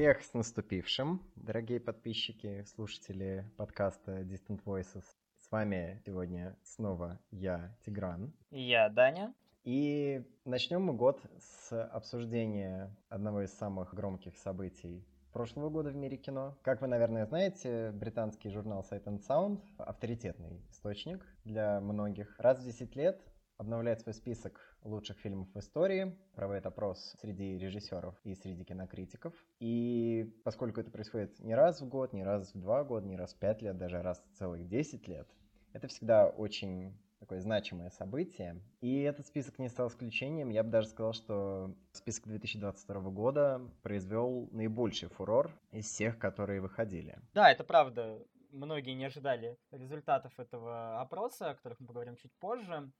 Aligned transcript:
Всех 0.00 0.22
с 0.22 0.32
наступившим, 0.32 1.20
дорогие 1.36 1.78
подписчики, 1.78 2.64
слушатели 2.74 3.44
подкаста 3.58 4.22
Distant 4.22 4.64
Voices. 4.64 5.04
С 5.36 5.50
вами 5.50 6.00
сегодня 6.06 6.56
снова 6.62 7.20
я, 7.30 7.76
Тигран. 7.84 8.32
И 8.50 8.62
я, 8.62 8.88
Даня. 8.88 9.34
И 9.62 10.24
начнем 10.46 10.84
мы 10.84 10.94
год 10.94 11.20
с 11.38 11.84
обсуждения 11.84 12.96
одного 13.10 13.42
из 13.42 13.52
самых 13.52 13.92
громких 13.92 14.38
событий 14.38 15.06
прошлого 15.34 15.68
года 15.68 15.90
в 15.90 15.96
мире 15.96 16.16
кино. 16.16 16.56
Как 16.62 16.80
вы, 16.80 16.86
наверное, 16.86 17.26
знаете, 17.26 17.90
британский 17.92 18.48
журнал 18.48 18.86
Sight 18.90 19.04
and 19.04 19.20
Sound— 19.28 19.60
авторитетный 19.76 20.62
источник 20.70 21.26
для 21.44 21.78
многих. 21.82 22.34
Раз 22.38 22.58
в 22.58 22.64
10 22.64 22.96
лет 22.96 23.20
обновляет 23.58 24.00
свой 24.00 24.14
список 24.14 24.69
лучших 24.84 25.18
фильмов 25.18 25.48
в 25.54 25.58
истории, 25.58 26.16
проводит 26.34 26.66
опрос 26.66 27.16
среди 27.20 27.58
режиссеров 27.58 28.14
и 28.24 28.34
среди 28.34 28.64
кинокритиков. 28.64 29.34
И 29.58 30.32
поскольку 30.44 30.80
это 30.80 30.90
происходит 30.90 31.38
не 31.40 31.54
раз 31.54 31.80
в 31.80 31.88
год, 31.88 32.12
не 32.12 32.24
раз 32.24 32.54
в 32.54 32.60
два 32.60 32.84
года, 32.84 33.06
не 33.06 33.16
раз 33.16 33.34
в 33.34 33.38
пять 33.38 33.62
лет, 33.62 33.76
даже 33.76 34.02
раз 34.02 34.22
в 34.32 34.38
целых 34.38 34.66
10 34.66 35.06
лет, 35.08 35.28
это 35.72 35.88
всегда 35.88 36.28
очень 36.28 36.96
такое 37.20 37.40
значимое 37.40 37.90
событие. 37.90 38.60
И 38.80 39.02
этот 39.02 39.26
список 39.26 39.58
не 39.58 39.68
стал 39.68 39.88
исключением. 39.88 40.48
Я 40.48 40.64
бы 40.64 40.70
даже 40.70 40.88
сказал, 40.88 41.12
что 41.12 41.76
список 41.92 42.26
2022 42.26 43.10
года 43.10 43.60
произвел 43.82 44.48
наибольший 44.52 45.10
фурор 45.10 45.52
из 45.70 45.84
всех, 45.84 46.18
которые 46.18 46.60
выходили. 46.60 47.18
Да, 47.34 47.52
это 47.52 47.62
правда. 47.62 48.18
Многие 48.52 48.94
не 48.94 49.04
ожидали 49.04 49.58
результатов 49.70 50.32
этого 50.40 51.00
опроса, 51.00 51.50
о 51.50 51.54
которых 51.54 51.78
мы 51.78 51.86
поговорим 51.86 52.16
чуть 52.16 52.32
позже. 52.40 52.90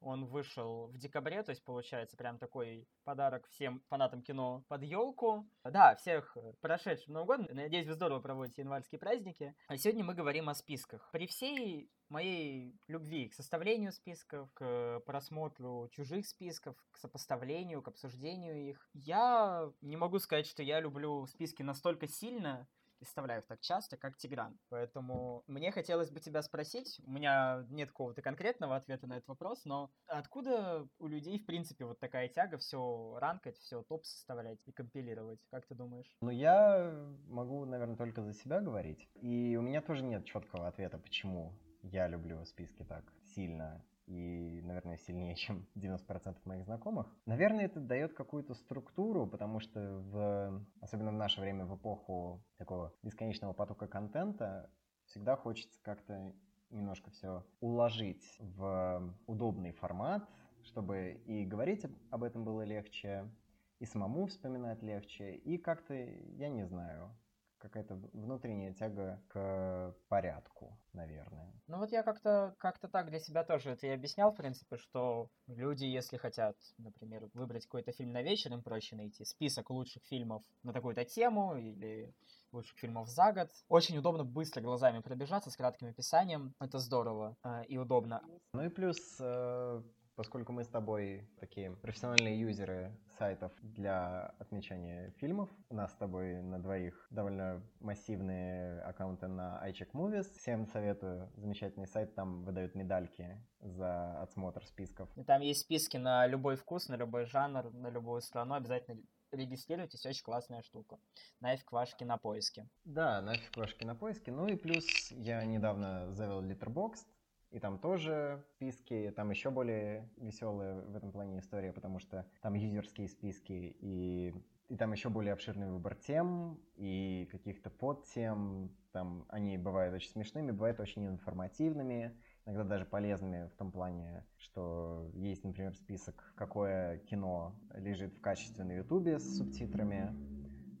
Он 0.00 0.26
вышел 0.26 0.88
в 0.88 0.98
декабре, 0.98 1.42
то 1.42 1.50
есть 1.50 1.64
получается 1.64 2.16
прям 2.16 2.38
такой 2.38 2.86
подарок 3.04 3.46
всем 3.48 3.82
фанатам 3.88 4.22
кино 4.22 4.64
под 4.68 4.82
елку. 4.82 5.48
Да, 5.64 5.96
всех 5.96 6.36
прошедшим 6.60 7.14
Новым 7.14 7.26
годом. 7.26 7.56
Надеюсь, 7.56 7.86
вы 7.86 7.94
здорово 7.94 8.20
проводите 8.20 8.62
январские 8.62 8.98
праздники. 8.98 9.54
А 9.66 9.76
сегодня 9.76 10.04
мы 10.04 10.14
говорим 10.14 10.48
о 10.48 10.54
списках. 10.54 11.08
При 11.12 11.26
всей 11.26 11.90
моей 12.08 12.74
любви 12.86 13.28
к 13.28 13.34
составлению 13.34 13.92
списков, 13.92 14.50
к 14.54 15.00
просмотру 15.04 15.88
чужих 15.90 16.26
списков, 16.26 16.76
к 16.90 16.96
сопоставлению, 16.96 17.82
к 17.82 17.88
обсуждению 17.88 18.56
их, 18.70 18.88
я 18.94 19.70
не 19.80 19.96
могу 19.96 20.18
сказать, 20.18 20.46
что 20.46 20.62
я 20.62 20.80
люблю 20.80 21.26
списки 21.26 21.62
настолько 21.62 22.08
сильно, 22.08 22.66
представляю 22.98 23.42
так 23.42 23.60
часто, 23.60 23.96
как 23.96 24.16
Тигран. 24.16 24.58
Поэтому 24.68 25.44
мне 25.46 25.72
хотелось 25.72 26.10
бы 26.10 26.20
тебя 26.20 26.42
спросить, 26.42 27.00
у 27.04 27.10
меня 27.10 27.64
нет 27.70 27.90
какого-то 27.90 28.22
конкретного 28.22 28.76
ответа 28.76 29.06
на 29.06 29.14
этот 29.14 29.28
вопрос, 29.28 29.64
но 29.64 29.90
откуда 30.06 30.86
у 30.98 31.06
людей, 31.06 31.38
в 31.38 31.46
принципе, 31.46 31.84
вот 31.84 31.98
такая 31.98 32.28
тяга 32.28 32.58
все 32.58 33.16
ранкать, 33.20 33.56
все 33.58 33.82
топ 33.82 34.04
составлять 34.04 34.58
и 34.66 34.72
компилировать? 34.72 35.40
Как 35.50 35.66
ты 35.66 35.74
думаешь? 35.74 36.12
Ну, 36.20 36.30
я 36.30 36.92
могу, 37.28 37.64
наверное, 37.64 37.96
только 37.96 38.22
за 38.22 38.32
себя 38.32 38.60
говорить. 38.60 39.08
И 39.14 39.56
у 39.56 39.62
меня 39.62 39.80
тоже 39.80 40.04
нет 40.04 40.24
четкого 40.24 40.68
ответа, 40.68 40.98
почему 40.98 41.54
я 41.82 42.08
люблю 42.08 42.44
списки 42.44 42.84
так 42.84 43.04
сильно 43.34 43.84
и, 44.08 44.62
наверное, 44.62 44.96
сильнее, 44.96 45.34
чем 45.36 45.66
90% 45.76 46.38
моих 46.44 46.64
знакомых. 46.64 47.06
Наверное, 47.26 47.66
это 47.66 47.80
дает 47.80 48.14
какую-то 48.14 48.54
структуру, 48.54 49.26
потому 49.26 49.60
что, 49.60 49.80
в, 49.80 50.64
особенно 50.80 51.10
в 51.10 51.14
наше 51.14 51.40
время, 51.40 51.66
в 51.66 51.76
эпоху 51.76 52.42
такого 52.56 52.92
бесконечного 53.02 53.52
потока 53.52 53.86
контента, 53.86 54.70
всегда 55.06 55.36
хочется 55.36 55.78
как-то 55.82 56.32
немножко 56.70 57.10
все 57.10 57.44
уложить 57.60 58.24
в 58.40 59.14
удобный 59.26 59.72
формат, 59.72 60.28
чтобы 60.64 61.20
и 61.26 61.44
говорить 61.44 61.86
об 62.10 62.24
этом 62.24 62.44
было 62.44 62.62
легче, 62.62 63.30
и 63.78 63.86
самому 63.86 64.26
вспоминать 64.26 64.82
легче, 64.82 65.34
и 65.34 65.56
как-то, 65.56 65.94
я 65.94 66.48
не 66.48 66.64
знаю, 66.64 67.10
какая-то 67.58 67.94
внутренняя 68.12 68.72
тяга 68.72 69.22
к 69.28 69.94
порядку, 70.08 70.78
наверное. 70.92 71.52
Ну 71.66 71.78
вот 71.78 71.90
я 71.90 72.02
как-то 72.02 72.54
как 72.58 72.78
так 72.78 73.10
для 73.10 73.20
себя 73.20 73.44
тоже 73.44 73.70
это 73.70 73.86
и 73.86 73.90
объяснял, 73.90 74.32
в 74.32 74.36
принципе, 74.36 74.76
что 74.76 75.30
люди, 75.46 75.84
если 75.84 76.16
хотят, 76.16 76.56
например, 76.78 77.28
выбрать 77.34 77.64
какой-то 77.64 77.92
фильм 77.92 78.12
на 78.12 78.22
вечер, 78.22 78.52
им 78.52 78.62
проще 78.62 78.96
найти 78.96 79.24
список 79.24 79.70
лучших 79.70 80.02
фильмов 80.04 80.42
на 80.62 80.72
такую-то 80.72 81.04
тему 81.04 81.56
или 81.56 82.14
лучших 82.52 82.78
фильмов 82.78 83.08
за 83.08 83.32
год. 83.32 83.50
Очень 83.68 83.98
удобно 83.98 84.24
быстро 84.24 84.60
глазами 84.60 85.00
пробежаться 85.00 85.50
с 85.50 85.56
кратким 85.56 85.88
описанием. 85.88 86.54
Это 86.60 86.78
здорово 86.78 87.36
э, 87.44 87.64
и 87.68 87.76
удобно. 87.76 88.22
Ну 88.52 88.64
и 88.64 88.68
плюс 88.68 89.18
э, 89.20 89.82
поскольку 90.18 90.52
мы 90.52 90.64
с 90.64 90.68
тобой 90.68 91.30
такие 91.38 91.70
профессиональные 91.76 92.40
юзеры 92.40 92.92
сайтов 93.18 93.52
для 93.62 94.34
отмечания 94.40 95.12
фильмов, 95.12 95.48
у 95.68 95.76
нас 95.76 95.92
с 95.92 95.94
тобой 95.94 96.42
на 96.42 96.60
двоих 96.60 97.06
довольно 97.10 97.62
массивные 97.78 98.80
аккаунты 98.80 99.28
на 99.28 99.64
iCheck 99.68 99.92
Movies. 99.92 100.26
Всем 100.36 100.66
советую, 100.66 101.30
замечательный 101.36 101.86
сайт, 101.86 102.16
там 102.16 102.42
выдают 102.42 102.74
медальки 102.74 103.40
за 103.60 104.20
отсмотр 104.20 104.66
списков. 104.66 105.08
И 105.16 105.22
там 105.22 105.40
есть 105.40 105.60
списки 105.60 105.98
на 105.98 106.26
любой 106.26 106.56
вкус, 106.56 106.88
на 106.88 106.96
любой 106.96 107.26
жанр, 107.26 107.72
на 107.72 107.88
любую 107.88 108.20
страну, 108.20 108.54
обязательно 108.54 109.00
регистрируйтесь, 109.30 110.04
очень 110.04 110.24
классная 110.24 110.62
штука. 110.62 110.98
Нафиг 111.38 111.70
ваш 111.70 111.94
кинопоиски. 111.94 112.68
Да, 112.84 113.22
нафиг 113.22 113.56
ваш 113.56 113.72
кинопоиски. 113.76 114.30
Ну 114.30 114.48
и 114.48 114.56
плюс 114.56 115.12
я 115.12 115.44
недавно 115.44 116.12
завел 116.12 116.42
Letterboxd, 116.42 117.06
и 117.50 117.58
там 117.60 117.78
тоже 117.78 118.44
списки, 118.50 119.12
там 119.16 119.30
еще 119.30 119.50
более 119.50 120.08
веселые 120.16 120.82
в 120.82 120.96
этом 120.96 121.12
плане 121.12 121.38
история, 121.38 121.72
потому 121.72 121.98
что 121.98 122.26
там 122.42 122.54
юзерские 122.54 123.08
списки, 123.08 123.76
и, 123.80 124.34
и 124.68 124.76
там 124.76 124.92
еще 124.92 125.08
более 125.08 125.32
обширный 125.32 125.70
выбор 125.70 125.94
тем 125.94 126.60
и 126.76 127.26
каких-то 127.30 127.70
подтем. 127.70 128.70
Там 128.92 129.24
они 129.28 129.56
бывают 129.56 129.94
очень 129.94 130.10
смешными, 130.10 130.50
бывают 130.50 130.80
очень 130.80 131.06
информативными, 131.06 132.14
иногда 132.44 132.64
даже 132.64 132.84
полезными 132.84 133.48
в 133.48 133.54
том 133.54 133.72
плане, 133.72 134.26
что 134.36 135.10
есть, 135.14 135.44
например, 135.44 135.74
список, 135.74 136.34
какое 136.36 136.98
кино 136.98 137.54
лежит 137.74 138.14
в 138.14 138.20
качестве 138.20 138.64
на 138.64 138.72
Ютубе 138.72 139.18
с 139.18 139.38
субтитрами. 139.38 140.14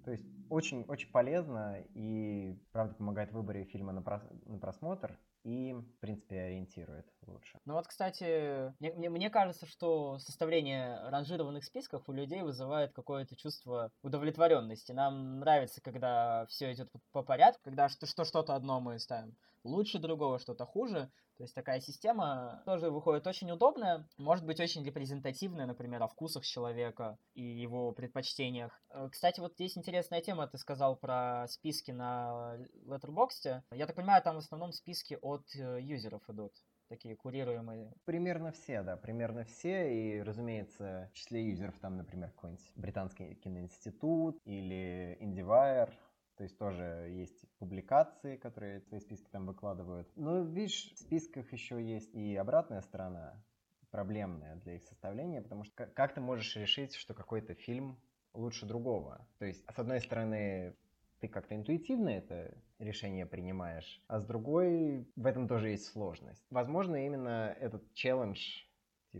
То 0.04 0.10
есть 0.10 0.26
очень-очень 0.50 1.10
полезно 1.12 1.82
и, 1.94 2.58
правда, 2.72 2.94
помогает 2.94 3.30
в 3.30 3.34
выборе 3.34 3.64
фильма 3.64 3.92
на, 3.92 4.02
прос 4.02 4.22
на 4.46 4.58
просмотр 4.58 5.18
и, 5.44 5.72
в 5.72 6.00
принципе, 6.00 6.40
ориентирует 6.40 7.06
лучше. 7.26 7.58
Ну 7.64 7.74
вот, 7.74 7.86
кстати, 7.86 8.72
мне, 8.80 8.92
мне, 8.92 9.10
мне 9.10 9.30
кажется, 9.30 9.66
что 9.66 10.18
составление 10.18 10.98
ранжированных 11.08 11.64
списков 11.64 12.08
у 12.08 12.12
людей 12.12 12.42
вызывает 12.42 12.92
какое-то 12.92 13.36
чувство 13.36 13.90
удовлетворенности. 14.02 14.92
Нам 14.92 15.40
нравится, 15.40 15.80
когда 15.80 16.46
все 16.46 16.72
идет 16.72 16.90
по 17.12 17.22
порядку, 17.22 17.60
когда 17.64 17.88
что, 17.88 18.06
что 18.06 18.24
что-то 18.24 18.54
одно 18.54 18.80
мы 18.80 18.98
ставим 18.98 19.36
лучше 19.68 19.98
другого, 19.98 20.38
что-то 20.38 20.64
хуже. 20.66 21.10
То 21.36 21.44
есть 21.44 21.54
такая 21.54 21.80
система 21.80 22.62
тоже 22.66 22.90
выходит 22.90 23.26
очень 23.28 23.50
удобная, 23.52 24.08
может 24.16 24.44
быть 24.44 24.58
очень 24.58 24.84
репрезентативная, 24.84 25.66
например, 25.66 26.02
о 26.02 26.08
вкусах 26.08 26.44
человека 26.44 27.16
и 27.34 27.42
его 27.42 27.92
предпочтениях. 27.92 28.72
Э, 28.90 29.08
кстати, 29.08 29.38
вот 29.38 29.54
здесь 29.54 29.78
интересная 29.78 30.20
тема, 30.20 30.48
ты 30.48 30.58
сказал 30.58 30.96
про 30.96 31.46
списки 31.48 31.92
на 31.92 32.58
Letterboxd. 32.86 33.62
Я 33.70 33.86
так 33.86 33.94
понимаю, 33.94 34.20
там 34.22 34.34
в 34.34 34.38
основном 34.38 34.72
списки 34.72 35.16
от 35.22 35.44
э, 35.54 35.78
юзеров 35.80 36.28
идут 36.28 36.52
такие 36.88 37.14
курируемые? 37.14 37.92
Примерно 38.04 38.50
все, 38.50 38.82
да, 38.82 38.96
примерно 38.96 39.44
все. 39.44 39.94
И, 39.94 40.22
разумеется, 40.22 41.08
в 41.12 41.16
числе 41.16 41.48
юзеров 41.48 41.78
там, 41.78 41.96
например, 41.96 42.30
какой-нибудь 42.30 42.72
британский 42.76 43.34
киноинститут 43.36 44.38
или 44.44 45.16
IndieWire, 45.20 45.92
то 46.38 46.44
есть 46.44 46.56
тоже 46.56 47.08
есть 47.10 47.44
публикации, 47.58 48.36
которые 48.36 48.80
свои 48.80 49.00
списки 49.00 49.28
там 49.30 49.44
выкладывают. 49.44 50.08
Но 50.14 50.42
видишь, 50.42 50.92
в 50.94 50.98
списках 50.98 51.52
еще 51.52 51.82
есть 51.82 52.14
и 52.14 52.36
обратная 52.36 52.80
сторона, 52.80 53.42
проблемная 53.90 54.54
для 54.56 54.76
их 54.76 54.84
составления, 54.84 55.42
потому 55.42 55.64
что 55.64 55.86
как 55.86 56.14
ты 56.14 56.20
можешь 56.20 56.54
решить, 56.54 56.94
что 56.94 57.12
какой-то 57.12 57.54
фильм 57.54 58.00
лучше 58.34 58.66
другого? 58.66 59.26
То 59.38 59.46
есть, 59.46 59.64
с 59.68 59.78
одной 59.78 60.00
стороны, 60.00 60.76
ты 61.18 61.26
как-то 61.26 61.56
интуитивно 61.56 62.10
это 62.10 62.56
решение 62.78 63.26
принимаешь, 63.26 64.00
а 64.06 64.20
с 64.20 64.24
другой 64.24 65.10
в 65.16 65.26
этом 65.26 65.48
тоже 65.48 65.70
есть 65.70 65.86
сложность. 65.86 66.46
Возможно, 66.50 67.04
именно 67.04 67.56
этот 67.58 67.92
челлендж 67.94 68.62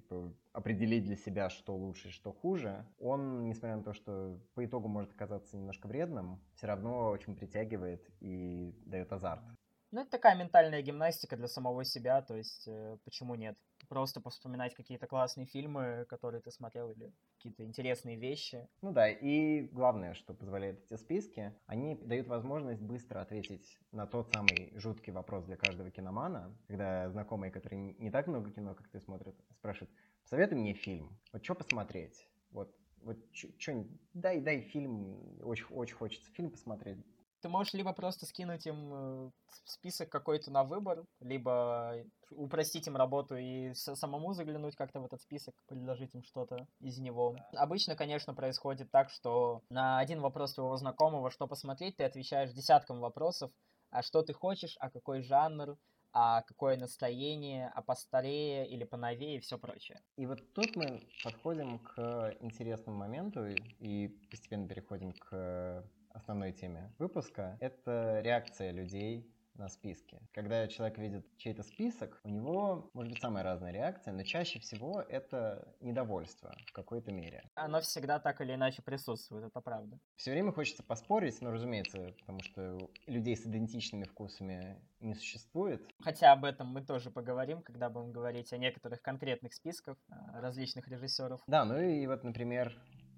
типа 0.00 0.32
определить 0.52 1.04
для 1.04 1.16
себя, 1.16 1.50
что 1.50 1.76
лучше, 1.76 2.10
что 2.10 2.32
хуже, 2.32 2.86
он, 2.98 3.48
несмотря 3.48 3.76
на 3.76 3.82
то, 3.82 3.92
что 3.92 4.38
по 4.54 4.64
итогу 4.64 4.88
может 4.88 5.12
оказаться 5.12 5.56
немножко 5.56 5.86
вредным, 5.88 6.40
все 6.54 6.66
равно 6.66 7.08
очень 7.08 7.34
притягивает 7.34 8.08
и 8.20 8.74
дает 8.86 9.12
азарт. 9.12 9.42
Ну, 9.90 10.02
это 10.02 10.10
такая 10.10 10.36
ментальная 10.36 10.82
гимнастика 10.82 11.36
для 11.36 11.48
самого 11.48 11.84
себя, 11.84 12.20
то 12.22 12.36
есть 12.36 12.68
э, 12.68 12.98
почему 13.04 13.34
нет? 13.34 13.56
Просто 13.88 14.20
вспоминать 14.28 14.74
какие-то 14.74 15.06
классные 15.06 15.46
фильмы, 15.46 16.04
которые 16.08 16.42
ты 16.42 16.50
смотрел, 16.50 16.90
или 16.90 17.12
какие-то 17.36 17.64
интересные 17.64 18.16
вещи. 18.16 18.68
Ну 18.82 18.92
да, 18.92 19.08
и 19.08 19.62
главное, 19.62 20.14
что 20.14 20.34
позволяет 20.34 20.84
эти 20.84 20.98
списки, 21.00 21.54
они 21.66 21.96
дают 21.96 22.28
возможность 22.28 22.82
быстро 22.82 23.20
ответить 23.20 23.78
на 23.92 24.06
тот 24.06 24.28
самый 24.28 24.72
жуткий 24.78 25.12
вопрос 25.12 25.44
для 25.44 25.56
каждого 25.56 25.90
киномана, 25.90 26.56
когда 26.66 27.08
знакомые, 27.10 27.50
которые 27.50 27.94
не 27.94 28.10
так 28.10 28.26
много 28.26 28.50
кино, 28.50 28.74
как 28.74 28.88
ты 28.88 29.00
смотрят, 29.00 29.36
спрашивают, 29.52 29.90
посоветуй 30.22 30.58
мне 30.58 30.74
фильм, 30.74 31.18
вот 31.32 31.44
что 31.44 31.54
посмотреть? 31.54 32.28
Вот 32.50 32.76
Вот 33.02 33.18
что-нибудь, 33.32 33.90
дай, 34.12 34.40
дай 34.40 34.60
фильм, 34.60 35.38
очень, 35.42 35.66
очень 35.70 35.94
хочется 35.96 36.30
фильм 36.32 36.50
посмотреть. 36.50 36.98
Ты 37.40 37.48
можешь 37.48 37.74
либо 37.74 37.92
просто 37.92 38.26
скинуть 38.26 38.66
им 38.66 38.92
э, 38.92 39.30
список 39.64 40.10
какой-то 40.10 40.50
на 40.50 40.64
выбор, 40.64 41.04
либо 41.20 42.04
упростить 42.30 42.86
им 42.86 42.96
работу 42.96 43.36
и 43.36 43.72
самому 43.74 44.32
заглянуть 44.32 44.76
как-то 44.76 45.00
в 45.00 45.04
этот 45.04 45.22
список, 45.22 45.54
предложить 45.66 46.14
им 46.14 46.22
что-то 46.22 46.66
из 46.80 46.98
него. 46.98 47.36
Обычно, 47.54 47.96
конечно, 47.96 48.34
происходит 48.34 48.90
так, 48.90 49.10
что 49.10 49.62
на 49.70 49.98
один 49.98 50.20
вопрос 50.20 50.54
твоего 50.54 50.76
знакомого, 50.76 51.30
что 51.30 51.46
посмотреть, 51.46 51.96
ты 51.96 52.04
отвечаешь 52.04 52.52
десятком 52.52 53.00
вопросов, 53.00 53.50
а 53.90 54.02
что 54.02 54.22
ты 54.22 54.32
хочешь, 54.32 54.76
а 54.80 54.90
какой 54.90 55.22
жанр, 55.22 55.76
а 56.12 56.42
какое 56.42 56.76
настроение, 56.76 57.70
а 57.74 57.82
постарее 57.82 58.68
или 58.68 58.84
поновее 58.84 59.36
и 59.36 59.40
все 59.40 59.58
прочее. 59.58 60.00
И 60.16 60.26
вот 60.26 60.40
тут 60.54 60.74
мы 60.76 61.02
подходим 61.22 61.78
к 61.78 62.36
интересному 62.40 62.98
моменту 62.98 63.46
и 63.78 64.08
постепенно 64.30 64.66
переходим 64.66 65.12
к 65.12 65.84
основной 66.18 66.52
теме 66.52 66.92
выпуска. 66.98 67.56
Это 67.60 68.20
реакция 68.22 68.70
людей 68.72 69.32
на 69.58 69.68
списке. 69.68 70.20
Когда 70.32 70.68
человек 70.68 70.98
видит 70.98 71.26
чей-то 71.36 71.62
список, 71.62 72.20
у 72.22 72.28
него 72.28 72.90
может 72.94 73.12
быть 73.12 73.20
самая 73.20 73.42
разная 73.42 73.72
реакция, 73.72 74.14
но 74.14 74.22
чаще 74.22 74.60
всего 74.60 75.02
это 75.02 75.74
недовольство 75.80 76.54
в 76.66 76.72
какой-то 76.72 77.10
мере. 77.10 77.50
Оно 77.54 77.80
всегда 77.80 78.20
так 78.20 78.40
или 78.40 78.54
иначе 78.54 78.82
присутствует, 78.82 79.44
это 79.44 79.60
правда. 79.60 79.98
Все 80.16 80.30
время 80.30 80.52
хочется 80.52 80.82
поспорить, 80.84 81.40
но, 81.42 81.50
разумеется, 81.50 82.14
потому 82.20 82.40
что 82.40 82.78
людей 83.06 83.36
с 83.36 83.44
идентичными 83.46 84.04
вкусами 84.04 84.80
не 85.00 85.14
существует. 85.14 85.84
Хотя 86.00 86.32
об 86.32 86.44
этом 86.44 86.68
мы 86.68 86.84
тоже 86.84 87.10
поговорим, 87.10 87.62
когда 87.62 87.90
будем 87.90 88.12
говорить 88.12 88.52
о 88.52 88.58
некоторых 88.58 89.02
конкретных 89.02 89.54
списках 89.54 89.96
э, 90.08 90.14
различных 90.40 90.86
режиссеров. 90.88 91.40
Да, 91.48 91.64
ну 91.64 91.80
и 91.80 92.06
вот, 92.06 92.22
например, 92.22 92.72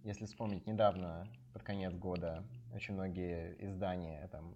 если 0.04 0.24
вспомнить 0.24 0.66
недавно, 0.66 1.26
под 1.52 1.62
конец 1.62 1.92
года, 1.94 2.44
очень 2.74 2.94
многие 2.94 3.56
издания, 3.58 4.28
там, 4.28 4.54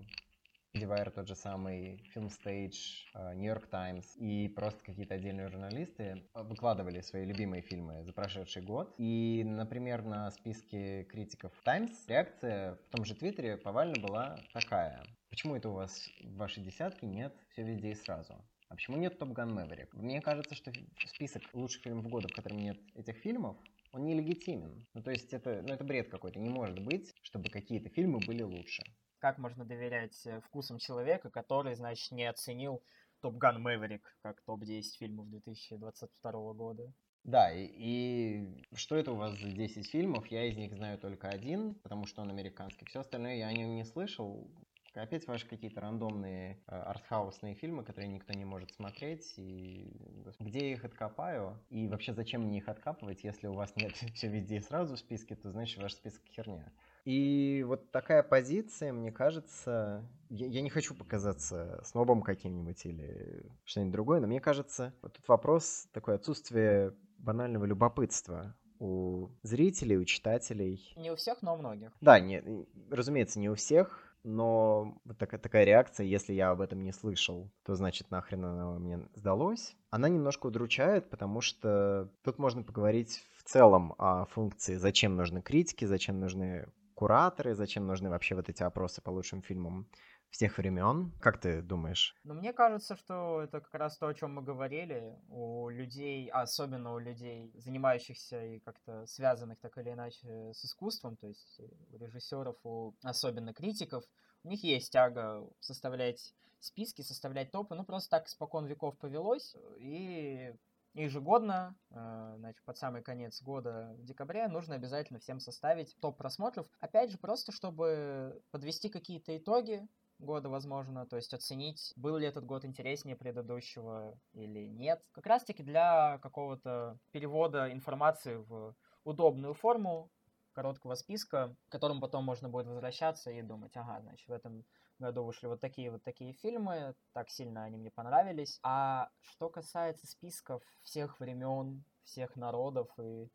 Дивайр 0.75 1.12
тот 1.12 1.28
же 1.28 1.37
самый, 1.37 2.02
Film 2.14 2.28
Stage, 2.28 3.34
New 3.37 3.44
York 3.44 3.69
Times 3.69 4.16
и 4.16 4.49
просто 4.49 4.82
какие-то 4.82 5.14
отдельные 5.14 5.49
журналисты 5.49 6.25
выкладывали 6.34 7.00
свои 7.00 7.25
любимые 7.25 7.62
фильмы 7.62 8.02
за 8.02 8.12
прошедший 8.12 8.62
год. 8.62 8.93
И, 8.99 9.44
например, 9.46 10.02
на 10.02 10.28
списке 10.32 11.05
критиков 11.05 11.52
Times 11.64 11.93
реакция 12.08 12.75
в 12.75 12.88
том 12.88 13.05
же 13.05 13.14
Твиттере 13.14 13.56
повально 13.56 14.00
была 14.02 14.37
такая. 14.52 15.05
Почему 15.31 15.55
это 15.55 15.69
у 15.69 15.75
вас 15.75 16.08
в 16.20 16.37
вашей 16.37 16.64
десятке 16.64 17.06
нет 17.06 17.32
все 17.50 17.62
везде 17.62 17.93
и 17.93 17.94
сразу? 17.94 18.34
А 18.69 18.75
почему 18.75 18.96
нет 18.96 19.16
Топ 19.16 19.28
Ган 19.28 19.55
Мэверик? 19.55 19.94
Мне 19.94 20.20
кажется, 20.20 20.56
что 20.56 20.72
список 21.06 21.43
лучших 21.52 21.82
фильмов 21.82 22.08
года, 22.08 22.26
в 22.26 22.32
котором 22.32 22.58
нет 22.58 22.78
этих 22.96 23.16
фильмов, 23.19 23.56
он 23.94 24.06
нелегитимен. 24.06 24.87
Ну, 24.93 25.02
то 25.02 25.11
есть 25.11 25.32
это, 25.32 25.62
ну, 25.62 25.73
это 25.73 25.85
бред 25.85 26.11
какой-то. 26.11 26.41
Не 26.41 26.50
может 26.50 26.81
быть, 26.81 27.14
чтобы 27.23 27.49
какие-то 27.49 27.88
фильмы 27.88 28.19
были 28.19 28.43
лучше. 28.43 28.82
Как 29.19 29.38
можно 29.38 29.64
доверять 29.64 30.26
э, 30.26 30.41
вкусам 30.41 30.79
человека, 30.79 31.31
который, 31.31 31.75
значит, 31.75 32.11
не 32.11 32.25
оценил 32.25 32.82
Топ 33.20 33.37
Ган 33.37 33.62
Мэверик 33.62 34.19
как 34.23 34.43
топ-10 34.43 34.82
фильмов 34.99 35.31
2022 35.31 36.52
года? 36.55 36.93
Да, 37.23 37.50
и, 37.55 37.67
и 37.67 38.64
что 38.75 38.96
это 38.96 39.12
у 39.12 39.17
вас 39.17 39.38
за 39.38 39.50
10 39.50 39.88
фильмов? 39.88 40.26
Я 40.26 40.44
из 40.44 40.56
них 40.56 40.75
знаю 40.75 40.99
только 40.99 41.29
один, 41.29 41.75
потому 41.76 42.06
что 42.06 42.20
он 42.20 42.31
американский. 42.31 42.85
Все 42.87 43.00
остальное 43.00 43.37
я 43.37 43.47
о 43.47 43.52
нем 43.52 43.76
не 43.76 43.85
слышал. 43.85 44.50
Опять 44.94 45.26
ваши 45.26 45.49
какие-то 45.49 45.81
рандомные 45.81 46.62
э, 46.67 46.76
артхаусные 46.76 47.55
фильмы, 47.55 47.85
которые 47.85 48.08
никто 48.08 48.32
не 48.32 48.44
может 48.44 48.73
смотреть. 48.73 49.35
И 49.37 49.93
где 50.38 50.69
я 50.69 50.73
их 50.75 50.85
откопаю? 50.85 51.58
И 51.69 51.88
вообще 51.88 52.12
зачем 52.12 52.43
мне 52.43 52.58
их 52.58 52.69
откапывать, 52.69 53.25
если 53.25 53.49
у 53.49 53.55
вас 53.55 53.75
нет 53.76 53.93
все 54.14 54.29
везде 54.29 54.56
и 54.56 54.61
сразу 54.61 54.94
в 54.94 54.99
списке, 54.99 55.35
то 55.35 55.50
значит 55.50 55.82
ваш 55.82 55.94
список 55.94 56.23
херня. 56.26 56.73
И 57.05 57.64
вот 57.67 57.91
такая 57.91 58.23
позиция, 58.23 58.93
мне 58.93 59.12
кажется, 59.12 60.08
я, 60.31 60.46
я 60.46 60.62
не 60.62 60.70
хочу 60.70 60.94
показаться 60.94 61.82
снобом 61.85 62.23
каким-нибудь 62.23 62.87
или 62.87 63.52
что-нибудь 63.64 63.93
другое, 63.93 64.20
но 64.20 64.26
мне 64.26 64.40
кажется, 64.40 64.94
вот 65.02 65.12
тут 65.12 65.29
вопрос 65.29 65.87
такое 65.93 66.14
отсутствие 66.14 66.94
банального 67.19 67.67
любопытства 67.67 68.56
у 68.79 69.29
зрителей, 69.43 69.97
у 69.97 70.05
читателей. 70.05 70.94
Не 70.97 71.11
у 71.11 71.17
всех, 71.17 71.43
но 71.43 71.55
у 71.55 71.58
многих. 71.58 71.93
Да, 72.00 72.20
не, 72.20 72.43
разумеется, 72.90 73.38
не 73.38 73.49
у 73.49 73.55
всех, 73.55 74.13
но 74.25 74.99
вот 75.05 75.19
такая, 75.19 75.65
реакция, 75.65 76.06
если 76.06 76.32
я 76.32 76.50
об 76.50 76.62
этом 76.62 76.82
не 76.82 76.93
слышал, 76.93 77.53
то 77.62 77.75
значит 77.75 78.11
нахрен 78.11 78.44
она 78.44 78.79
мне 78.79 79.06
сдалось. 79.15 79.76
Она 79.91 80.09
немножко 80.09 80.47
удручает, 80.47 81.11
потому 81.11 81.43
что 81.43 82.11
тут 82.25 82.38
можно 82.38 82.62
поговорить 82.62 83.23
в 83.37 83.44
целом 83.44 83.94
о 83.99 84.25
функции, 84.25 84.76
зачем 84.76 85.15
нужны 85.15 85.43
критики, 85.43 85.85
зачем 85.85 86.19
нужны 86.21 86.67
кураторы, 86.94 87.55
зачем 87.55 87.87
нужны 87.87 88.09
вообще 88.09 88.35
вот 88.35 88.49
эти 88.49 88.62
опросы 88.62 89.03
по 89.03 89.11
лучшим 89.11 89.43
фильмам 89.43 89.87
всех 90.35 90.59
времен. 90.59 91.13
Как 91.21 91.39
ты 91.39 91.63
думаешь? 91.63 92.17
Ну, 92.25 92.35
мне 92.35 92.53
кажется, 92.53 92.97
что 92.97 93.43
это 93.43 93.61
как 93.61 93.73
раз 93.75 93.97
то, 93.97 94.09
о 94.09 94.15
чем 94.15 94.35
мы 94.35 94.43
говорили. 94.43 95.17
У 95.29 95.69
людей, 95.69 96.29
особенно 96.29 96.93
у 96.93 96.99
людей, 96.99 97.53
занимающихся 97.55 98.45
и 98.45 98.59
как-то 98.59 99.07
связанных 99.07 99.61
так 99.61 99.79
или 99.79 99.93
иначе 99.93 100.53
с 100.53 100.65
искусством, 100.65 101.17
то 101.17 101.29
есть 101.29 101.61
у 101.93 101.97
режиссеров, 101.99 102.57
у 102.65 102.95
особенно 103.05 103.55
критиков, 103.55 104.03
у 104.43 104.49
них 104.49 104.65
есть 104.65 104.93
тяга 104.93 105.49
составлять 105.61 106.35
списки, 106.59 107.03
составлять 107.03 107.53
топы. 107.53 107.77
Ну, 107.77 107.85
просто 107.85 108.11
так 108.11 108.27
испокон 108.27 108.67
веков 108.67 108.99
повелось. 108.99 109.55
И 109.79 110.53
ежегодно, 110.95 111.77
э, 111.91 112.35
значит, 112.39 112.63
под 112.65 112.77
самый 112.77 113.03
конец 113.03 113.41
года, 113.41 113.95
в 113.99 114.05
декабре, 114.05 114.49
нужно 114.49 114.75
обязательно 114.75 115.21
всем 115.21 115.39
составить 115.39 115.97
топ 116.01 116.17
просмотров. 116.17 116.67
Опять 116.81 117.13
же, 117.13 117.19
просто 117.19 117.53
чтобы 117.53 118.43
подвести 118.51 118.89
какие-то 118.89 119.37
итоги, 119.37 119.87
года, 120.19 120.49
возможно, 120.49 121.06
то 121.06 121.16
есть 121.16 121.34
оценить, 121.34 121.93
был 121.96 122.16
ли 122.16 122.26
этот 122.26 122.44
год 122.44 122.64
интереснее 122.64 123.16
предыдущего 123.16 124.19
или 124.32 124.66
нет. 124.66 125.02
Как 125.12 125.26
раз-таки 125.26 125.62
для 125.62 126.19
какого-то 126.19 126.99
перевода 127.11 127.72
информации 127.72 128.37
в 128.37 128.75
удобную 129.05 129.55
форму 129.55 130.11
короткого 130.52 130.94
списка, 130.94 131.55
к 131.69 131.72
которому 131.72 132.00
потом 132.00 132.25
можно 132.25 132.49
будет 132.49 132.66
возвращаться 132.66 133.31
и 133.31 133.43
думать, 133.43 133.76
ага, 133.76 134.00
значит, 134.00 134.28
в 134.28 134.32
этом 134.32 134.64
году 134.99 135.25
вышли 135.25 135.47
вот 135.49 135.61
такие 135.61 135.90
вот 135.90 136.02
такие 136.02 136.33
фильмы, 136.33 136.94
так 137.12 137.28
сильно 137.28 137.64
они 137.64 137.76
мне 137.76 137.90
понравились. 137.90 138.61
А 138.62 139.11
что 139.21 139.50
касается 139.50 140.06
списков 140.06 140.62
всех 140.83 141.21
времен, 141.21 141.85
всех 142.04 142.37
народов 142.37 142.88
и 142.99 143.28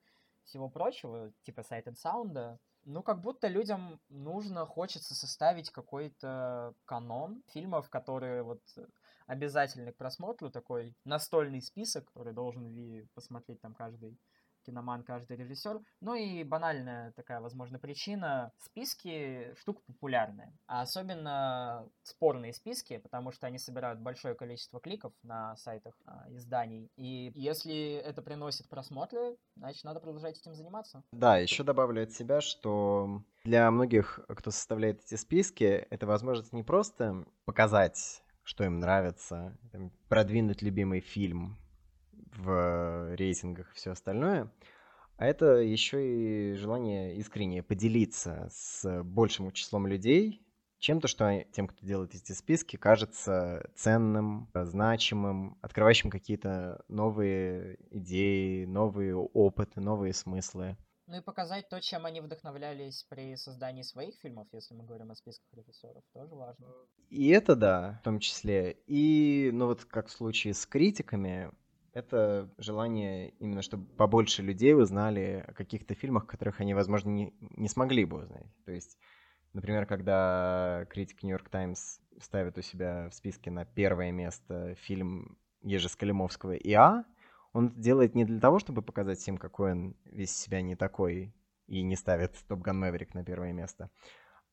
всего 0.43 0.69
прочего, 0.69 1.31
типа 1.43 1.61
Sight 1.61 1.85
and 1.85 1.95
Sound, 2.03 2.57
ну, 2.89 3.03
как 3.03 3.21
будто 3.21 3.47
людям 3.47 3.99
нужно, 4.09 4.65
хочется 4.65 5.13
составить 5.13 5.69
какой-то 5.69 6.73
канон 6.85 7.43
фильмов, 7.47 7.89
которые 7.89 8.41
вот 8.41 8.61
обязательны 9.27 9.91
к 9.91 9.97
просмотру, 9.97 10.49
такой 10.49 10.95
настольный 11.05 11.61
список, 11.61 12.05
который 12.05 12.33
должен 12.33 13.07
посмотреть 13.13 13.61
там 13.61 13.75
каждый 13.75 14.17
киноман, 14.69 15.03
каждый 15.03 15.37
режиссер. 15.37 15.79
Ну 16.01 16.15
и 16.15 16.43
банальная 16.43 17.11
такая, 17.13 17.41
возможно, 17.41 17.79
причина. 17.79 18.51
Списки 18.59 19.53
штука 19.57 19.81
популярная. 19.87 20.53
А 20.67 20.81
особенно 20.81 21.87
спорные 22.03 22.53
списки, 22.53 22.97
потому 22.97 23.31
что 23.31 23.47
они 23.47 23.57
собирают 23.57 23.99
большое 23.99 24.35
количество 24.35 24.79
кликов 24.79 25.13
на 25.23 25.55
сайтах 25.57 25.95
а, 26.05 26.25
изданий. 26.29 26.91
И 26.95 27.31
если 27.35 27.95
это 27.95 28.21
приносит 28.21 28.69
просмотры, 28.69 29.37
значит, 29.55 29.83
надо 29.83 29.99
продолжать 29.99 30.37
этим 30.39 30.53
заниматься. 30.53 31.03
Да, 31.11 31.37
еще 31.37 31.63
добавлю 31.63 32.03
от 32.03 32.11
себя, 32.11 32.41
что 32.41 33.23
для 33.43 33.69
многих, 33.71 34.19
кто 34.27 34.51
составляет 34.51 35.03
эти 35.03 35.15
списки, 35.15 35.63
это 35.63 36.05
возможность 36.05 36.53
не 36.53 36.63
просто 36.63 37.25
показать 37.45 38.21
что 38.49 38.63
им 38.63 38.79
нравится, 38.79 39.55
продвинуть 40.07 40.63
любимый 40.63 41.01
фильм, 41.01 41.59
в 42.39 43.15
рейтингах 43.15 43.71
и 43.71 43.75
все 43.75 43.91
остальное. 43.91 44.51
А 45.17 45.25
это 45.25 45.57
еще 45.57 46.53
и 46.53 46.53
желание 46.55 47.17
искренне 47.17 47.61
поделиться 47.61 48.47
с 48.51 49.03
большим 49.03 49.51
числом 49.51 49.85
людей 49.85 50.41
чем-то, 50.79 51.07
что 51.07 51.43
тем, 51.51 51.67
кто 51.67 51.85
делает 51.85 52.15
эти 52.15 52.31
списки, 52.31 52.77
кажется 52.77 53.69
ценным, 53.75 54.49
значимым, 54.53 55.57
открывающим 55.61 56.09
какие-то 56.09 56.83
новые 56.87 57.77
идеи, 57.91 58.65
новые 58.65 59.15
опыты, 59.15 59.81
новые 59.81 60.13
смыслы. 60.13 60.77
Ну 61.07 61.17
и 61.17 61.21
показать 61.21 61.67
то, 61.69 61.81
чем 61.81 62.05
они 62.05 62.21
вдохновлялись 62.21 63.03
при 63.09 63.35
создании 63.35 63.81
своих 63.81 64.15
фильмов, 64.21 64.47
если 64.53 64.75
мы 64.75 64.85
говорим 64.85 65.11
о 65.11 65.15
списках 65.15 65.51
режиссеров, 65.53 66.03
тоже 66.13 66.35
важно. 66.35 66.67
И 67.09 67.29
это 67.29 67.55
да, 67.55 67.99
в 68.01 68.03
том 68.03 68.19
числе. 68.19 68.77
И, 68.85 69.49
ну 69.51 69.65
вот 69.65 69.85
как 69.85 70.07
в 70.07 70.11
случае 70.11 70.53
с 70.53 70.65
критиками, 70.67 71.51
это 71.93 72.49
желание 72.57 73.29
именно, 73.39 73.61
чтобы 73.61 73.85
побольше 73.95 74.41
людей 74.41 74.75
узнали 74.75 75.43
о 75.47 75.53
каких-то 75.53 75.95
фильмах, 75.95 76.27
которых 76.27 76.59
они, 76.59 76.73
возможно, 76.73 77.09
не, 77.09 77.33
не 77.39 77.67
смогли 77.67 78.05
бы 78.05 78.19
узнать. 78.19 78.47
То 78.65 78.71
есть, 78.71 78.97
например, 79.53 79.85
когда 79.85 80.85
критик 80.89 81.23
York 81.23 81.49
Times 81.49 81.99
ставит 82.21 82.57
у 82.57 82.61
себя 82.61 83.09
в 83.09 83.13
списке 83.13 83.51
на 83.51 83.65
первое 83.65 84.11
место 84.11 84.75
фильм 84.75 85.37
Ежи 85.61 85.89
Скалимовского 85.89 86.55
«ИА», 86.55 87.05
он 87.53 87.67
это 87.67 87.79
делает 87.79 88.15
не 88.15 88.25
для 88.25 88.39
того, 88.39 88.59
чтобы 88.59 88.81
показать 88.81 89.19
всем, 89.19 89.37
какой 89.37 89.71
он 89.71 89.95
весь 90.05 90.35
себя 90.35 90.61
не 90.61 90.75
такой 90.75 91.33
и 91.67 91.81
не 91.81 91.95
ставит 91.95 92.35
Топ 92.47 92.59
Ган 92.59 92.79
Мэверик 92.79 93.13
на 93.13 93.23
первое 93.23 93.53
место, 93.53 93.89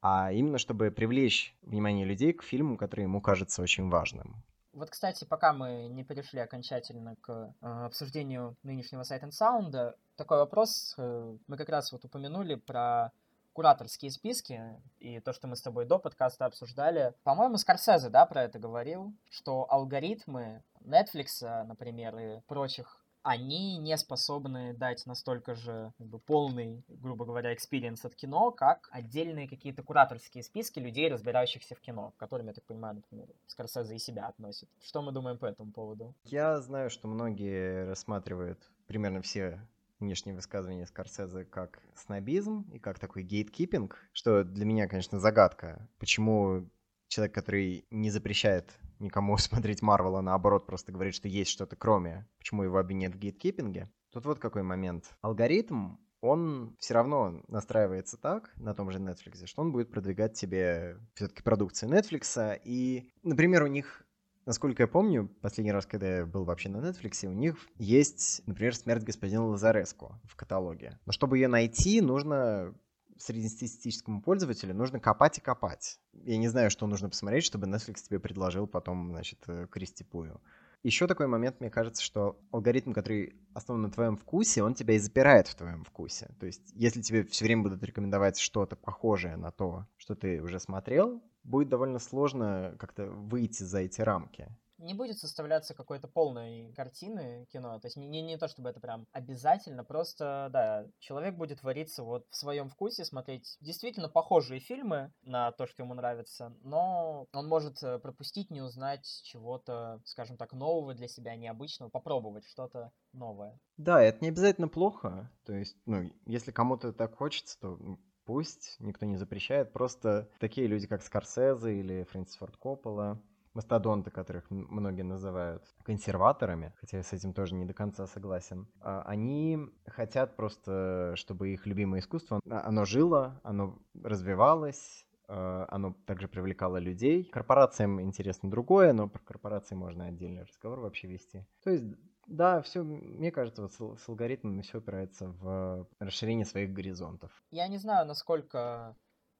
а 0.00 0.32
именно 0.32 0.58
чтобы 0.58 0.90
привлечь 0.90 1.56
внимание 1.62 2.06
людей 2.06 2.32
к 2.32 2.42
фильму, 2.42 2.76
который 2.76 3.02
ему 3.02 3.20
кажется 3.20 3.62
очень 3.62 3.88
важным. 3.88 4.44
Вот, 4.76 4.90
кстати, 4.90 5.24
пока 5.24 5.54
мы 5.54 5.88
не 5.88 6.04
перешли 6.04 6.38
окончательно 6.38 7.16
к 7.22 7.30
э, 7.62 7.66
обсуждению 7.86 8.58
нынешнего 8.62 9.00
Sight 9.00 9.22
and 9.22 9.30
Sound, 9.30 9.94
такой 10.16 10.36
вопрос. 10.36 10.94
Э, 10.98 11.34
мы 11.46 11.56
как 11.56 11.70
раз 11.70 11.92
вот 11.92 12.04
упомянули 12.04 12.56
про 12.56 13.10
кураторские 13.54 14.10
списки 14.10 14.60
и 14.98 15.18
то, 15.20 15.32
что 15.32 15.48
мы 15.48 15.56
с 15.56 15.62
тобой 15.62 15.86
до 15.86 15.98
подкаста 15.98 16.44
обсуждали. 16.44 17.14
По-моему, 17.22 17.56
Скорсезе, 17.56 18.10
да, 18.10 18.26
про 18.26 18.42
это 18.42 18.58
говорил, 18.58 19.14
что 19.30 19.66
алгоритмы 19.70 20.62
Netflix, 20.82 21.40
например, 21.64 22.18
и 22.18 22.40
прочих 22.40 23.05
они 23.26 23.76
не 23.78 23.98
способны 23.98 24.72
дать 24.72 25.04
настолько 25.04 25.56
же 25.56 25.92
как 25.98 26.06
бы, 26.06 26.20
полный, 26.20 26.84
грубо 26.88 27.24
говоря, 27.24 27.52
experience 27.52 28.04
от 28.04 28.14
кино, 28.14 28.52
как 28.52 28.88
отдельные 28.92 29.48
какие-то 29.48 29.82
кураторские 29.82 30.44
списки 30.44 30.78
людей, 30.78 31.08
разбирающихся 31.10 31.74
в 31.74 31.80
кино, 31.80 32.12
к 32.12 32.20
которым, 32.20 32.46
я 32.46 32.52
так 32.52 32.64
понимаю, 32.64 32.94
например, 32.94 33.26
Скорсезе 33.48 33.96
и 33.96 33.98
себя 33.98 34.28
относит. 34.28 34.68
Что 34.80 35.02
мы 35.02 35.10
думаем 35.10 35.38
по 35.38 35.46
этому 35.46 35.72
поводу? 35.72 36.14
Я 36.22 36.60
знаю, 36.60 36.88
что 36.88 37.08
многие 37.08 37.84
рассматривают 37.86 38.60
примерно 38.86 39.22
все 39.22 39.60
внешние 39.98 40.36
высказывания 40.36 40.86
Скорсезе 40.86 41.44
как 41.44 41.82
снобизм 41.96 42.64
и 42.72 42.78
как 42.78 43.00
такой 43.00 43.24
гейткипинг, 43.24 43.98
что 44.12 44.44
для 44.44 44.64
меня, 44.64 44.86
конечно, 44.86 45.18
загадка. 45.18 45.88
Почему 45.98 46.70
человек, 47.08 47.34
который 47.34 47.86
не 47.90 48.10
запрещает 48.10 48.70
никому 48.98 49.36
смотреть 49.38 49.82
Марвела, 49.82 50.20
наоборот, 50.20 50.66
просто 50.66 50.92
говорит, 50.92 51.14
что 51.14 51.28
есть 51.28 51.50
что-то 51.50 51.76
кроме. 51.76 52.26
Почему 52.38 52.62
его 52.62 52.78
обвинят 52.78 53.14
в 53.14 53.18
гейткипинге? 53.18 53.90
Тут 54.12 54.26
вот 54.26 54.38
какой 54.38 54.62
момент. 54.62 55.16
Алгоритм, 55.20 55.96
он 56.20 56.74
все 56.78 56.94
равно 56.94 57.42
настраивается 57.48 58.16
так 58.16 58.52
на 58.56 58.74
том 58.74 58.90
же 58.90 58.98
Netflix, 58.98 59.46
что 59.46 59.62
он 59.62 59.72
будет 59.72 59.90
продвигать 59.90 60.34
тебе 60.34 60.98
все-таки 61.14 61.42
продукцию 61.42 61.90
Netflix. 61.90 62.60
И, 62.64 63.12
например, 63.22 63.62
у 63.64 63.68
них 63.68 64.02
Насколько 64.46 64.84
я 64.84 64.86
помню, 64.86 65.28
последний 65.42 65.72
раз, 65.72 65.86
когда 65.86 66.18
я 66.18 66.24
был 66.24 66.44
вообще 66.44 66.68
на 66.68 66.76
Netflix, 66.76 67.26
у 67.26 67.32
них 67.32 67.56
есть, 67.78 68.42
например, 68.46 68.76
«Смерть 68.76 69.02
господина 69.02 69.44
Лазареску» 69.44 70.20
в 70.22 70.36
каталоге. 70.36 71.00
Но 71.04 71.10
чтобы 71.10 71.36
ее 71.36 71.48
найти, 71.48 72.00
нужно 72.00 72.72
среднестатистическому 73.18 74.22
пользователю 74.22 74.74
нужно 74.74 75.00
копать 75.00 75.38
и 75.38 75.40
копать. 75.40 75.98
Я 76.12 76.36
не 76.36 76.48
знаю, 76.48 76.70
что 76.70 76.86
нужно 76.86 77.08
посмотреть, 77.08 77.44
чтобы 77.44 77.66
Netflix 77.66 78.02
тебе 78.06 78.18
предложил 78.18 78.66
потом, 78.66 79.10
значит, 79.10 79.38
э, 79.46 79.66
Кристипую. 79.70 80.40
Еще 80.82 81.06
такой 81.06 81.26
момент, 81.26 81.60
мне 81.60 81.70
кажется, 81.70 82.02
что 82.02 82.38
алгоритм, 82.52 82.92
который 82.92 83.34
основан 83.54 83.82
на 83.82 83.90
твоем 83.90 84.16
вкусе, 84.16 84.62
он 84.62 84.74
тебя 84.74 84.94
и 84.94 84.98
запирает 84.98 85.48
в 85.48 85.54
твоем 85.54 85.82
вкусе. 85.84 86.30
То 86.38 86.46
есть, 86.46 86.70
если 86.74 87.00
тебе 87.00 87.24
все 87.24 87.44
время 87.44 87.62
будут 87.64 87.82
рекомендовать 87.82 88.38
что-то 88.38 88.76
похожее 88.76 89.36
на 89.36 89.50
то, 89.50 89.86
что 89.96 90.14
ты 90.14 90.40
уже 90.40 90.60
смотрел, 90.60 91.22
будет 91.42 91.68
довольно 91.68 91.98
сложно 91.98 92.76
как-то 92.78 93.06
выйти 93.06 93.62
за 93.62 93.80
эти 93.80 94.00
рамки 94.00 94.48
не 94.78 94.94
будет 94.94 95.18
составляться 95.18 95.74
какой-то 95.74 96.08
полной 96.08 96.72
картины 96.74 97.46
кино. 97.50 97.78
То 97.80 97.86
есть 97.86 97.96
не, 97.96 98.06
не, 98.06 98.22
не 98.22 98.36
то, 98.36 98.48
чтобы 98.48 98.70
это 98.70 98.80
прям 98.80 99.06
обязательно, 99.12 99.84
просто, 99.84 100.48
да, 100.52 100.86
человек 100.98 101.36
будет 101.36 101.62
вариться 101.62 102.02
вот 102.02 102.26
в 102.30 102.36
своем 102.36 102.68
вкусе, 102.68 103.04
смотреть 103.04 103.56
действительно 103.60 104.08
похожие 104.08 104.60
фильмы 104.60 105.12
на 105.22 105.52
то, 105.52 105.66
что 105.66 105.82
ему 105.82 105.94
нравится, 105.94 106.54
но 106.62 107.26
он 107.32 107.48
может 107.48 107.82
э, 107.82 107.98
пропустить, 107.98 108.50
не 108.50 108.60
узнать 108.60 109.06
чего-то, 109.24 110.00
скажем 110.04 110.36
так, 110.36 110.52
нового 110.52 110.94
для 110.94 111.08
себя, 111.08 111.36
необычного, 111.36 111.90
попробовать 111.90 112.44
что-то 112.46 112.92
новое. 113.12 113.58
Да, 113.76 114.02
это 114.02 114.18
не 114.20 114.28
обязательно 114.28 114.68
плохо. 114.68 115.30
То 115.44 115.54
есть, 115.54 115.76
ну, 115.86 116.10
если 116.26 116.52
кому-то 116.52 116.92
так 116.92 117.16
хочется, 117.16 117.58
то 117.60 117.78
пусть, 118.24 118.76
никто 118.80 119.06
не 119.06 119.16
запрещает. 119.16 119.72
Просто 119.72 120.28
такие 120.38 120.66
люди, 120.66 120.86
как 120.86 121.02
Скорсезе 121.02 121.78
или 121.78 122.04
Фрэнсис 122.04 122.36
Форд 122.36 122.56
Коппола, 122.56 123.22
мастодонты, 123.56 124.10
которых 124.10 124.44
многие 124.50 125.02
называют 125.02 125.64
консерваторами, 125.82 126.72
хотя 126.76 126.98
я 126.98 127.02
с 127.02 127.12
этим 127.12 127.32
тоже 127.32 127.54
не 127.54 127.64
до 127.64 127.72
конца 127.72 128.06
согласен, 128.06 128.68
а, 128.80 129.02
они 129.06 129.58
хотят 129.86 130.36
просто, 130.36 131.14
чтобы 131.16 131.48
их 131.48 131.66
любимое 131.66 132.00
искусство, 132.00 132.40
а, 132.48 132.68
оно 132.68 132.84
жило, 132.84 133.40
оно 133.42 133.78
развивалось, 134.04 135.06
а, 135.26 135.66
оно 135.70 135.94
также 136.06 136.28
привлекало 136.28 136.76
людей. 136.76 137.24
Корпорациям 137.24 138.00
интересно 138.00 138.50
другое, 138.50 138.92
но 138.92 139.08
про 139.08 139.20
корпорации 139.20 139.74
можно 139.74 140.04
отдельный 140.06 140.44
разговор 140.44 140.80
вообще 140.80 141.08
вести. 141.08 141.46
То 141.64 141.70
есть 141.70 141.84
да, 142.26 142.60
все, 142.60 142.82
мне 142.82 143.30
кажется, 143.30 143.62
вот 143.62 143.72
с, 143.72 144.04
с 144.04 144.08
алгоритмами 144.08 144.60
все 144.62 144.78
опирается 144.78 145.28
в 145.28 145.88
расширение 145.98 146.44
своих 146.44 146.72
горизонтов. 146.72 147.30
Я 147.50 147.68
не 147.68 147.78
знаю, 147.78 148.04
насколько, 148.06 148.96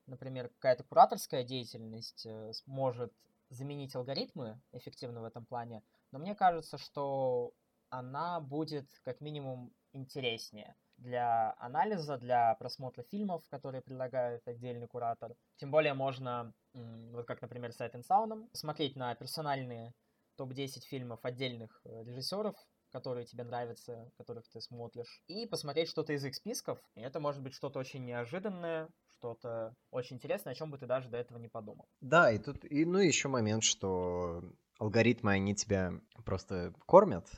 например, 0.07 0.49
какая-то 0.49 0.85
кураторская 0.85 1.43
деятельность 1.43 2.25
э, 2.25 2.53
может 2.65 3.13
заменить 3.50 3.95
алгоритмы 3.95 4.61
эффективно 4.73 5.21
в 5.21 5.25
этом 5.25 5.45
плане, 5.47 5.83
но 6.12 6.19
мне 6.19 6.35
кажется, 6.35 6.79
что 6.79 7.53
она 7.88 8.41
будет 8.41 8.88
как 9.05 9.21
минимум 9.21 9.73
интереснее 9.93 10.75
для 10.97 11.55
анализа, 11.59 12.17
для 12.17 12.55
просмотра 12.55 13.03
фильмов, 13.03 13.47
которые 13.49 13.83
предлагает 13.83 14.47
отдельный 14.49 14.87
куратор. 14.87 15.35
Тем 15.57 15.71
более 15.71 15.95
можно, 15.95 16.53
вот 16.73 17.26
как, 17.26 17.43
например, 17.43 17.73
с 17.73 17.81
Sight 17.81 18.03
Sound, 18.09 18.49
смотреть 18.53 18.97
на 18.97 19.15
персональные 19.15 19.93
топ-10 20.37 20.81
фильмов 20.81 21.21
отдельных 21.23 21.81
э, 21.85 22.05
режиссеров, 22.05 22.57
которые 22.91 23.26
тебе 23.26 23.45
нравятся, 23.45 24.11
которых 24.17 24.49
ты 24.49 24.61
смотришь, 24.61 25.23
и 25.26 25.47
посмотреть 25.47 25.88
что-то 25.88 26.12
из 26.12 26.25
их 26.25 26.35
списков. 26.35 26.79
И 26.95 27.00
это 27.00 27.21
может 27.21 27.43
быть 27.43 27.55
что-то 27.55 27.79
очень 27.79 28.05
неожиданное, 28.05 28.88
что-то 29.19 29.75
очень 29.91 30.17
интересное, 30.17 30.53
о 30.53 30.57
чем 30.57 30.71
бы 30.71 30.79
ты 30.79 30.87
даже 30.87 31.09
до 31.09 31.17
этого 31.17 31.39
не 31.39 31.49
подумал. 31.49 31.89
Да, 32.01 32.31
и 32.31 32.39
тут, 32.39 32.65
и, 32.65 32.85
ну, 32.85 32.99
еще 32.99 33.29
момент, 33.29 33.65
что 33.65 34.43
алгоритмы, 34.79 35.33
они 35.33 35.55
тебя 35.55 35.93
просто 36.25 36.75
кормят, 36.87 37.29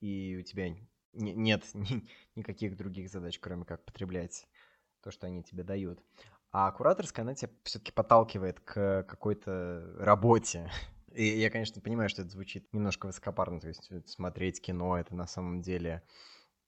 и 0.00 0.36
у 0.40 0.42
тебя 0.42 0.70
не, 1.12 1.32
нет 1.34 1.64
ни, 1.74 2.06
никаких 2.34 2.76
других 2.76 3.10
задач, 3.10 3.38
кроме 3.38 3.64
как 3.64 3.84
потреблять 3.84 4.46
то, 5.02 5.10
что 5.10 5.26
они 5.26 5.42
тебе 5.42 5.64
дают. 5.64 6.02
А 6.50 6.70
кураторская, 6.70 7.24
она 7.24 7.34
тебя 7.34 7.50
все-таки 7.64 7.92
подталкивает 7.92 8.60
к 8.60 9.04
какой-то 9.04 9.94
работе. 9.98 10.70
И 11.14 11.24
я, 11.24 11.50
конечно, 11.50 11.80
понимаю, 11.82 12.08
что 12.08 12.22
это 12.22 12.30
звучит 12.30 12.72
немножко 12.72 13.06
высокопарно, 13.06 13.60
то 13.60 13.68
есть 13.68 13.90
смотреть 14.08 14.62
кино 14.62 14.98
это 14.98 15.14
на 15.14 15.26
самом 15.26 15.60
деле 15.60 16.02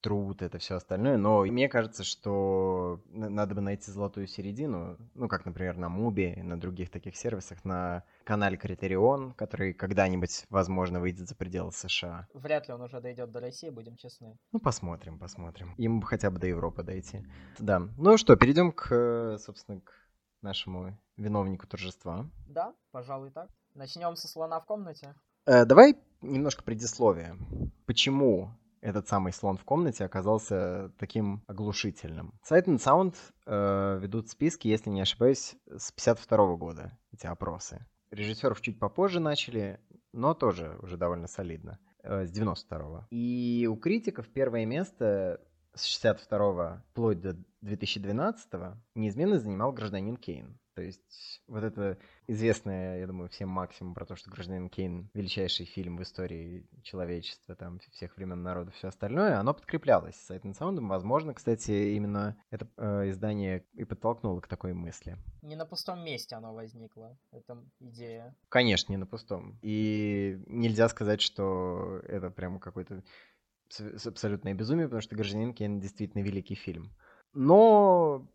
труд, 0.04 0.42
это 0.42 0.58
все 0.58 0.74
остальное, 0.76 1.16
но 1.16 1.44
мне 1.44 1.66
кажется, 1.66 2.04
что 2.04 3.00
надо 3.06 3.54
бы 3.54 3.62
найти 3.62 3.90
золотую 3.90 4.26
середину, 4.26 4.98
ну, 5.14 5.28
как, 5.28 5.46
например, 5.46 5.78
на 5.78 5.88
Муби, 5.88 6.34
на 6.36 6.60
других 6.60 6.90
таких 6.90 7.16
сервисах, 7.16 7.64
на 7.64 8.04
канале 8.24 8.58
Критерион, 8.58 9.32
который 9.32 9.72
когда-нибудь, 9.72 10.44
возможно, 10.50 11.00
выйдет 11.00 11.26
за 11.26 11.34
пределы 11.34 11.72
США. 11.72 12.28
Вряд 12.34 12.68
ли 12.68 12.74
он 12.74 12.82
уже 12.82 13.00
дойдет 13.00 13.32
до 13.32 13.40
России, 13.40 13.70
будем 13.70 13.96
честны. 13.96 14.36
Ну, 14.52 14.60
посмотрим, 14.60 15.18
посмотрим. 15.18 15.74
Ему 15.78 16.00
бы 16.00 16.06
хотя 16.06 16.30
бы 16.30 16.38
до 16.38 16.48
Европы 16.48 16.82
дойти. 16.82 17.26
Да. 17.58 17.88
Ну 17.96 18.18
что, 18.18 18.36
перейдем 18.36 18.72
к, 18.72 19.38
собственно, 19.38 19.80
к 19.80 19.90
нашему 20.42 20.98
виновнику 21.16 21.66
торжества. 21.66 22.28
Да, 22.46 22.74
пожалуй, 22.90 23.30
так. 23.30 23.48
Начнем 23.72 24.16
со 24.16 24.28
слона 24.28 24.60
в 24.60 24.66
комнате. 24.66 25.14
Э, 25.46 25.64
давай 25.64 25.96
немножко 26.20 26.62
предисловия. 26.62 27.38
Почему 27.86 28.50
этот 28.84 29.08
самый 29.08 29.32
слон 29.32 29.56
в 29.56 29.64
комнате 29.64 30.04
оказался 30.04 30.92
таким 30.98 31.42
оглушительным. 31.46 32.34
Sight 32.48 32.66
and 32.66 32.76
Sound 32.76 33.14
э, 33.46 33.98
ведут 34.00 34.28
списки, 34.28 34.68
если 34.68 34.90
не 34.90 35.00
ошибаюсь, 35.00 35.56
с 35.66 35.90
52 35.90 36.56
года, 36.56 36.98
эти 37.10 37.26
опросы. 37.26 37.86
Режиссеров 38.10 38.60
чуть 38.60 38.78
попозже 38.78 39.20
начали, 39.20 39.80
но 40.12 40.34
тоже 40.34 40.78
уже 40.82 40.98
довольно 40.98 41.28
солидно, 41.28 41.78
э, 42.02 42.26
с 42.26 42.30
92-го. 42.30 43.06
И 43.10 43.66
у 43.70 43.76
критиков 43.76 44.28
первое 44.28 44.66
место 44.66 45.40
с 45.72 45.86
62 45.86 46.84
вплоть 46.90 47.20
до 47.22 47.38
2012 47.62 48.76
неизменно 48.94 49.38
занимал 49.38 49.72
«Гражданин 49.72 50.18
Кейн». 50.18 50.58
То 50.74 50.82
есть 50.82 51.40
вот 51.46 51.62
это 51.62 51.98
известное, 52.26 52.98
я 52.98 53.06
думаю, 53.06 53.28
всем 53.28 53.48
максимум 53.48 53.94
про 53.94 54.04
то, 54.04 54.16
что 54.16 54.30
«Гражданин 54.30 54.68
Кейн»— 54.68 55.08
величайший 55.14 55.66
фильм 55.66 55.96
в 55.96 56.02
истории 56.02 56.66
человечества, 56.82 57.54
там, 57.54 57.78
всех 57.92 58.16
времен 58.16 58.42
народа, 58.42 58.72
все 58.72 58.88
остальное, 58.88 59.38
оно 59.38 59.54
подкреплялось 59.54 60.30
and 60.30 60.58
Sound. 60.58 60.84
Возможно, 60.86 61.32
кстати, 61.32 61.94
именно 61.94 62.36
это 62.50 62.66
э, 62.76 63.10
издание 63.10 63.64
и 63.74 63.84
подтолкнуло 63.84 64.40
к 64.40 64.48
такой 64.48 64.72
мысли. 64.72 65.16
Не 65.42 65.54
на 65.54 65.64
пустом 65.64 66.04
месте 66.04 66.34
оно 66.34 66.52
возникло, 66.52 67.16
эта 67.30 67.62
идея. 67.78 68.34
Конечно, 68.48 68.92
не 68.92 68.96
на 68.96 69.06
пустом. 69.06 69.58
И 69.62 70.42
нельзя 70.46 70.88
сказать, 70.88 71.20
что 71.20 72.00
это 72.04 72.30
прям 72.30 72.58
какой-то 72.58 73.04
абсолютное 74.06 74.54
безумие, 74.54 74.86
потому 74.86 75.02
что 75.02 75.14
«Гражданин 75.14 75.54
Кейн» 75.54 75.78
действительно 75.78 76.22
великий 76.22 76.54
фильм. 76.54 76.90
Но 77.32 78.26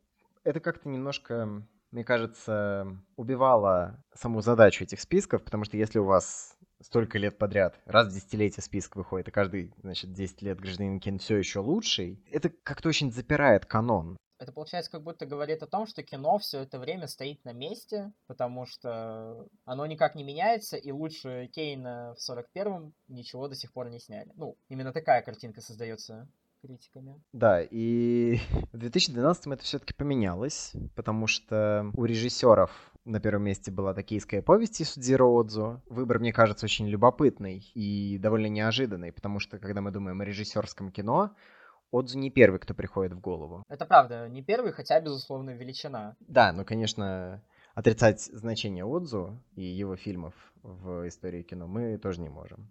это 0.43 0.59
как-то 0.59 0.89
немножко 0.89 1.63
мне 1.91 2.03
кажется, 2.03 2.87
убивала 3.15 4.03
саму 4.13 4.41
задачу 4.41 4.83
этих 4.83 4.99
списков, 4.99 5.43
потому 5.43 5.63
что 5.63 5.77
если 5.77 5.99
у 5.99 6.05
вас 6.05 6.57
столько 6.81 7.17
лет 7.17 7.37
подряд, 7.37 7.79
раз 7.85 8.07
в 8.07 8.13
десятилетие 8.13 8.63
список 8.63 8.95
выходит, 8.95 9.27
и 9.27 9.31
каждый, 9.31 9.73
значит, 9.81 10.13
10 10.13 10.41
лет 10.41 10.59
гражданин 10.59 10.99
Кен 10.99 11.19
все 11.19 11.37
еще 11.37 11.59
лучший, 11.59 12.23
это 12.31 12.49
как-то 12.49 12.89
очень 12.89 13.11
запирает 13.11 13.65
канон. 13.65 14.17
Это 14.39 14.53
получается 14.53 14.89
как 14.89 15.03
будто 15.03 15.25
говорит 15.25 15.61
о 15.63 15.67
том, 15.67 15.85
что 15.85 16.01
кино 16.01 16.37
все 16.37 16.61
это 16.61 16.79
время 16.79 17.07
стоит 17.07 17.43
на 17.43 17.51
месте, 17.51 18.13
потому 18.25 18.65
что 18.65 19.47
оно 19.65 19.85
никак 19.85 20.15
не 20.15 20.23
меняется, 20.23 20.77
и 20.77 20.91
лучше 20.91 21.49
Кейна 21.53 22.15
в 22.17 22.31
41-м 22.31 22.93
ничего 23.09 23.49
до 23.49 23.55
сих 23.55 23.73
пор 23.73 23.89
не 23.89 23.99
сняли. 23.99 24.31
Ну, 24.35 24.57
именно 24.69 24.93
такая 24.93 25.21
картинка 25.21 25.59
создается 25.59 26.29
критиками. 26.61 27.21
Да, 27.33 27.61
и 27.61 28.39
в 28.73 28.77
2012 28.77 29.47
это 29.47 29.63
все-таки 29.63 29.93
поменялось, 29.93 30.73
потому 30.95 31.27
что 31.27 31.91
у 31.95 32.05
режиссеров 32.05 32.71
на 33.05 33.19
первом 33.19 33.43
месте 33.43 33.71
была 33.71 33.93
токийская 33.93 34.41
повесть 34.41 34.81
Исудзиро 34.81 35.25
Отзу. 35.25 35.81
Выбор, 35.89 36.19
мне 36.19 36.33
кажется, 36.33 36.65
очень 36.65 36.87
любопытный 36.87 37.69
и 37.73 38.17
довольно 38.17 38.47
неожиданный, 38.47 39.11
потому 39.11 39.39
что, 39.39 39.57
когда 39.57 39.81
мы 39.81 39.91
думаем 39.91 40.21
о 40.21 40.25
режиссерском 40.25 40.91
кино, 40.91 41.31
Отзу 41.91 42.19
не 42.19 42.29
первый, 42.29 42.59
кто 42.59 42.75
приходит 42.75 43.13
в 43.13 43.19
голову. 43.19 43.63
Это 43.67 43.85
правда, 43.85 44.29
не 44.29 44.43
первый, 44.43 44.71
хотя, 44.73 45.01
безусловно, 45.01 45.51
величина. 45.51 46.15
Да, 46.19 46.53
ну, 46.53 46.63
конечно, 46.63 47.41
отрицать 47.73 48.21
значение 48.21 48.85
Отзу 48.85 49.41
и 49.55 49.63
его 49.63 49.95
фильмов 49.95 50.35
в 50.61 51.07
истории 51.07 51.41
кино 51.41 51.67
мы 51.67 51.97
тоже 51.97 52.21
не 52.21 52.29
можем. 52.29 52.67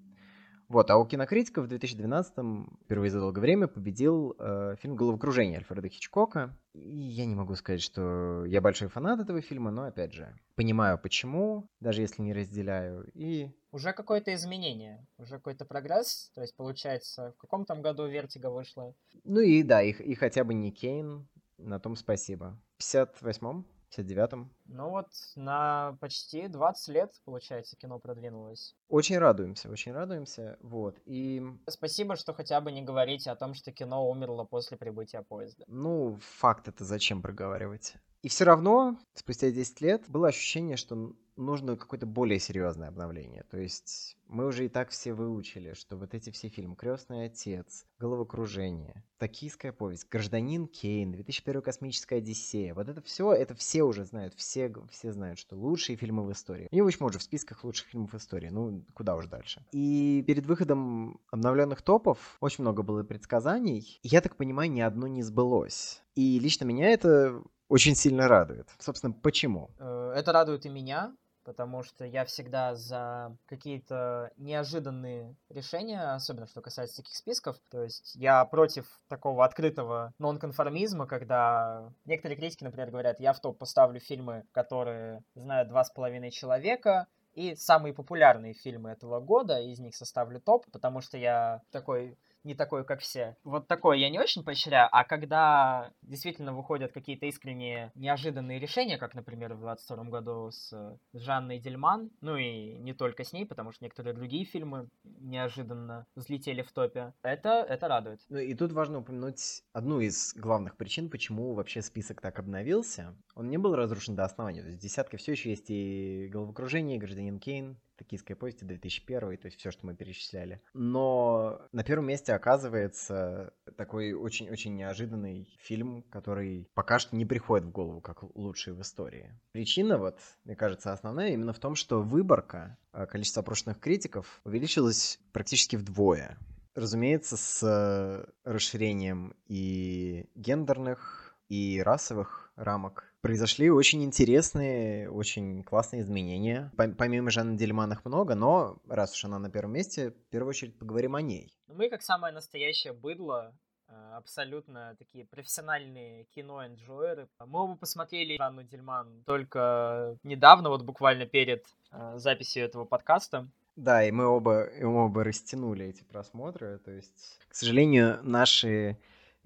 Вот, 0.69 0.91
а 0.91 0.99
у 0.99 1.07
кинокритиков 1.07 1.67
в 1.67 1.73
2012-м 1.73 2.79
впервые 2.85 3.11
за 3.11 3.21
долгое 3.21 3.41
время 3.41 3.69
победил 3.69 4.37
э, 4.39 4.77
фильм 4.81 4.97
«Головокружение» 4.97 5.59
Альфреда 5.59 5.89
Хичкока. 5.89 6.55
И 6.75 6.99
я 6.99 7.25
не 7.25 7.35
могу 7.35 7.55
сказать, 7.55 7.81
что 7.81 8.45
я 8.45 8.61
большой 8.61 8.89
фанат 8.89 9.19
этого 9.19 9.41
фильма, 9.41 9.71
но, 9.71 9.85
опять 9.85 10.13
же, 10.13 10.37
понимаю 10.57 10.99
почему, 10.99 11.71
даже 11.81 12.03
если 12.03 12.21
не 12.21 12.35
разделяю, 12.35 13.11
и... 13.15 13.51
Уже 13.71 13.93
какое-то 13.93 14.35
изменение, 14.35 15.07
уже 15.19 15.37
какой-то 15.37 15.65
прогресс, 15.65 16.31
то 16.35 16.43
есть, 16.43 16.55
получается, 16.55 17.33
в 17.33 17.41
каком 17.41 17.65
там 17.65 17.81
году 17.81 18.07
«Vertigo» 18.07 18.51
вышла? 18.51 18.95
Ну 19.25 19.41
и 19.41 19.63
да, 19.63 19.83
и, 19.83 19.93
и 19.93 20.15
хотя 20.15 20.45
бы 20.45 20.53
не 20.53 20.71
Кейн, 20.71 21.27
на 21.57 21.81
том 21.81 21.97
спасибо. 21.97 22.61
В 22.77 22.83
58-м 22.83 23.67
59-м. 23.97 24.51
Ну 24.67 24.91
вот 24.91 25.09
на 25.37 25.97
почти 26.01 26.49
20 26.49 26.89
лет, 26.95 27.13
получается, 27.25 27.77
кино 27.77 27.99
продвинулось. 27.99 28.75
Очень 28.89 29.19
радуемся, 29.19 29.71
очень 29.71 29.93
радуемся. 29.93 30.59
Вот. 30.61 30.97
И... 31.05 31.43
Спасибо, 31.69 32.17
что 32.17 32.35
хотя 32.35 32.61
бы 32.61 32.73
не 32.73 32.83
говорите 32.83 33.31
о 33.31 33.37
том, 33.37 33.55
что 33.55 33.73
кино 33.73 34.09
умерло 34.09 34.45
после 34.45 34.77
прибытия 34.77 35.23
поезда. 35.23 35.65
Ну, 35.67 36.19
факт 36.21 36.69
это 36.69 36.85
зачем 36.85 37.23
проговаривать? 37.23 37.95
И 38.23 38.29
все 38.29 38.45
равно, 38.45 38.99
спустя 39.15 39.51
10 39.51 39.81
лет, 39.81 40.05
было 40.09 40.29
ощущение, 40.29 40.77
что 40.77 41.13
нужно 41.39 41.77
какое-то 41.77 42.07
более 42.07 42.39
серьезное 42.39 42.89
обновление. 42.89 43.45
То 43.51 43.59
есть 43.59 44.17
мы 44.27 44.47
уже 44.47 44.67
и 44.67 44.69
так 44.69 44.91
все 44.91 45.15
выучили, 45.15 45.73
что 45.73 45.97
вот 45.97 46.15
эти 46.15 46.31
все 46.31 46.49
фильмы 46.49 46.77
«Крестный 46.77 47.27
отец», 47.27 47.87
«Головокружение», 47.99 49.05
«Токийская 49.19 49.73
повесть», 49.73 50.09
«Гражданин 50.09 50.67
Кейн», 50.67 51.15
«2001 51.15 51.63
космическая 51.63 52.17
Одиссея», 52.17 52.75
вот 52.75 52.89
это 52.89 53.01
все, 53.01 53.33
это 53.33 53.55
все 53.55 53.83
уже 53.85 54.05
знают, 54.05 54.35
все, 54.35 54.73
все 54.91 55.13
знают, 55.13 55.39
что 55.39 55.57
лучшие 55.57 55.97
фильмы 55.97 56.25
в 56.25 56.33
истории. 56.33 56.69
И 56.71 56.81
очень 56.81 56.99
может 57.01 57.23
в 57.23 57.25
списках 57.25 57.65
лучших 57.65 57.89
фильмов 57.89 58.13
в 58.13 58.17
истории, 58.17 58.49
ну 58.51 58.85
куда 58.95 59.17
уж 59.17 59.27
дальше. 59.27 59.65
И 59.73 60.23
перед 60.27 60.47
выходом 60.47 61.21
обновленных 61.31 61.83
топов 61.83 62.37
очень 62.41 62.63
много 62.63 62.83
было 62.83 63.03
предсказаний. 63.03 64.01
Я 64.03 64.21
так 64.21 64.37
понимаю, 64.37 64.71
ни 64.71 64.81
одно 64.81 65.07
не 65.07 65.23
сбылось. 65.23 66.03
И 66.15 66.39
лично 66.39 66.65
меня 66.65 66.91
это 66.91 67.43
очень 67.69 67.95
сильно 67.95 68.29
радует. 68.29 68.69
Собственно, 68.79 69.13
почему? 69.13 69.71
Э, 69.79 70.13
это 70.17 70.33
радует 70.33 70.67
и 70.67 70.69
меня, 70.69 71.15
потому 71.49 71.83
что 71.83 72.05
я 72.05 72.27
всегда 72.27 72.75
за 72.75 73.35
какие-то 73.47 74.31
неожиданные 74.37 75.35
решения, 75.49 76.13
особенно 76.13 76.47
что 76.47 76.61
касается 76.61 76.99
таких 76.99 77.17
списков. 77.17 77.57
То 77.71 77.85
есть 77.85 78.15
я 78.17 78.45
против 78.45 78.85
такого 79.09 79.47
открытого 79.47 80.13
нонконформизма, 80.19 81.07
когда 81.07 81.91
некоторые 82.05 82.37
критики, 82.37 82.65
например, 82.65 82.91
говорят, 82.91 83.19
я 83.19 83.33
в 83.33 83.41
топ 83.41 83.57
поставлю 83.57 83.99
фильмы, 83.99 84.45
которые 84.53 85.23
знают 85.35 85.71
два 85.71 85.85
с 85.85 85.91
половиной 85.91 86.31
человека, 86.31 87.07
и 87.33 87.55
самые 87.57 87.95
популярные 87.95 88.53
фильмы 88.53 88.91
этого 88.91 89.19
года, 89.19 89.59
из 89.59 89.79
них 89.79 89.97
составлю 89.97 90.43
топ, 90.43 90.67
потому 90.71 91.01
что 91.01 91.17
я 91.17 91.63
такой 91.71 92.19
не 92.49 92.55
такой, 92.55 92.85
как 92.85 93.01
все. 93.01 93.37
Вот 93.45 93.69
такое 93.69 93.99
я 93.99 94.09
не 94.09 94.19
очень 94.19 94.43
поощряю, 94.43 94.89
а 94.91 95.05
когда 95.05 95.93
действительно 96.03 96.55
выходят 96.55 96.93
какие-то 96.93 97.27
искренние 97.27 97.93
неожиданные 97.95 98.59
решения, 98.59 98.97
как, 98.97 99.15
например, 99.15 99.55
в 99.55 99.61
22 99.61 100.05
году 100.05 100.51
с, 100.51 100.71
с 100.71 101.19
Жанной 101.19 101.59
Дельман, 101.59 102.11
ну 102.23 102.37
и 102.37 102.79
не 102.79 102.95
только 102.95 103.23
с 103.23 103.33
ней, 103.35 103.45
потому 103.45 103.71
что 103.73 103.85
некоторые 103.85 104.15
другие 104.15 104.47
фильмы 104.47 104.89
неожиданно 105.05 106.07
взлетели 106.17 106.63
в 106.63 106.73
топе, 106.73 107.13
это, 107.23 107.67
это 107.69 107.87
радует. 107.87 108.21
Ну 108.31 108.39
и 108.39 108.55
тут 108.55 108.73
важно 108.73 109.01
упомянуть 109.01 109.63
одну 109.75 110.01
из 110.01 110.33
главных 110.35 110.77
причин, 110.77 111.11
почему 111.11 111.53
вообще 111.53 111.83
список 111.83 112.23
так 112.23 112.39
обновился. 112.39 113.15
Он 113.35 113.51
не 113.51 113.59
был 113.59 113.77
разрушен 113.77 114.17
до 114.17 114.25
основания, 114.25 114.63
то 114.63 114.69
есть 114.69 114.81
десятка 114.81 115.19
все 115.19 115.33
еще 115.33 115.51
есть 115.51 115.67
и 115.69 116.29
головокружение, 116.33 116.97
и 116.97 117.01
гражданин 117.01 117.39
Кейн, 117.39 117.79
Токийская 117.99 118.37
повесть 118.37 118.65
2001, 118.65 119.37
то 119.39 119.47
есть 119.47 119.59
все, 119.59 119.71
что 119.71 119.87
мы 119.87 119.95
перечисляли. 119.95 120.63
Но 120.73 121.61
на 121.73 121.83
первом 121.83 122.07
месте 122.07 122.33
оказывается 122.33 123.53
такой 123.77 124.13
очень-очень 124.13 124.77
неожиданный 124.77 125.57
фильм, 125.59 126.03
который 126.05 126.69
пока 126.75 126.99
что 126.99 127.17
не 127.17 127.27
приходит 127.27 127.67
в 127.67 127.73
голову 127.73 128.01
как 128.01 128.23
лучший 128.37 128.73
в 128.73 128.81
истории. 128.81 129.39
Причина, 129.53 129.99
вот, 129.99 130.19
мне 130.45 130.55
кажется, 130.57 130.93
основная 130.93 131.31
именно 131.31 131.53
в 131.53 131.59
том, 131.59 131.75
что 131.75 132.01
выборка, 132.03 132.79
а, 132.93 133.07
количество 133.07 133.43
опрошенных 133.43 133.81
критиков 133.81 134.41
увеличилось 134.45 135.19
практически 135.33 135.77
вдвое. 135.77 136.39
Разумеется, 136.75 137.37
с 137.37 138.29
расширением 138.45 139.35
и 139.47 140.27
гендерных, 140.37 141.28
и 141.49 141.83
расовых 141.83 142.53
рамок 142.57 143.13
произошли 143.21 143.71
очень 143.71 144.05
интересные, 144.05 145.11
очень 145.11 145.63
классные 145.65 146.03
изменения. 146.03 146.73
Помимо 146.77 147.31
Жанны 147.31 147.57
Дельман 147.57 147.93
их 147.93 148.05
много, 148.05 148.35
но 148.35 148.79
раз 148.89 149.15
уж 149.15 149.25
она 149.25 149.39
на 149.39 149.51
первом 149.51 149.73
месте, 149.73 150.11
в 150.11 150.31
первую 150.31 150.51
очередь 150.51 150.79
поговорим 150.79 151.15
о 151.15 151.23
ней. 151.23 151.53
Ну, 151.67 151.75
мы, 151.75 151.89
как 151.89 152.03
самое 152.03 152.33
настоящее 152.33 152.93
быдло, 152.93 153.55
э, 153.89 153.93
абсолютно 154.15 154.95
такие 154.99 155.25
профессиональные 155.25 156.25
кино-энджойеры. 156.35 157.29
Мы 157.45 157.61
оба 157.61 157.77
посмотрели 157.77 158.37
Жанну 158.37 158.63
Дельман 158.63 159.23
только 159.27 160.17
недавно, 160.23 160.71
вот 160.71 160.83
буквально 160.83 161.27
перед 161.27 161.65
э, 161.93 162.19
записью 162.19 162.65
этого 162.65 162.85
подкаста. 162.85 163.49
Да, 163.77 164.03
и 164.03 164.11
мы 164.11 164.27
оба, 164.27 164.65
и 164.65 164.83
мы 164.83 165.05
оба 165.05 165.23
растянули 165.23 165.87
эти 165.87 166.03
просмотры. 166.03 166.79
То 166.79 166.91
есть, 166.91 167.39
к 167.49 167.55
сожалению, 167.55 168.19
наши 168.25 168.99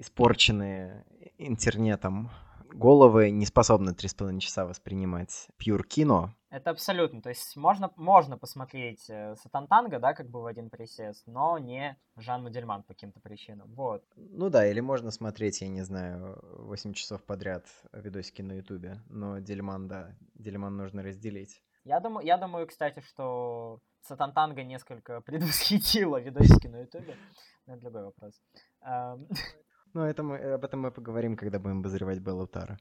испорченные 0.03 1.05
интернетом 1.39 2.31
головы 2.75 3.31
не 3.31 3.47
способны 3.47 3.91
3,5 3.91 4.39
часа 4.41 4.67
воспринимать 4.67 5.49
пьюр 5.57 5.85
кино. 5.85 6.35
Это 6.51 6.71
абсолютно. 6.71 7.23
То 7.23 7.31
есть 7.31 7.57
можно, 7.57 7.91
можно 7.97 8.37
посмотреть 8.37 9.09
э, 9.09 9.37
Сатантанга, 9.37 9.99
да, 9.99 10.13
как 10.13 10.29
бы 10.29 10.43
в 10.43 10.47
один 10.47 10.69
присест, 10.69 11.27
но 11.27 11.59
не 11.59 11.97
Жанну 12.17 12.51
Дельман 12.51 12.83
по 12.83 12.93
каким-то 12.93 13.21
причинам. 13.21 13.75
Вот. 13.75 14.05
Ну 14.17 14.51
да, 14.51 14.67
или 14.67 14.81
можно 14.81 15.11
смотреть, 15.11 15.63
я 15.63 15.69
не 15.69 15.83
знаю, 15.83 16.39
8 16.59 16.93
часов 16.93 17.23
подряд 17.23 17.67
видосики 17.93 18.43
на 18.43 18.53
Ютубе. 18.53 19.01
Но 19.09 19.39
Дельман, 19.39 19.89
да, 19.89 20.15
Дельман 20.35 20.77
нужно 20.77 21.03
разделить. 21.03 21.63
Я 21.85 22.01
думаю, 22.01 22.27
я 22.27 22.37
думаю, 22.37 22.67
кстати, 22.67 23.01
что 23.01 23.81
Сатантанга 24.03 24.63
несколько 24.63 25.21
предвосхитила 25.27 26.21
видосики 26.21 26.67
на 26.67 26.81
Ютубе. 26.81 27.17
Но 27.67 27.75
это 27.75 27.83
другой 27.83 28.05
вопрос. 28.05 28.35
Ну, 29.95 30.03
это 30.03 30.23
мы, 30.23 30.37
об 30.39 30.65
этом 30.65 30.81
мы 30.81 30.91
поговорим, 30.91 31.37
когда 31.37 31.59
будем 31.59 31.81
обозревать 31.81 32.19
Беллутара. 32.19 32.79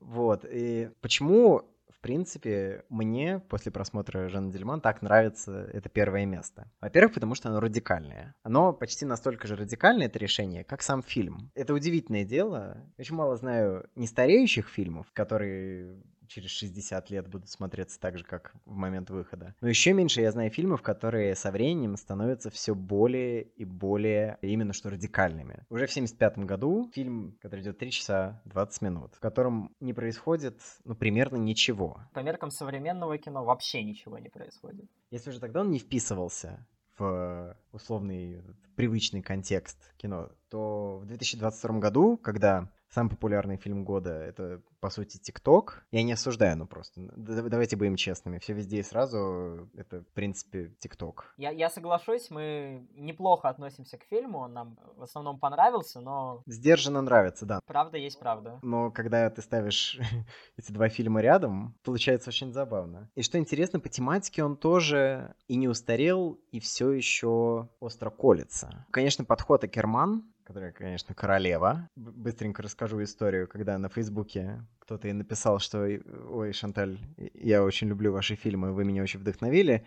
Вот, 0.00 0.44
и 0.48 0.90
почему, 1.00 1.62
в 1.88 2.00
принципе, 2.00 2.84
мне 2.88 3.40
после 3.40 3.72
просмотра 3.72 4.28
Жанна 4.28 4.52
Дельман 4.52 4.80
так 4.80 5.02
нравится 5.02 5.68
это 5.72 5.88
первое 5.88 6.24
место? 6.24 6.70
Во-первых, 6.80 7.14
потому 7.14 7.34
что 7.34 7.48
оно 7.48 7.60
радикальное. 7.60 8.34
Оно 8.42 8.72
почти 8.72 9.04
настолько 9.04 9.48
же 9.48 9.56
радикальное, 9.56 10.06
это 10.06 10.18
решение, 10.18 10.64
как 10.64 10.82
сам 10.82 11.02
фильм. 11.02 11.50
Это 11.54 11.74
удивительное 11.74 12.24
дело. 12.24 12.78
Очень 12.96 13.16
мало 13.16 13.36
знаю 13.36 13.88
нестареющих 13.96 14.68
фильмов, 14.68 15.06
которые 15.12 16.00
через 16.28 16.50
60 16.50 17.10
лет 17.10 17.28
будут 17.28 17.48
смотреться 17.48 17.98
так 17.98 18.18
же, 18.18 18.24
как 18.24 18.54
в 18.64 18.74
момент 18.74 19.10
выхода. 19.10 19.54
Но 19.60 19.68
еще 19.68 19.92
меньше 19.92 20.20
я 20.20 20.30
знаю 20.30 20.50
фильмов, 20.50 20.82
которые 20.82 21.34
со 21.34 21.50
временем 21.50 21.96
становятся 21.96 22.50
все 22.50 22.74
более 22.74 23.42
и 23.42 23.64
более 23.64 24.38
именно 24.42 24.72
что 24.72 24.90
радикальными. 24.90 25.64
Уже 25.70 25.86
в 25.86 25.92
75 25.92 26.38
году 26.38 26.90
фильм, 26.94 27.36
который 27.40 27.60
идет 27.60 27.78
3 27.78 27.90
часа 27.90 28.42
20 28.44 28.82
минут, 28.82 29.14
в 29.14 29.20
котором 29.20 29.74
не 29.80 29.92
происходит, 29.92 30.60
ну, 30.84 30.94
примерно 30.94 31.36
ничего. 31.36 32.00
По 32.12 32.20
меркам 32.20 32.50
современного 32.50 33.18
кино 33.18 33.44
вообще 33.44 33.82
ничего 33.82 34.18
не 34.18 34.28
происходит. 34.28 34.86
Если 35.10 35.30
уже 35.30 35.40
тогда 35.40 35.60
он 35.60 35.70
не 35.70 35.78
вписывался 35.78 36.66
в 36.98 37.56
условный 37.72 38.42
привычный 38.74 39.22
контекст 39.22 39.94
кино, 39.96 40.30
то 40.50 40.98
в 40.98 41.06
2022 41.06 41.78
году, 41.78 42.16
когда 42.16 42.70
самый 42.90 43.10
популярный 43.10 43.56
фильм 43.56 43.84
года— 43.84 44.10
это, 44.10 44.62
по 44.80 44.90
сути, 44.90 45.18
ТикТок. 45.18 45.84
Я 45.90 46.02
не 46.02 46.12
осуждаю, 46.12 46.56
ну 46.56 46.66
просто. 46.66 47.00
Давайте 47.16 47.76
будем 47.76 47.96
честными. 47.96 48.38
Все 48.38 48.52
везде 48.52 48.78
и 48.78 48.82
сразу— 48.82 49.68
это, 49.74 50.02
в 50.02 50.12
принципе, 50.12 50.74
ТикТок. 50.78 51.34
Я, 51.36 51.50
я 51.50 51.70
соглашусь, 51.70 52.30
мы 52.30 52.86
неплохо 52.94 53.48
относимся 53.48 53.98
к 53.98 54.04
фильму, 54.04 54.38
он 54.38 54.52
нам 54.52 54.78
в 54.96 55.02
основном 55.02 55.38
понравился, 55.38 56.00
но... 56.00 56.42
Сдержанно 56.46 57.02
нравится, 57.02 57.46
да. 57.46 57.60
Правда 57.66 57.98
есть 57.98 58.18
правда. 58.18 58.58
Но 58.62 58.90
когда 58.90 59.28
ты 59.30 59.42
ставишь 59.42 59.98
эти 60.56 60.72
два 60.72 60.88
фильма 60.88 61.20
рядом, 61.20 61.74
получается 61.84 62.30
очень 62.30 62.52
забавно. 62.52 63.10
И 63.14 63.22
что 63.22 63.38
интересно, 63.38 63.80
по 63.80 63.88
тематике 63.88 64.44
он 64.44 64.56
тоже 64.56 65.34
и 65.46 65.56
не 65.56 65.68
устарел, 65.68 66.38
и 66.52 66.60
все 66.60 66.90
еще 66.92 67.68
остро 67.80 68.10
колется. 68.10 68.86
Конечно, 68.90 69.24
подход 69.24 69.64
Акерман 69.64 70.24
которая, 70.48 70.72
конечно, 70.72 71.14
королева. 71.14 71.90
Быстренько 71.94 72.62
расскажу 72.62 73.02
историю, 73.02 73.46
когда 73.46 73.76
на 73.76 73.90
Фейсбуке 73.90 74.64
кто-то 74.78 75.06
ей 75.06 75.12
написал, 75.12 75.58
что 75.58 75.80
«Ой, 75.80 76.54
Шанталь, 76.54 76.98
я 77.34 77.62
очень 77.62 77.88
люблю 77.88 78.12
ваши 78.12 78.34
фильмы, 78.34 78.72
вы 78.72 78.86
меня 78.86 79.02
очень 79.02 79.20
вдохновили». 79.20 79.86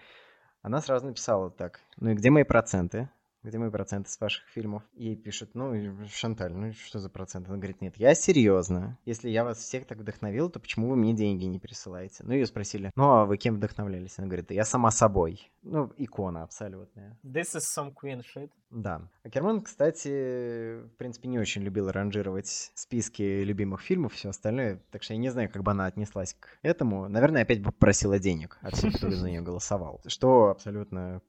Она 0.61 0.79
сразу 0.79 1.07
написала 1.07 1.49
так, 1.49 1.79
ну 1.97 2.11
и 2.11 2.13
где 2.13 2.29
мои 2.29 2.43
проценты? 2.43 3.09
Где 3.43 3.57
мои 3.57 3.69
проценты 3.69 4.09
с 4.09 4.19
ваших 4.19 4.47
фильмов? 4.47 4.83
Ей 4.93 5.15
пишут, 5.15 5.51
ну, 5.53 5.73
Шанталь, 6.07 6.53
ну 6.53 6.73
что 6.73 6.99
за 6.99 7.09
проценты? 7.09 7.49
Она 7.49 7.57
говорит, 7.57 7.81
нет, 7.81 7.97
я 7.97 8.13
серьезно. 8.13 8.97
Если 9.05 9.29
я 9.29 9.43
вас 9.43 9.57
всех 9.57 9.85
так 9.87 9.97
вдохновил, 9.97 10.49
то 10.49 10.59
почему 10.59 10.89
вы 10.89 10.95
мне 10.95 11.13
деньги 11.13 11.45
не 11.45 11.59
присылаете? 11.59 12.23
Ну, 12.23 12.33
ее 12.33 12.45
спросили, 12.45 12.91
ну, 12.95 13.09
а 13.11 13.25
вы 13.25 13.37
кем 13.37 13.55
вдохновлялись? 13.55 14.17
Она 14.17 14.27
говорит, 14.27 14.51
я 14.51 14.65
сама 14.65 14.91
собой. 14.91 15.51
Ну, 15.63 15.91
икона 15.97 16.43
абсолютная. 16.43 17.17
This 17.23 17.55
is 17.55 17.63
some 17.77 17.93
queen 17.93 18.21
shit. 18.21 18.49
Да. 18.69 19.09
А 19.23 19.29
Керман, 19.29 19.61
кстати, 19.61 20.81
в 20.85 20.95
принципе, 20.97 21.27
не 21.27 21.39
очень 21.39 21.61
любил 21.61 21.91
ранжировать 21.91 22.71
списки 22.73 23.43
любимых 23.43 23.81
фильмов, 23.81 24.13
все 24.13 24.29
остальное. 24.29 24.81
Так 24.91 25.03
что 25.03 25.13
я 25.13 25.19
не 25.19 25.29
знаю, 25.29 25.49
как 25.49 25.63
бы 25.63 25.71
она 25.71 25.87
отнеслась 25.87 26.35
к 26.39 26.57
этому. 26.61 27.09
Наверное, 27.09 27.41
опять 27.41 27.61
бы 27.61 27.71
попросила 27.71 28.17
денег 28.17 28.57
от 28.61 28.75
всех, 28.75 28.95
кто 28.95 29.09
за 29.09 29.29
нее 29.29 29.41
голосовал. 29.41 30.01
Что 30.05 30.49
абсолютно 30.49 31.21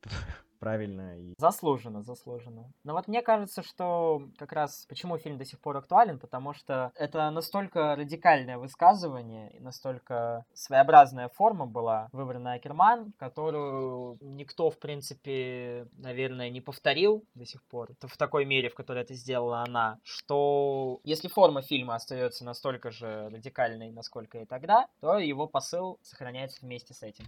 правильно. 0.62 1.18
И... 1.18 1.34
Заслуженно, 1.38 2.02
заслуженно. 2.04 2.72
Но 2.84 2.92
вот 2.92 3.08
мне 3.08 3.20
кажется, 3.20 3.64
что 3.64 4.28
как 4.38 4.52
раз 4.52 4.86
почему 4.88 5.18
фильм 5.18 5.36
до 5.36 5.44
сих 5.44 5.58
пор 5.58 5.76
актуален, 5.76 6.20
потому 6.20 6.54
что 6.54 6.92
это 6.94 7.28
настолько 7.30 7.96
радикальное 7.96 8.58
высказывание 8.58 9.50
и 9.56 9.60
настолько 9.60 10.44
своеобразная 10.54 11.28
форма 11.30 11.66
была 11.66 12.08
выбрана 12.12 12.52
Акерман, 12.52 13.12
которую 13.18 14.18
никто, 14.20 14.70
в 14.70 14.78
принципе, 14.78 15.88
наверное, 15.98 16.48
не 16.48 16.60
повторил 16.60 17.24
до 17.34 17.44
сих 17.44 17.64
пор 17.64 17.90
в 18.00 18.16
такой 18.16 18.44
мере, 18.44 18.68
в 18.68 18.76
которой 18.76 19.02
это 19.02 19.14
сделала 19.14 19.64
она, 19.66 19.98
что 20.04 21.00
если 21.02 21.26
форма 21.26 21.62
фильма 21.62 21.96
остается 21.96 22.44
настолько 22.44 22.92
же 22.92 23.30
радикальной, 23.30 23.90
насколько 23.90 24.38
и 24.38 24.44
тогда, 24.44 24.86
то 25.00 25.18
его 25.18 25.48
посыл 25.48 25.98
сохраняется 26.02 26.60
вместе 26.62 26.94
с 26.94 27.02
этим. 27.02 27.24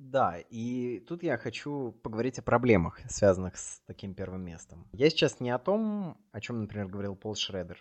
Да, 0.00 0.38
и 0.48 0.98
тут 1.00 1.22
я 1.22 1.36
хочу 1.36 1.92
поговорить 2.02 2.38
о 2.38 2.42
проблемах, 2.42 2.98
связанных 3.10 3.58
с 3.58 3.82
таким 3.86 4.14
первым 4.14 4.40
местом. 4.42 4.88
Я 4.92 5.10
сейчас 5.10 5.40
не 5.40 5.50
о 5.50 5.58
том, 5.58 6.16
о 6.32 6.40
чем, 6.40 6.62
например, 6.62 6.86
говорил 6.88 7.14
Пол 7.14 7.34
Шредер, 7.34 7.78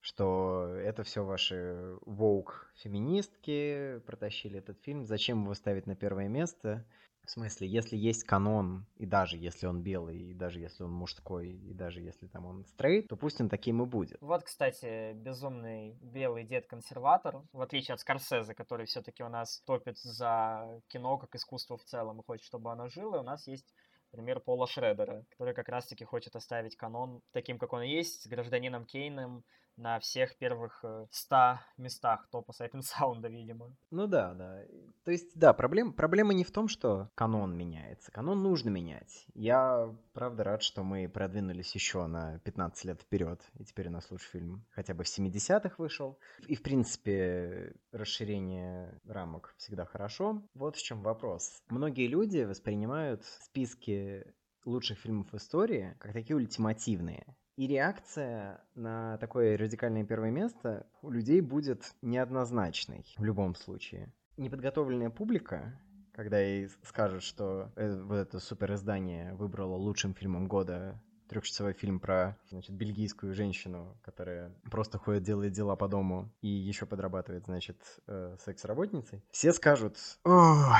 что 0.00 0.66
это 0.66 1.02
все 1.02 1.24
ваши 1.24 1.96
воук 2.02 2.70
феминистки 2.74 4.00
протащили 4.04 4.58
этот 4.58 4.82
фильм, 4.82 5.06
зачем 5.06 5.44
его 5.44 5.54
ставить 5.54 5.86
на 5.86 5.96
первое 5.96 6.28
место? 6.28 6.86
В 7.32 7.34
смысле, 7.34 7.66
если 7.66 7.96
есть 7.96 8.24
канон, 8.24 8.84
и 8.98 9.06
даже 9.06 9.38
если 9.38 9.66
он 9.66 9.82
белый, 9.82 10.18
и 10.18 10.34
даже 10.34 10.60
если 10.60 10.82
он 10.82 10.92
мужской, 10.92 11.48
и 11.48 11.72
даже 11.72 12.02
если 12.02 12.26
там 12.26 12.44
он 12.44 12.66
стрейт, 12.66 13.08
то 13.08 13.16
пусть 13.16 13.40
он 13.40 13.48
таким 13.48 13.82
и 13.82 13.86
будет. 13.86 14.18
Вот, 14.20 14.42
кстати, 14.42 15.14
безумный 15.14 15.96
белый 16.02 16.44
дед-консерватор, 16.44 17.40
в 17.54 17.62
отличие 17.62 17.94
от 17.94 18.00
Скорсезе, 18.00 18.52
который 18.52 18.84
все-таки 18.84 19.22
у 19.22 19.30
нас 19.30 19.62
топит 19.64 19.96
за 19.96 20.82
кино 20.88 21.16
как 21.16 21.34
искусство 21.34 21.78
в 21.78 21.84
целом 21.84 22.20
и 22.20 22.22
хочет, 22.22 22.44
чтобы 22.44 22.70
оно 22.70 22.88
жило, 22.88 23.20
у 23.20 23.22
нас 23.22 23.46
есть 23.46 23.72
пример 24.10 24.40
Пола 24.40 24.66
Шредера, 24.66 25.24
который 25.30 25.54
как 25.54 25.70
раз-таки 25.70 26.04
хочет 26.04 26.36
оставить 26.36 26.76
канон 26.76 27.22
таким, 27.32 27.58
как 27.58 27.72
он 27.72 27.80
есть, 27.80 28.28
гражданином 28.28 28.84
Кейном, 28.84 29.42
на 29.76 29.98
всех 30.00 30.36
первых 30.36 30.84
100 31.10 31.36
э, 31.36 31.56
местах 31.76 32.28
топа 32.30 32.52
and 32.52 32.82
Sound, 32.82 33.28
видимо. 33.28 33.74
Ну 33.90 34.06
да, 34.06 34.34
да. 34.34 34.62
То 35.04 35.10
есть, 35.10 35.32
да, 35.34 35.52
проблем, 35.52 35.92
проблема 35.92 36.34
не 36.34 36.44
в 36.44 36.50
том, 36.50 36.68
что 36.68 37.10
канон 37.14 37.56
меняется. 37.56 38.12
Канон 38.12 38.42
нужно 38.42 38.70
менять. 38.70 39.26
Я, 39.34 39.94
правда, 40.12 40.44
рад, 40.44 40.62
что 40.62 40.82
мы 40.82 41.08
продвинулись 41.08 41.74
еще 41.74 42.06
на 42.06 42.38
15 42.40 42.84
лет 42.84 43.00
вперед, 43.00 43.40
и 43.58 43.64
теперь 43.64 43.88
у 43.88 43.92
нас 43.92 44.10
лучший 44.10 44.30
фильм 44.30 44.64
хотя 44.70 44.94
бы 44.94 45.04
в 45.04 45.06
70-х 45.06 45.74
вышел. 45.78 46.18
И, 46.46 46.54
в 46.54 46.62
принципе, 46.62 47.74
расширение 47.92 49.00
рамок 49.06 49.54
всегда 49.56 49.84
хорошо. 49.84 50.42
Вот 50.54 50.76
в 50.76 50.82
чем 50.82 51.02
вопрос. 51.02 51.62
Многие 51.68 52.06
люди 52.06 52.40
воспринимают 52.40 53.24
списки 53.24 54.24
лучших 54.64 54.98
фильмов 54.98 55.34
истории 55.34 55.96
как 55.98 56.12
такие 56.12 56.36
ультимативные. 56.36 57.24
И 57.62 57.68
реакция 57.68 58.60
на 58.74 59.18
такое 59.18 59.56
радикальное 59.56 60.04
первое 60.04 60.32
место 60.32 60.84
у 61.00 61.10
людей 61.10 61.40
будет 61.40 61.94
неоднозначной 62.02 63.06
в 63.16 63.22
любом 63.22 63.54
случае. 63.54 64.12
Неподготовленная 64.36 65.10
публика, 65.10 65.72
когда 66.12 66.40
ей 66.40 66.70
скажут, 66.82 67.22
что 67.22 67.70
э, 67.76 68.02
вот 68.02 68.16
это 68.16 68.40
супер 68.40 68.74
издание 68.74 69.34
выбрало 69.34 69.76
лучшим 69.76 70.12
фильмом 70.12 70.48
года 70.48 71.00
трехчасовой 71.28 71.72
фильм 71.74 72.00
про 72.00 72.36
значит, 72.48 72.74
бельгийскую 72.74 73.32
женщину, 73.32 73.96
которая 74.02 74.50
просто 74.68 74.98
ходит, 74.98 75.22
делает 75.22 75.52
дела 75.52 75.76
по 75.76 75.86
дому 75.86 76.32
и 76.40 76.48
еще 76.48 76.84
подрабатывает, 76.84 77.44
значит, 77.44 77.76
э, 78.08 78.38
секс-работницей. 78.44 79.22
Все 79.30 79.52
скажут, 79.52 79.98
о, 80.24 80.74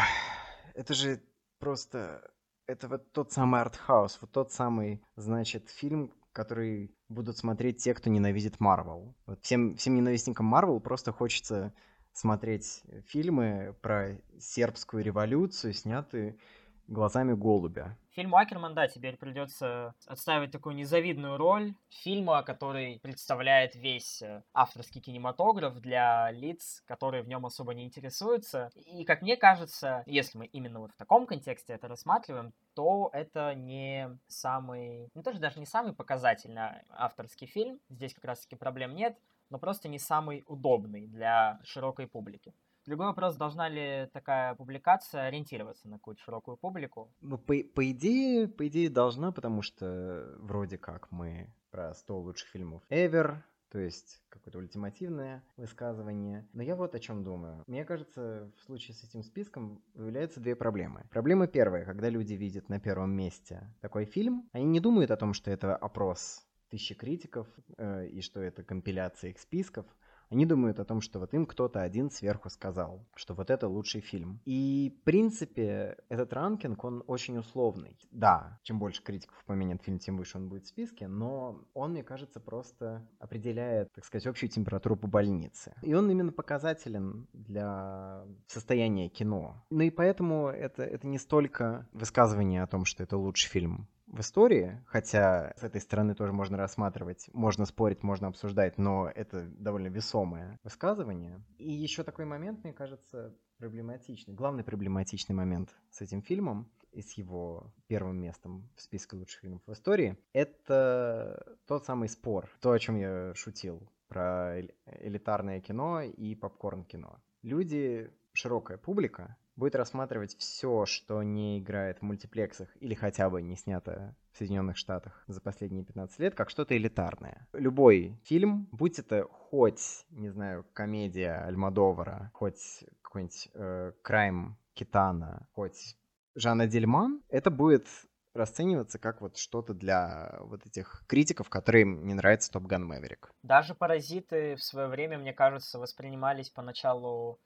это 0.74 0.94
же 0.94 1.20
просто... 1.60 2.28
Это 2.66 2.88
вот 2.88 3.12
тот 3.12 3.30
самый 3.30 3.60
артхаус, 3.60 4.18
вот 4.20 4.32
тот 4.32 4.50
самый, 4.50 5.00
значит, 5.16 5.68
фильм, 5.68 6.12
который 6.32 6.94
будут 7.08 7.36
смотреть 7.36 7.78
те, 7.78 7.94
кто 7.94 8.10
ненавидит 8.10 8.60
Марвел. 8.60 9.14
Вот 9.26 9.42
всем, 9.42 9.76
всем 9.76 9.94
ненавистникам 9.94 10.46
Марвел 10.46 10.80
просто 10.80 11.12
хочется 11.12 11.74
смотреть 12.12 12.82
фильмы 13.06 13.76
про 13.80 14.18
сербскую 14.38 15.02
революцию, 15.02 15.72
снятые 15.72 16.38
глазами 16.86 17.34
голубя. 17.34 17.98
Фильм 18.12 18.34
Акерман, 18.34 18.74
да, 18.74 18.88
теперь 18.88 19.16
придется 19.16 19.94
отставить 20.06 20.50
такую 20.50 20.74
незавидную 20.76 21.38
роль 21.38 21.74
фильма, 21.88 22.42
который 22.42 23.00
представляет 23.00 23.74
весь 23.74 24.20
э, 24.20 24.42
авторский 24.52 25.00
кинематограф 25.00 25.80
для 25.80 26.30
лиц, 26.30 26.82
которые 26.86 27.22
в 27.22 27.28
нем 27.28 27.46
особо 27.46 27.72
не 27.72 27.84
интересуются. 27.84 28.70
И, 28.74 29.04
как 29.04 29.22
мне 29.22 29.38
кажется, 29.38 30.02
если 30.04 30.36
мы 30.36 30.44
именно 30.44 30.80
вот 30.80 30.92
в 30.92 30.96
таком 30.96 31.26
контексте 31.26 31.72
это 31.72 31.88
рассматриваем, 31.88 32.52
то 32.74 33.08
это 33.14 33.54
не 33.54 34.18
самый, 34.28 35.08
ну 35.14 35.22
тоже 35.22 35.38
даже 35.38 35.58
не 35.58 35.66
самый 35.66 35.94
показательный 35.94 36.82
авторский 36.90 37.46
фильм. 37.46 37.80
Здесь 37.88 38.12
как 38.12 38.26
раз-таки 38.26 38.56
проблем 38.56 38.94
нет, 38.94 39.16
но 39.48 39.58
просто 39.58 39.88
не 39.88 39.98
самый 39.98 40.44
удобный 40.48 41.06
для 41.06 41.60
широкой 41.64 42.06
публики. 42.06 42.52
Другой 42.86 43.06
вопрос, 43.06 43.36
должна 43.36 43.68
ли 43.68 44.08
такая 44.12 44.54
публикация 44.54 45.26
ориентироваться 45.26 45.88
на 45.88 45.98
какую-то 45.98 46.22
широкую 46.22 46.56
публику? 46.56 47.12
Ну, 47.20 47.38
по, 47.38 47.54
по 47.74 47.90
идее, 47.90 48.48
по 48.48 48.66
идее 48.66 48.90
должна, 48.90 49.30
потому 49.30 49.62
что 49.62 50.34
вроде 50.38 50.78
как 50.78 51.10
мы 51.12 51.52
про 51.70 51.94
100 51.94 52.20
лучших 52.20 52.48
фильмов 52.48 52.82
ever, 52.90 53.36
то 53.70 53.78
есть 53.78 54.20
какое-то 54.28 54.58
ультимативное 54.58 55.42
высказывание. 55.56 56.46
Но 56.52 56.62
я 56.62 56.76
вот 56.76 56.94
о 56.94 56.98
чем 56.98 57.24
думаю. 57.24 57.64
Мне 57.66 57.84
кажется, 57.84 58.52
в 58.58 58.62
случае 58.64 58.94
с 58.94 59.04
этим 59.04 59.22
списком 59.22 59.82
появляются 59.94 60.40
две 60.40 60.54
проблемы. 60.54 61.06
Проблема 61.10 61.46
первая, 61.46 61.84
когда 61.84 62.10
люди 62.10 62.34
видят 62.34 62.68
на 62.68 62.80
первом 62.80 63.12
месте 63.12 63.72
такой 63.80 64.04
фильм, 64.04 64.48
они 64.52 64.66
не 64.66 64.80
думают 64.80 65.10
о 65.10 65.16
том, 65.16 65.32
что 65.32 65.50
это 65.50 65.74
опрос 65.74 66.46
тысячи 66.68 66.94
критиков 66.94 67.46
э, 67.78 68.08
и 68.08 68.20
что 68.20 68.40
это 68.40 68.62
компиляция 68.62 69.30
их 69.30 69.38
списков, 69.38 69.86
они 70.32 70.46
думают 70.46 70.80
о 70.80 70.84
том, 70.84 71.02
что 71.02 71.18
вот 71.18 71.34
им 71.34 71.44
кто-то 71.44 71.82
один 71.82 72.10
сверху 72.10 72.48
сказал, 72.48 73.06
что 73.14 73.34
вот 73.34 73.50
это 73.50 73.68
лучший 73.68 74.00
фильм. 74.00 74.40
И, 74.46 74.96
в 75.00 75.04
принципе, 75.04 75.98
этот 76.08 76.32
ранкинг, 76.32 76.82
он 76.84 77.04
очень 77.06 77.36
условный. 77.36 77.98
Да, 78.10 78.58
чем 78.62 78.78
больше 78.78 79.02
критиков 79.02 79.44
поменяет 79.44 79.82
фильм, 79.82 79.98
тем 79.98 80.16
выше 80.16 80.38
он 80.38 80.48
будет 80.48 80.64
в 80.64 80.68
списке, 80.68 81.06
но 81.06 81.62
он, 81.74 81.92
мне 81.92 82.02
кажется, 82.02 82.40
просто 82.40 83.06
определяет, 83.18 83.92
так 83.92 84.04
сказать, 84.06 84.26
общую 84.26 84.48
температуру 84.48 84.96
по 84.96 85.06
больнице. 85.06 85.74
И 85.82 85.92
он 85.92 86.10
именно 86.10 86.32
показателен 86.32 87.28
для 87.34 88.24
состояния 88.46 89.10
кино. 89.10 89.62
Ну 89.68 89.82
и 89.82 89.90
поэтому 89.90 90.48
это, 90.48 90.82
это 90.82 91.06
не 91.06 91.18
столько 91.18 91.86
высказывание 91.92 92.62
о 92.62 92.66
том, 92.66 92.86
что 92.86 93.02
это 93.02 93.18
лучший 93.18 93.50
фильм 93.50 93.86
в 94.12 94.20
истории, 94.20 94.80
хотя 94.86 95.54
с 95.56 95.64
этой 95.64 95.80
стороны 95.80 96.14
тоже 96.14 96.32
можно 96.32 96.56
рассматривать, 96.56 97.28
можно 97.32 97.64
спорить, 97.66 98.02
можно 98.02 98.28
обсуждать, 98.28 98.78
но 98.78 99.08
это 99.08 99.42
довольно 99.42 99.88
весомое 99.88 100.60
высказывание. 100.62 101.42
И 101.58 101.72
еще 101.72 102.04
такой 102.04 102.26
момент, 102.26 102.62
мне 102.62 102.72
кажется, 102.72 103.34
проблематичный. 103.56 104.34
Главный 104.34 104.64
проблематичный 104.64 105.34
момент 105.34 105.74
с 105.90 106.02
этим 106.02 106.22
фильмом 106.22 106.70
и 106.92 107.00
с 107.00 107.12
его 107.12 107.72
первым 107.86 108.18
местом 108.20 108.68
в 108.76 108.82
списке 108.82 109.16
лучших 109.16 109.40
фильмов 109.40 109.62
в 109.66 109.72
истории, 109.72 110.18
это 110.34 111.56
тот 111.66 111.86
самый 111.86 112.10
спор, 112.10 112.50
то, 112.60 112.72
о 112.72 112.78
чем 112.78 112.96
я 112.96 113.32
шутил 113.34 113.88
про 114.08 114.60
элитарное 115.00 115.60
кино 115.60 116.02
и 116.02 116.34
попкорн-кино. 116.34 117.18
Люди, 117.40 118.12
широкая 118.34 118.76
публика, 118.76 119.36
будет 119.56 119.74
рассматривать 119.74 120.36
все, 120.38 120.86
что 120.86 121.22
не 121.22 121.58
играет 121.58 121.98
в 121.98 122.02
мультиплексах 122.02 122.68
или 122.80 122.94
хотя 122.94 123.30
бы 123.30 123.42
не 123.42 123.56
снято 123.56 124.14
в 124.32 124.38
Соединенных 124.38 124.76
Штатах 124.76 125.24
за 125.26 125.40
последние 125.40 125.84
15 125.84 126.18
лет, 126.20 126.34
как 126.34 126.50
что-то 126.50 126.76
элитарное. 126.76 127.48
Любой 127.52 128.18
фильм, 128.24 128.68
будь 128.72 128.98
это 128.98 129.24
хоть, 129.24 130.04
не 130.10 130.30
знаю, 130.30 130.64
комедия 130.72 131.44
Альмадовара, 131.44 132.30
хоть 132.32 132.84
какой-нибудь 133.02 133.48
э, 133.54 133.92
Крайм 134.02 134.56
Китана, 134.74 135.46
хоть 135.52 135.96
Жанна 136.34 136.66
Дельман, 136.66 137.22
это 137.28 137.50
будет 137.50 137.86
расцениваться 138.34 138.98
как 138.98 139.20
вот 139.20 139.36
что-то 139.36 139.74
для 139.74 140.38
вот 140.40 140.66
этих 140.66 141.04
критиков, 141.06 141.50
которым 141.50 142.06
не 142.06 142.14
нравится 142.14 142.50
Топ 142.50 142.64
Ган 142.64 142.86
Мэверик. 142.86 143.30
Даже 143.42 143.74
«Паразиты» 143.74 144.56
в 144.56 144.62
свое 144.62 144.88
время, 144.88 145.18
мне 145.18 145.34
кажется, 145.34 145.78
воспринимались 145.78 146.48
поначалу 146.48 147.40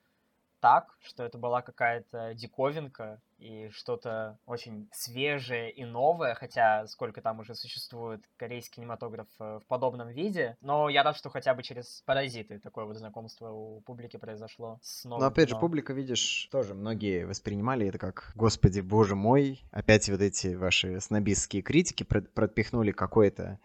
так, 0.61 0.97
что 1.03 1.25
это 1.25 1.38
была 1.38 1.62
какая-то 1.62 2.35
диковинка 2.35 3.21
и 3.38 3.69
что-то 3.71 4.38
очень 4.47 4.88
свежее 4.92 5.71
и 5.71 5.85
новое, 5.85 6.35
хотя 6.35 6.87
сколько 6.87 7.21
там 7.21 7.40
уже 7.40 7.55
существует 7.55 8.23
корейский 8.37 8.77
кинематограф 8.77 9.27
э, 9.38 9.61
в 9.62 9.66
подобном 9.66 10.09
виде. 10.09 10.57
Но 10.61 10.88
я 10.88 11.03
рад, 11.03 11.16
что 11.16 11.29
хотя 11.29 11.55
бы 11.55 11.62
через 11.62 12.03
«Паразиты» 12.07 12.59
такое 12.59 12.87
вот 12.87 12.97
знакомство 12.97 13.51
у 13.51 13.81
публики 13.83 14.16
произошло 14.16 14.79
с 14.83 15.05
новым 15.05 15.21
Но 15.21 15.27
опять 15.27 15.49
кино. 15.49 15.59
же, 15.59 15.61
публика, 15.61 15.92
видишь, 15.92 16.49
тоже 16.51 16.75
многие 16.75 17.27
воспринимали 17.27 17.87
это 17.87 17.99
как 17.99 18.33
«Господи, 18.35 18.81
боже 18.81 19.14
мой, 19.14 19.62
опять 19.71 20.09
вот 20.09 20.21
эти 20.21 20.55
ваши 20.55 21.01
снобистские 21.01 21.62
критики 21.62 22.05
пропихнули 22.05 22.92
какой-то 22.92 23.59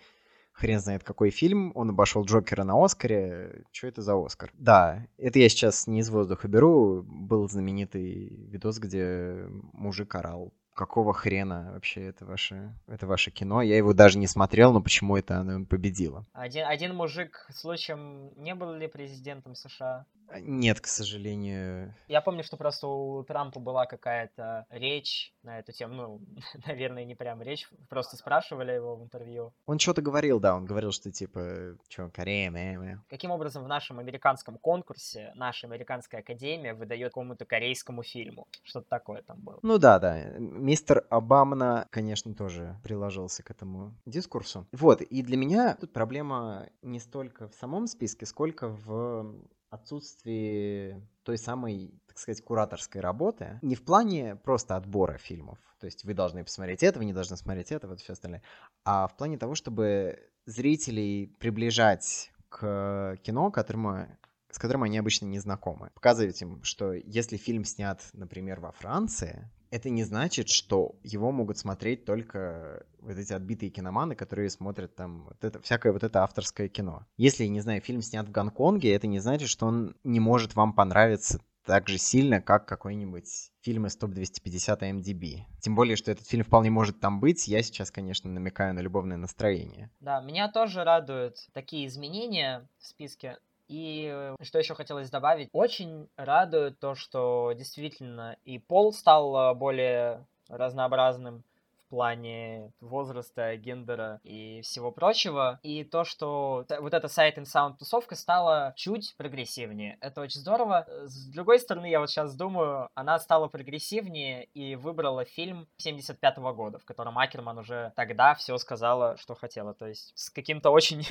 хрен 0.62 0.80
знает 0.80 1.04
какой 1.04 1.32
фильм, 1.32 1.72
он 1.76 1.90
обошел 1.90 2.24
Джокера 2.24 2.64
на 2.64 2.84
Оскаре. 2.84 3.64
Что 3.72 3.88
это 3.88 4.02
за 4.04 4.14
Оскар? 4.16 4.52
Да, 4.54 5.08
это 5.18 5.40
я 5.40 5.50
сейчас 5.50 5.88
не 5.88 6.00
из 6.00 6.10
воздуха 6.10 6.48
беру. 6.48 7.04
Был 7.04 7.50
знаменитый 7.50 8.48
видос, 8.52 8.78
где 8.78 9.48
мужик 9.74 10.14
орал 10.14 10.54
какого 10.74 11.14
хрена 11.14 11.72
вообще 11.74 12.06
это 12.06 12.26
ваше, 12.26 12.74
это 12.88 13.06
ваше 13.06 13.30
кино? 13.30 13.62
Я 13.62 13.78
его 13.78 13.94
даже 13.94 14.18
не 14.18 14.28
смотрел, 14.28 14.74
но 14.74 14.82
почему 14.82 15.18
это 15.18 15.38
оно 15.38 15.66
победило? 15.66 16.26
Один, 16.34 16.66
один 16.66 16.96
мужик, 16.96 17.46
случаем, 17.54 18.32
не 18.38 18.56
был 18.56 18.74
ли 18.74 18.88
президентом 18.88 19.54
США? 19.54 20.06
Нет, 20.40 20.80
к 20.80 20.88
сожалению. 20.88 21.94
Я 22.08 22.22
помню, 22.22 22.44
что 22.44 22.58
просто 22.58 22.88
у 22.88 23.24
Трампа 23.24 23.60
была 23.60 23.86
какая-то 23.86 24.66
речь 24.70 25.34
на 25.44 25.60
эту 25.60 25.72
тему. 25.72 25.94
Ну, 25.94 26.22
наверное, 26.68 27.06
не 27.06 27.16
прям 27.16 27.42
речь, 27.42 27.70
просто 27.90 28.18
спрашивали 28.18 28.72
его 28.72 28.96
в 28.96 29.04
интервью. 29.04 29.54
Он 29.66 29.80
что-то 29.80 30.02
говорил, 30.02 30.40
да, 30.40 30.56
он 30.56 30.66
говорил, 30.66 30.92
что 30.92 31.12
типа, 31.12 31.78
что, 31.90 32.10
Корея, 32.10 32.52
мэ, 32.52 32.78
мэ. 32.78 33.00
Каким 33.10 33.32
образом 33.32 33.64
в 33.64 33.68
нашем 33.68 34.00
американском 34.00 34.58
конкурсе 34.58 35.32
наша 35.36 35.68
американская 35.68 36.22
академия 36.22 36.74
выдает 36.74 37.12
какому-то 37.12 37.46
корейскому 37.46 38.04
фильму? 38.04 38.48
Что-то 38.64 38.88
такое 38.90 39.22
там 39.22 39.40
было. 39.42 39.60
Ну 39.62 39.78
да, 39.78 40.00
да. 40.00 40.24
Мистер 40.38 41.06
Обамна, 41.10 41.88
конечно, 41.90 42.34
тоже 42.34 42.80
приложился 42.84 43.44
к 43.44 43.52
этому 43.52 43.94
дискурсу. 44.06 44.68
Вот, 44.72 45.02
и 45.02 45.22
для 45.22 45.38
меня 45.38 45.76
тут 45.80 45.94
проблема 45.94 46.70
не 46.82 47.00
столько 47.00 47.48
в 47.48 47.56
самом 47.56 47.88
списке, 47.88 48.26
сколько 48.26 48.70
в 48.70 49.36
отсутствии 49.72 51.02
той 51.24 51.38
самой, 51.38 51.94
так 52.06 52.20
сказать, 52.20 52.44
кураторской 52.44 53.02
работы. 53.02 53.58
Не 53.62 53.76
в 53.76 53.84
плане 53.84 54.36
просто 54.36 54.76
отбора 54.76 55.18
фильмов. 55.18 55.58
То 55.80 55.86
есть 55.86 56.04
вы 56.04 56.14
должны 56.14 56.44
посмотреть 56.44 56.84
это, 56.84 57.00
вы 57.00 57.06
не 57.06 57.14
должны 57.14 57.38
смотреть 57.38 57.72
это, 57.72 57.88
вот 57.88 58.02
все 58.02 58.14
остальное. 58.14 58.44
А 58.84 59.08
в 59.08 59.16
плане 59.18 59.38
того, 59.38 59.56
чтобы 59.56 60.30
зрителей 60.46 61.28
приближать 61.40 62.32
к 62.50 63.18
кино, 63.24 63.50
которому 63.50 64.08
с 64.50 64.60
которым 64.60 64.84
они 64.84 64.98
обычно 64.98 65.28
не 65.28 65.40
знакомы. 65.40 65.92
Показывать 65.94 66.42
им, 66.42 66.62
что 66.64 66.92
если 66.92 67.38
фильм 67.38 67.64
снят, 67.64 68.02
например, 68.12 68.60
во 68.60 68.74
Франции, 68.74 69.50
это 69.72 69.90
не 69.90 70.04
значит, 70.04 70.50
что 70.50 70.96
его 71.02 71.32
могут 71.32 71.58
смотреть 71.58 72.06
только 72.06 72.86
вот 73.00 73.18
эти 73.18 73.34
отбитые 73.34 73.72
киноманы, 73.72 74.16
которые 74.16 74.50
смотрят 74.50 74.96
там 74.96 75.24
вот 75.24 75.44
это, 75.44 75.62
всякое 75.62 75.94
вот 75.94 76.04
это 76.04 76.24
авторское 76.24 76.68
кино. 76.68 77.08
Если, 77.18 77.46
не 77.46 77.62
знаю, 77.62 77.82
фильм 77.82 78.02
снят 78.02 78.28
в 78.28 78.32
Гонконге, 78.32 78.94
это 78.94 79.08
не 79.08 79.20
значит, 79.20 79.50
что 79.50 79.66
он 79.66 79.96
не 80.04 80.20
может 80.20 80.56
вам 80.56 80.74
понравиться 80.74 81.40
так 81.66 81.88
же 81.88 81.98
сильно, 81.98 82.42
как 82.42 82.68
какой-нибудь 82.68 83.52
фильм 83.62 83.86
из 83.86 83.96
топ-250 83.96 84.80
MDB. 84.80 85.44
Тем 85.62 85.76
более, 85.76 85.96
что 85.96 86.12
этот 86.12 86.28
фильм 86.28 86.44
вполне 86.44 86.70
может 86.70 87.00
там 87.00 87.20
быть. 87.20 87.48
Я 87.48 87.62
сейчас, 87.64 87.92
конечно, 87.92 88.30
намекаю 88.30 88.74
на 88.74 88.80
любовное 88.80 89.18
настроение. 89.18 89.90
Да, 90.00 90.22
меня 90.22 90.52
тоже 90.52 90.84
радуют 90.84 91.38
такие 91.54 91.88
изменения 91.88 92.68
в 92.80 92.88
списке. 92.88 93.38
И 93.72 94.12
э, 94.14 94.36
что 94.42 94.60
еще 94.60 94.76
хотелось 94.76 95.10
добавить, 95.10 95.48
очень 95.54 96.10
радует 96.18 96.78
то, 96.80 96.94
что 96.94 97.54
действительно 97.56 98.36
и 98.44 98.60
пол 98.60 98.92
стал 98.92 99.34
э, 99.34 99.54
более 99.56 100.28
разнообразным 100.50 101.46
в 101.78 101.88
плане 101.88 102.74
возраста, 102.82 103.56
гендера 103.56 104.20
и 104.24 104.60
всего 104.62 104.92
прочего. 104.92 105.62
И 105.64 105.86
то, 105.86 106.04
что 106.04 106.66
вот 106.82 106.94
эта 106.94 107.08
Sight 107.08 107.38
and 107.38 107.46
Sound 107.46 107.78
тусовка 107.78 108.16
стала 108.16 108.74
чуть 108.76 109.16
прогрессивнее. 109.16 109.98
Это 110.02 110.20
очень 110.20 110.42
здорово. 110.42 110.86
С 111.06 111.28
другой 111.28 111.58
стороны, 111.58 111.90
я 111.90 112.02
вот 112.02 112.10
сейчас 112.10 112.36
думаю, 112.36 112.90
она 112.94 113.20
стала 113.20 113.48
прогрессивнее 113.48 114.50
и 114.54 114.76
выбрала 114.76 115.24
фильм 115.24 115.66
75 115.78 116.40
-го 116.40 116.54
года, 116.54 116.78
в 116.78 116.84
котором 116.84 117.18
Акерман 117.18 117.58
уже 117.58 117.94
тогда 117.96 118.36
все 118.36 118.58
сказала, 118.58 119.16
что 119.16 119.34
хотела. 119.34 119.74
То 119.74 119.88
есть 119.88 120.12
с 120.16 120.30
каким-то 120.30 120.72
очень 120.72 121.08